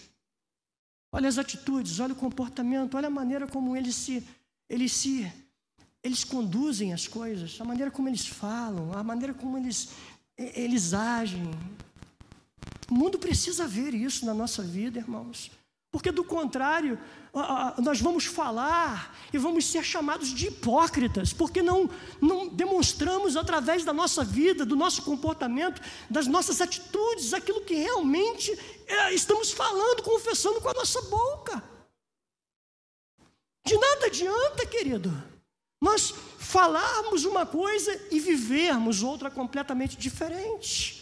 Olha 1.12 1.28
as 1.28 1.38
atitudes, 1.38 2.00
olha 2.00 2.14
o 2.14 2.18
comportamento, 2.18 2.96
olha 2.96 3.08
a 3.08 3.12
maneira 3.12 3.48
como 3.48 3.76
eles 3.76 3.96
se, 3.96 4.26
eles 4.70 4.94
se, 4.94 5.32
eles 6.04 6.24
conduzem 6.24 6.94
as 6.94 7.08
coisas, 7.08 7.60
a 7.60 7.66
maneira 7.66 7.92
como 7.92 8.08
eles 8.08 8.26
falam, 8.26 8.94
a 8.94 9.04
maneira 9.04 9.34
como 9.34 9.58
eles, 9.58 9.90
eles 10.38 10.94
agem. 10.94 11.44
O 12.90 12.94
mundo 12.94 13.20
precisa 13.20 13.68
ver 13.68 13.94
isso 13.94 14.26
na 14.26 14.34
nossa 14.34 14.64
vida, 14.64 15.00
irmãos. 15.00 15.52
Porque 15.92 16.12
do 16.12 16.24
contrário, 16.24 17.00
nós 17.80 18.00
vamos 18.00 18.26
falar 18.26 19.16
e 19.34 19.38
vamos 19.40 19.66
ser 19.66 19.84
chamados 19.84 20.30
de 20.30 20.48
hipócritas, 20.48 21.34
porque 21.34 21.64
não, 21.64 21.90
não 22.22 22.48
demonstramos 22.48 23.36
através 23.36 23.84
da 23.84 23.92
nossa 23.92 24.24
vida, 24.24 24.66
do 24.66 24.76
nosso 24.76 25.02
comportamento, 25.02 25.82
das 26.08 26.28
nossas 26.28 26.62
atitudes, 26.62 27.34
aquilo 27.34 27.62
que 27.62 27.74
realmente 27.74 28.52
é, 28.86 29.14
estamos 29.14 29.52
falando, 29.52 30.04
confessando 30.04 30.62
com 30.62 30.70
a 30.70 30.74
nossa 30.74 31.02
boca. 31.04 31.64
De 33.66 33.76
nada 33.76 34.06
adianta, 34.08 34.66
querido, 34.68 35.12
nós 35.82 36.14
falarmos 36.38 37.26
uma 37.26 37.48
coisa 37.48 38.00
e 38.12 38.20
vivermos 38.20 39.02
outra 39.02 39.32
completamente 39.32 39.98
diferente. 39.98 40.99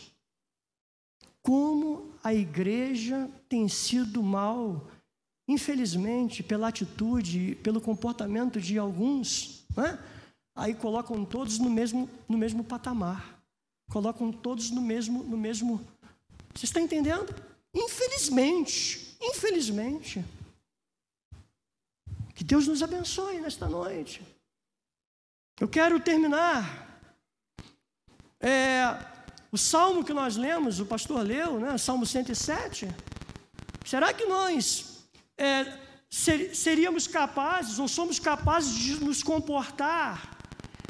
Como 1.47 2.11
a 2.21 2.33
igreja 2.33 3.31
tem 3.47 3.69
sido 3.69 4.21
mal, 4.21 4.85
infelizmente, 5.47 6.43
pela 6.43 6.67
atitude, 6.67 7.57
pelo 7.63 7.79
comportamento 7.79 8.59
de 8.59 8.77
alguns, 8.77 9.63
né? 9.73 9.97
aí 10.53 10.75
colocam 10.75 11.23
todos 11.23 11.57
no 11.57 11.69
mesmo, 11.69 12.09
no 12.27 12.37
mesmo 12.37 12.65
patamar, 12.65 13.41
colocam 13.89 14.29
todos 14.29 14.71
no 14.71 14.81
mesmo, 14.81 15.23
no 15.23 15.37
mesmo. 15.37 15.79
Você 16.53 16.65
está 16.65 16.81
entendendo? 16.81 17.33
Infelizmente, 17.73 19.15
infelizmente. 19.21 20.25
Que 22.35 22.43
Deus 22.43 22.67
nos 22.67 22.83
abençoe 22.83 23.39
nesta 23.39 23.69
noite. 23.69 24.21
Eu 25.61 25.69
quero 25.69 25.97
terminar. 25.97 27.01
É, 28.41 29.15
o 29.57 29.59
salmo 29.59 30.03
que 30.03 30.13
nós 30.13 30.37
lemos, 30.37 30.79
o 30.79 30.85
pastor 30.85 31.19
leu, 31.25 31.59
né, 31.59 31.75
Salmo 31.79 32.05
107. 32.05 32.87
Será 33.83 34.13
que 34.13 34.23
nós 34.25 35.07
é, 35.35 35.65
ser, 36.07 36.55
seríamos 36.55 37.07
capazes, 37.07 37.79
ou 37.79 37.87
somos 37.87 38.19
capazes 38.19 38.75
de 38.77 39.03
nos 39.03 39.23
comportar 39.23 40.37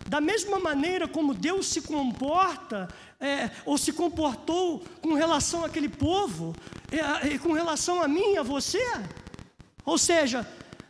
da 0.06 0.20
mesma 0.20 0.60
maneira 0.60 1.08
como 1.08 1.34
Deus 1.34 1.68
se 1.68 1.82
comporta, 1.82 2.90
é, 3.22 3.50
ou 3.66 3.78
se 3.78 3.94
comportou 3.94 4.84
com 5.02 5.14
relação 5.14 5.64
àquele 5.64 5.88
povo, 5.88 6.54
é, 6.92 7.38
com 7.38 7.54
relação 7.54 8.02
a 8.02 8.08
mim, 8.08 8.36
a 8.36 8.44
você? 8.44 8.86
Ou 9.86 9.98
seja, 9.98 10.46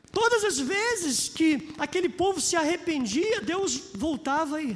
Todas 0.10 0.44
as 0.44 0.58
vezes 0.58 1.30
que 1.30 1.76
aquele 1.78 2.10
povo 2.10 2.42
se 2.42 2.56
arrependia, 2.56 3.40
Deus 3.42 3.92
voltava 3.94 4.60
e, 4.60 4.76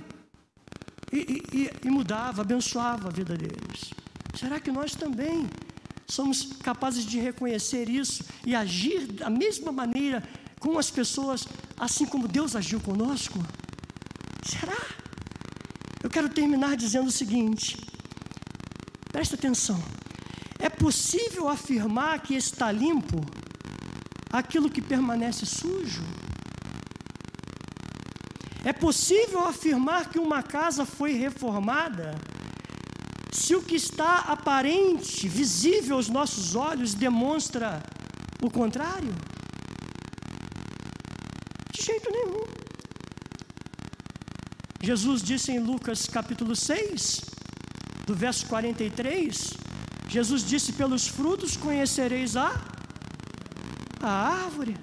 e, 1.12 1.44
e, 1.54 1.88
e 1.88 1.90
mudava, 1.90 2.42
abençoava 2.42 3.08
a 3.08 3.12
vida 3.12 3.36
deles. 3.36 3.92
Será 4.34 4.60
que 4.60 4.72
nós 4.72 4.96
também 4.96 5.50
somos 6.08 6.54
capazes 6.64 7.06
de 7.06 7.20
reconhecer 7.20 7.90
isso 7.90 8.24
e 8.46 8.56
agir 8.56 9.08
da 9.08 9.30
mesma 9.30 9.72
maneira 9.72 10.24
com 10.60 10.78
as 10.78 10.90
pessoas, 10.90 11.48
assim 11.78 12.06
como 12.06 12.28
Deus 12.28 12.56
agiu 12.56 12.80
conosco? 12.80 13.40
Será? 14.44 14.78
Eu 16.04 16.10
quero 16.10 16.30
terminar 16.30 16.76
dizendo 16.76 17.08
o 17.08 17.12
seguinte: 17.12 17.78
presta 19.12 19.36
atenção. 19.36 19.82
É 20.60 20.70
possível 20.70 21.48
afirmar 21.50 22.22
que 22.22 22.36
está 22.36 22.72
limpo 22.72 23.26
aquilo 24.32 24.70
que 24.70 24.82
permanece 24.82 25.46
sujo? 25.46 26.04
É 28.64 28.72
possível 28.72 29.42
afirmar 29.46 30.10
que 30.10 30.20
uma 30.20 30.44
casa 30.44 30.86
foi 30.86 31.14
reformada 31.14 32.16
se 33.32 33.56
o 33.56 33.62
que 33.62 33.76
está 33.76 34.20
aparente, 34.20 35.28
visível 35.28 35.96
aos 35.96 36.10
nossos 36.10 36.54
olhos, 36.54 36.94
demonstra 36.94 37.82
o 38.42 38.50
contrário? 38.50 39.16
De 41.72 41.82
jeito 41.82 42.12
nenhum. 42.12 42.44
Jesus 44.82 45.24
disse 45.24 45.52
em 45.52 45.60
Lucas 45.60 46.08
capítulo 46.08 46.56
6, 46.56 47.22
do 48.06 48.14
verso 48.14 48.46
43, 48.48 49.54
Jesus 50.10 50.44
disse: 50.44 50.74
Pelos 50.74 51.08
frutos 51.08 51.56
conhecereis 51.56 52.36
a 52.36 52.52
a 54.02 54.44
árvore. 54.44 54.76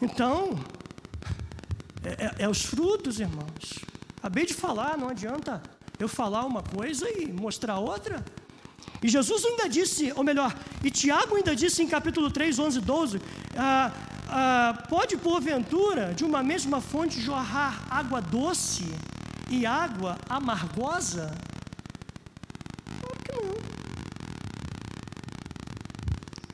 Então, 0.00 0.58
é, 2.04 2.24
é, 2.24 2.44
é 2.44 2.48
os 2.48 2.64
frutos, 2.64 3.20
irmãos. 3.20 3.84
Acabei 4.18 4.46
de 4.46 4.54
falar, 4.54 4.96
não 4.96 5.08
adianta 5.08 5.62
eu 5.98 6.08
falar 6.08 6.44
uma 6.44 6.62
coisa 6.62 7.08
e 7.08 7.32
mostrar 7.32 7.78
outra. 7.78 8.24
E 9.02 9.08
Jesus 9.08 9.44
ainda 9.44 9.68
disse, 9.68 10.12
ou 10.16 10.24
melhor, 10.24 10.54
e 10.82 10.90
Tiago 10.90 11.36
ainda 11.36 11.54
disse 11.54 11.82
em 11.82 11.86
capítulo 11.86 12.30
3, 12.30 12.58
11 12.58 12.80
12: 12.80 13.20
ah, 13.56 13.92
ah, 14.28 14.86
pode 14.88 15.16
porventura 15.16 16.14
de 16.14 16.24
uma 16.24 16.42
mesma 16.42 16.80
fonte 16.80 17.20
jorrar 17.20 17.84
água 17.90 18.20
doce 18.20 18.84
e 19.50 19.66
água 19.66 20.18
amargosa? 20.28 21.34
Claro 23.00 23.18
que 23.24 23.32
não. 23.32 23.54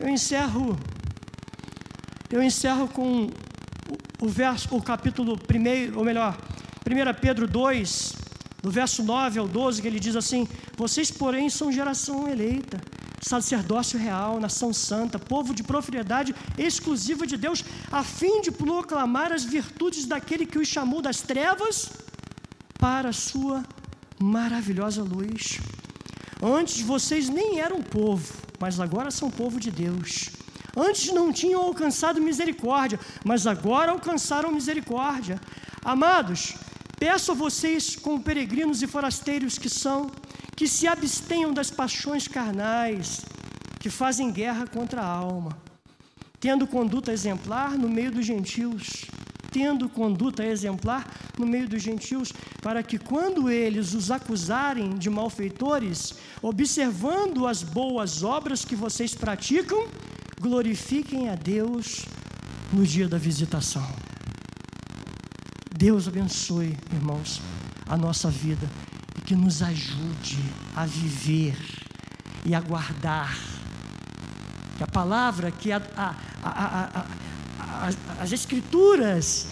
Eu 0.01 0.09
encerro 0.09 0.79
eu 2.31 2.41
encerro 2.41 2.87
com 2.87 3.29
o, 4.21 4.29
verso, 4.29 4.75
o 4.75 4.83
capítulo 4.83 5.35
1, 5.35 5.99
ou 5.99 6.05
melhor, 6.05 6.37
1 6.87 7.21
Pedro 7.21 7.47
2, 7.47 8.15
do 8.63 8.71
verso 8.71 9.03
9 9.03 9.39
ao 9.39 9.49
12, 9.49 9.81
que 9.81 9.89
ele 9.89 10.01
diz 10.01 10.17
assim: 10.17 10.47
Vocês, 10.77 11.11
porém, 11.11 11.49
são 11.49 11.73
geração 11.73 12.29
eleita, 12.29 12.81
sacerdócio 13.21 13.99
real, 13.99 14.41
nação 14.41 14.73
santa, 14.73 15.19
povo 15.19 15.55
de 15.55 15.63
propriedade 15.63 16.35
exclusiva 16.59 17.27
de 17.27 17.37
Deus, 17.37 17.65
a 17.91 18.03
fim 18.03 18.41
de 18.41 18.51
proclamar 18.51 19.33
as 19.33 19.45
virtudes 19.45 20.07
daquele 20.07 20.47
que 20.47 20.59
os 20.59 20.69
chamou 20.69 21.03
das 21.03 21.21
trevas 21.21 21.91
para 22.79 23.11
a 23.11 23.13
sua 23.13 23.65
maravilhosa 24.19 25.03
luz. 25.03 25.61
Antes 26.43 26.81
vocês 26.81 27.29
nem 27.29 27.61
eram 27.61 27.83
povo, 27.83 28.33
mas 28.59 28.81
agora 28.81 29.11
são 29.11 29.31
povo 29.31 29.61
de 29.61 29.71
Deus. 29.71 30.40
Antes 30.77 31.13
não 31.13 31.33
tinham 31.33 31.63
alcançado 31.63 32.21
misericórdia, 32.21 32.99
mas 33.25 33.47
agora 33.47 33.93
alcançaram 33.93 34.53
misericórdia. 34.53 35.41
Amados, 35.85 36.55
peço 36.99 37.33
a 37.33 37.35
vocês, 37.35 37.97
como 37.97 38.23
peregrinos 38.23 38.83
e 38.83 38.87
forasteiros 38.87 39.59
que 39.59 39.69
são, 39.69 40.11
que 40.57 40.69
se 40.69 40.87
abstenham 40.87 41.53
das 41.53 41.71
paixões 41.71 42.29
carnais, 42.29 43.25
que 43.81 43.91
fazem 43.91 44.31
guerra 44.31 44.67
contra 44.67 45.01
a 45.01 45.07
alma, 45.07 45.57
tendo 46.39 46.67
conduta 46.67 47.13
exemplar 47.13 47.77
no 47.79 47.89
meio 47.89 48.13
dos 48.13 48.27
gentios, 48.27 49.07
tendo 49.51 49.89
conduta 49.89 50.45
exemplar 50.45 51.05
no 51.39 51.47
meio 51.47 51.69
dos 51.69 51.83
gentios, 51.83 52.33
para 52.63 52.83
que 52.83 52.99
quando 52.99 53.51
eles 53.51 53.95
os 53.95 54.11
acusarem 54.11 54.91
de 54.97 55.11
malfeitores, 55.11 56.15
observando 56.43 57.47
as 57.47 57.63
boas 57.63 58.23
obras 58.23 58.65
que 58.65 58.77
vocês 58.77 59.15
praticam, 59.15 59.89
glorifiquem 60.41 61.29
a 61.29 61.35
Deus 61.35 62.07
no 62.73 62.87
dia 62.87 63.07
da 63.07 63.19
visitação. 63.19 63.87
Deus 65.77 66.09
abençoe, 66.09 66.79
irmãos, 66.91 67.43
a 67.87 67.95
nossa 67.95 68.31
vida 68.31 68.67
e 69.19 69.21
que 69.21 69.37
nos 69.37 69.63
ajude 69.63 70.39
a 70.75 70.87
viver 70.87 71.59
e 72.47 72.55
a 72.55 72.61
guardar. 72.61 73.37
Que 74.79 74.83
a 74.83 74.87
palavra, 74.87 75.51
que 75.51 75.71
a, 75.73 75.83
a, 75.95 76.15
a, 76.43 78.23
as 78.23 78.33
Escrituras 78.33 79.47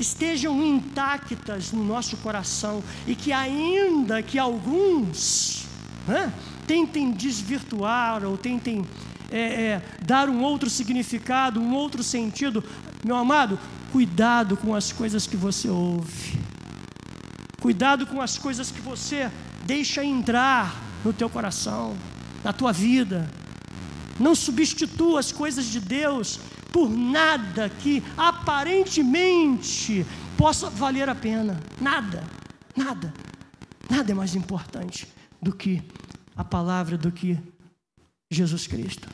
estejam 0.00 0.60
intactas 0.60 1.70
no 1.70 1.84
nosso 1.84 2.16
coração 2.16 2.82
e 3.06 3.14
que, 3.14 3.32
ainda 3.32 4.20
que 4.24 4.40
alguns 4.40 5.66
né, 6.08 6.32
tentem 6.66 7.12
desvirtuar 7.12 8.24
ou 8.24 8.36
tentem 8.36 8.84
é, 9.32 9.38
é, 9.38 9.82
dar 10.04 10.28
um 10.28 10.42
outro 10.42 10.68
significado, 10.68 11.60
um 11.60 11.74
outro 11.74 12.02
sentido. 12.02 12.62
Meu 13.04 13.16
amado, 13.16 13.58
cuidado 13.90 14.56
com 14.56 14.74
as 14.74 14.92
coisas 14.92 15.26
que 15.26 15.36
você 15.36 15.68
ouve. 15.68 16.38
Cuidado 17.60 18.06
com 18.06 18.20
as 18.20 18.36
coisas 18.36 18.70
que 18.70 18.80
você 18.80 19.30
deixa 19.64 20.04
entrar 20.04 20.76
no 21.04 21.12
teu 21.12 21.30
coração, 21.30 21.96
na 22.44 22.52
tua 22.52 22.72
vida. 22.72 23.28
Não 24.20 24.34
substitua 24.34 25.20
as 25.20 25.32
coisas 25.32 25.66
de 25.66 25.80
Deus 25.80 26.38
por 26.72 26.90
nada 26.90 27.68
que 27.68 28.02
aparentemente 28.16 30.06
possa 30.36 30.68
valer 30.68 31.08
a 31.08 31.14
pena. 31.14 31.60
Nada, 31.80 32.24
nada, 32.76 33.12
nada 33.88 34.12
é 34.12 34.14
mais 34.14 34.34
importante 34.34 35.06
do 35.40 35.54
que 35.54 35.82
a 36.36 36.44
palavra, 36.44 36.96
do 36.96 37.12
que 37.12 37.38
Jesus 38.32 38.66
Cristo. 38.66 39.08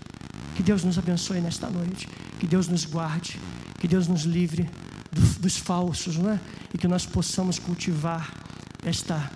Que 0.54 0.62
Deus 0.62 0.84
nos 0.84 0.98
abençoe 0.98 1.40
nesta 1.40 1.68
noite, 1.68 2.08
que 2.38 2.46
Deus 2.46 2.68
nos 2.68 2.84
guarde, 2.84 3.38
que 3.78 3.86
Deus 3.86 4.08
nos 4.08 4.22
livre 4.22 4.68
do, 5.12 5.20
dos 5.40 5.56
falsos, 5.56 6.16
não 6.16 6.32
é? 6.32 6.40
E 6.74 6.78
que 6.78 6.88
nós 6.88 7.06
possamos 7.06 7.58
cultivar 7.58 8.32
esta, 8.84 9.30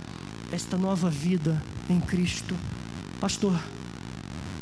esta 0.51 0.77
nova 0.77 1.09
vida 1.11 1.63
em 1.89 2.01
Cristo. 2.01 2.57
Pastor, 3.21 3.59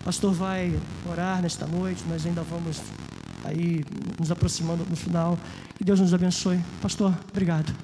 pastor 0.04 0.32
vai 0.32 0.78
orar 1.08 1.40
nesta 1.40 1.66
noite, 1.66 2.04
nós 2.08 2.26
ainda 2.26 2.42
vamos 2.42 2.80
aí 3.44 3.84
nos 4.18 4.30
aproximando 4.30 4.86
no 4.88 4.96
final. 4.96 5.38
Que 5.76 5.84
Deus 5.84 6.00
nos 6.00 6.12
abençoe. 6.12 6.60
Pastor, 6.82 7.18
obrigado. 7.30 7.74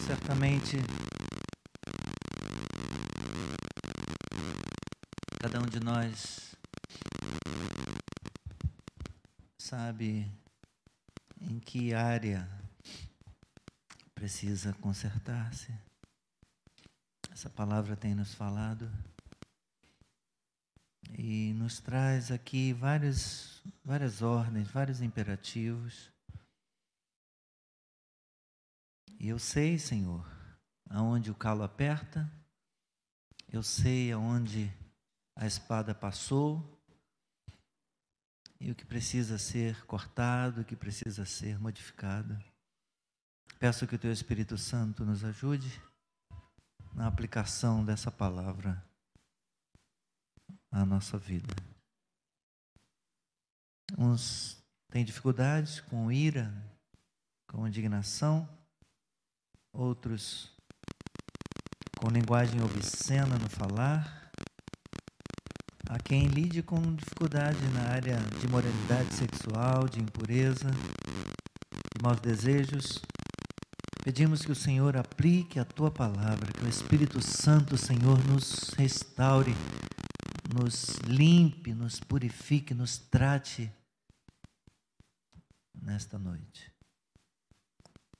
Certamente 0.00 0.76
cada 5.40 5.60
um 5.60 5.66
de 5.66 5.78
nós 5.80 6.56
sabe 9.58 10.30
em 11.40 11.58
que 11.60 11.92
área 11.92 12.48
precisa 14.14 14.72
consertar-se. 14.74 15.72
Essa 17.30 17.50
palavra 17.50 17.94
tem 17.94 18.14
nos 18.14 18.32
falado 18.34 18.90
e 21.18 21.52
nos 21.54 21.80
traz 21.80 22.30
aqui 22.30 22.72
vários, 22.72 23.62
várias 23.84 24.22
ordens, 24.22 24.68
vários 24.68 25.00
imperativos 25.00 26.13
e 29.24 29.28
eu 29.28 29.38
sei, 29.38 29.78
Senhor, 29.78 30.22
aonde 30.90 31.30
o 31.30 31.34
calo 31.34 31.62
aperta, 31.62 32.30
eu 33.48 33.62
sei 33.62 34.12
aonde 34.12 34.70
a 35.34 35.46
espada 35.46 35.94
passou 35.94 36.78
e 38.60 38.70
o 38.70 38.74
que 38.74 38.84
precisa 38.84 39.38
ser 39.38 39.82
cortado, 39.86 40.60
o 40.60 40.64
que 40.66 40.76
precisa 40.76 41.24
ser 41.24 41.58
modificado. 41.58 42.38
Peço 43.58 43.86
que 43.86 43.94
o 43.94 43.98
Teu 43.98 44.12
Espírito 44.12 44.58
Santo 44.58 45.06
nos 45.06 45.24
ajude 45.24 45.72
na 46.92 47.06
aplicação 47.06 47.82
dessa 47.82 48.10
palavra 48.10 48.84
à 50.70 50.84
nossa 50.84 51.16
vida. 51.16 51.48
Uns 53.96 54.62
têm 54.90 55.02
dificuldades 55.02 55.80
com 55.80 56.12
ira, 56.12 56.52
com 57.48 57.66
indignação, 57.66 58.46
outros 59.74 60.54
com 61.98 62.08
linguagem 62.08 62.62
obscena 62.62 63.36
no 63.38 63.48
falar, 63.48 64.30
há 65.88 65.98
quem 65.98 66.26
lide 66.26 66.62
com 66.62 66.80
dificuldade 66.94 67.58
na 67.72 67.88
área 67.88 68.16
de 68.40 68.46
moralidade 68.48 69.14
sexual, 69.14 69.88
de 69.88 70.00
impureza, 70.00 70.70
de 70.70 72.02
maus 72.02 72.20
desejos. 72.20 73.02
Pedimos 74.04 74.42
que 74.44 74.52
o 74.52 74.54
Senhor 74.54 74.96
aplique 74.96 75.58
a 75.58 75.64
tua 75.64 75.90
palavra, 75.90 76.52
que 76.52 76.64
o 76.64 76.68
Espírito 76.68 77.20
Santo, 77.22 77.76
Senhor, 77.76 78.22
nos 78.26 78.68
restaure, 78.76 79.54
nos 80.54 80.96
limpe, 81.06 81.74
nos 81.74 81.98
purifique, 82.00 82.74
nos 82.74 82.98
trate 82.98 83.72
nesta 85.74 86.18
noite. 86.18 86.70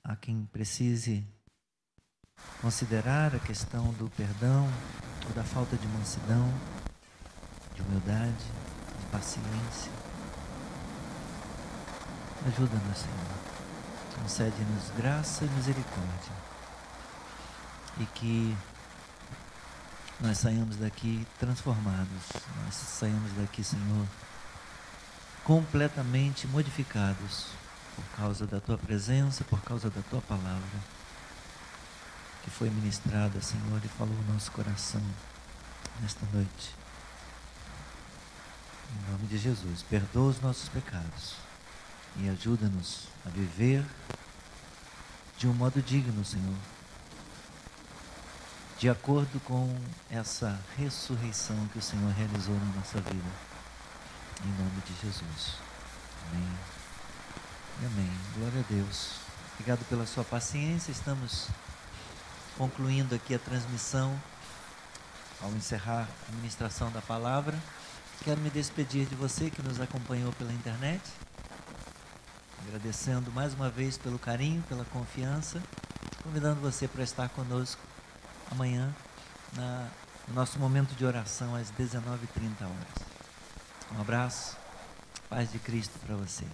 Há 0.03 0.15
quem 0.15 0.45
precise 0.45 1.34
considerar 2.65 3.35
a 3.35 3.37
questão 3.37 3.93
do 3.93 4.09
perdão 4.17 4.67
ou 5.27 5.33
da 5.35 5.43
falta 5.43 5.75
de 5.77 5.87
mansidão, 5.89 6.51
de 7.75 7.81
humildade, 7.83 8.43
de 8.99 9.05
paciência. 9.11 9.91
Ajuda-nos, 12.47 12.97
Senhor. 12.97 14.19
Concede-nos 14.19 14.89
graça 14.97 15.45
e 15.45 15.49
misericórdia. 15.49 16.33
E 17.99 18.05
que 18.07 18.57
nós 20.19 20.39
saímos 20.39 20.77
daqui 20.77 21.23
transformados. 21.37 22.23
Nós 22.63 22.73
saímos 22.73 23.31
daqui, 23.33 23.63
Senhor, 23.63 24.07
completamente 25.43 26.47
modificados 26.47 27.45
por 27.95 28.05
causa 28.17 28.47
da 28.47 28.59
tua 28.59 28.77
presença, 28.79 29.43
por 29.43 29.61
causa 29.61 29.91
da 29.91 30.01
tua 30.09 30.21
palavra 30.21 30.95
que 32.45 32.51
foi 32.51 32.69
ministrada, 32.69 33.41
Senhor, 33.41 33.81
e 33.83 33.87
falou 33.87 34.13
no 34.13 34.33
nosso 34.33 34.51
coração 34.51 35.01
nesta 35.99 36.23
noite. 36.31 36.75
Em 38.93 39.11
nome 39.11 39.25
de 39.25 39.39
Jesus, 39.39 39.81
perdoa 39.81 40.29
os 40.29 40.39
nossos 40.39 40.69
pecados 40.69 41.37
e 42.17 42.29
ajuda-nos 42.29 43.07
a 43.25 43.29
viver 43.29 43.83
de 45.39 45.47
um 45.47 45.53
modo 45.53 45.81
digno, 45.81 46.23
Senhor, 46.23 46.55
de 48.77 48.89
acordo 48.89 49.39
com 49.39 49.75
essa 50.11 50.59
ressurreição 50.77 51.57
que 51.73 51.79
o 51.79 51.81
Senhor 51.81 52.11
realizou 52.13 52.53
na 52.53 52.75
nossa 52.75 53.01
vida. 53.01 53.31
Em 54.43 54.49
nome 54.49 54.81
de 54.85 54.93
Jesus. 55.01 55.55
Amém. 56.29 56.47
amém. 57.83 58.11
Glória 58.37 58.59
a 58.59 58.71
Deus. 58.71 59.15
Obrigado 59.55 59.83
pela 59.89 60.05
sua 60.05 60.23
paciência. 60.23 60.91
Estamos 60.91 61.49
concluindo 62.57 63.13
aqui 63.13 63.35
a 63.35 63.39
transmissão, 63.39 64.17
ao 65.41 65.49
encerrar 65.51 66.07
a 66.29 66.35
ministração 66.35 66.91
da 66.91 67.01
palavra, 67.01 67.57
quero 68.23 68.39
me 68.41 68.49
despedir 68.49 69.05
de 69.05 69.15
você 69.15 69.49
que 69.49 69.61
nos 69.61 69.79
acompanhou 69.79 70.31
pela 70.33 70.53
internet, 70.53 71.01
agradecendo 72.65 73.31
mais 73.31 73.53
uma 73.53 73.69
vez 73.69 73.97
pelo 73.97 74.17
carinho, 74.17 74.63
pela 74.63 74.85
confiança, 74.85 75.61
convidando 76.23 76.61
você 76.61 76.87
para 76.87 77.03
estar 77.03 77.29
conosco 77.29 77.81
amanhã 78.51 78.93
na, 79.53 79.87
no 80.27 80.33
nosso 80.33 80.57
momento 80.57 80.95
de 80.95 81.05
oração 81.05 81.55
às 81.55 81.71
19h30 81.71 82.61
horas. 82.61 83.15
Um 83.95 84.01
abraço, 84.01 84.57
paz 85.29 85.51
de 85.51 85.59
Cristo 85.59 85.99
para 85.99 86.15
você. 86.15 86.45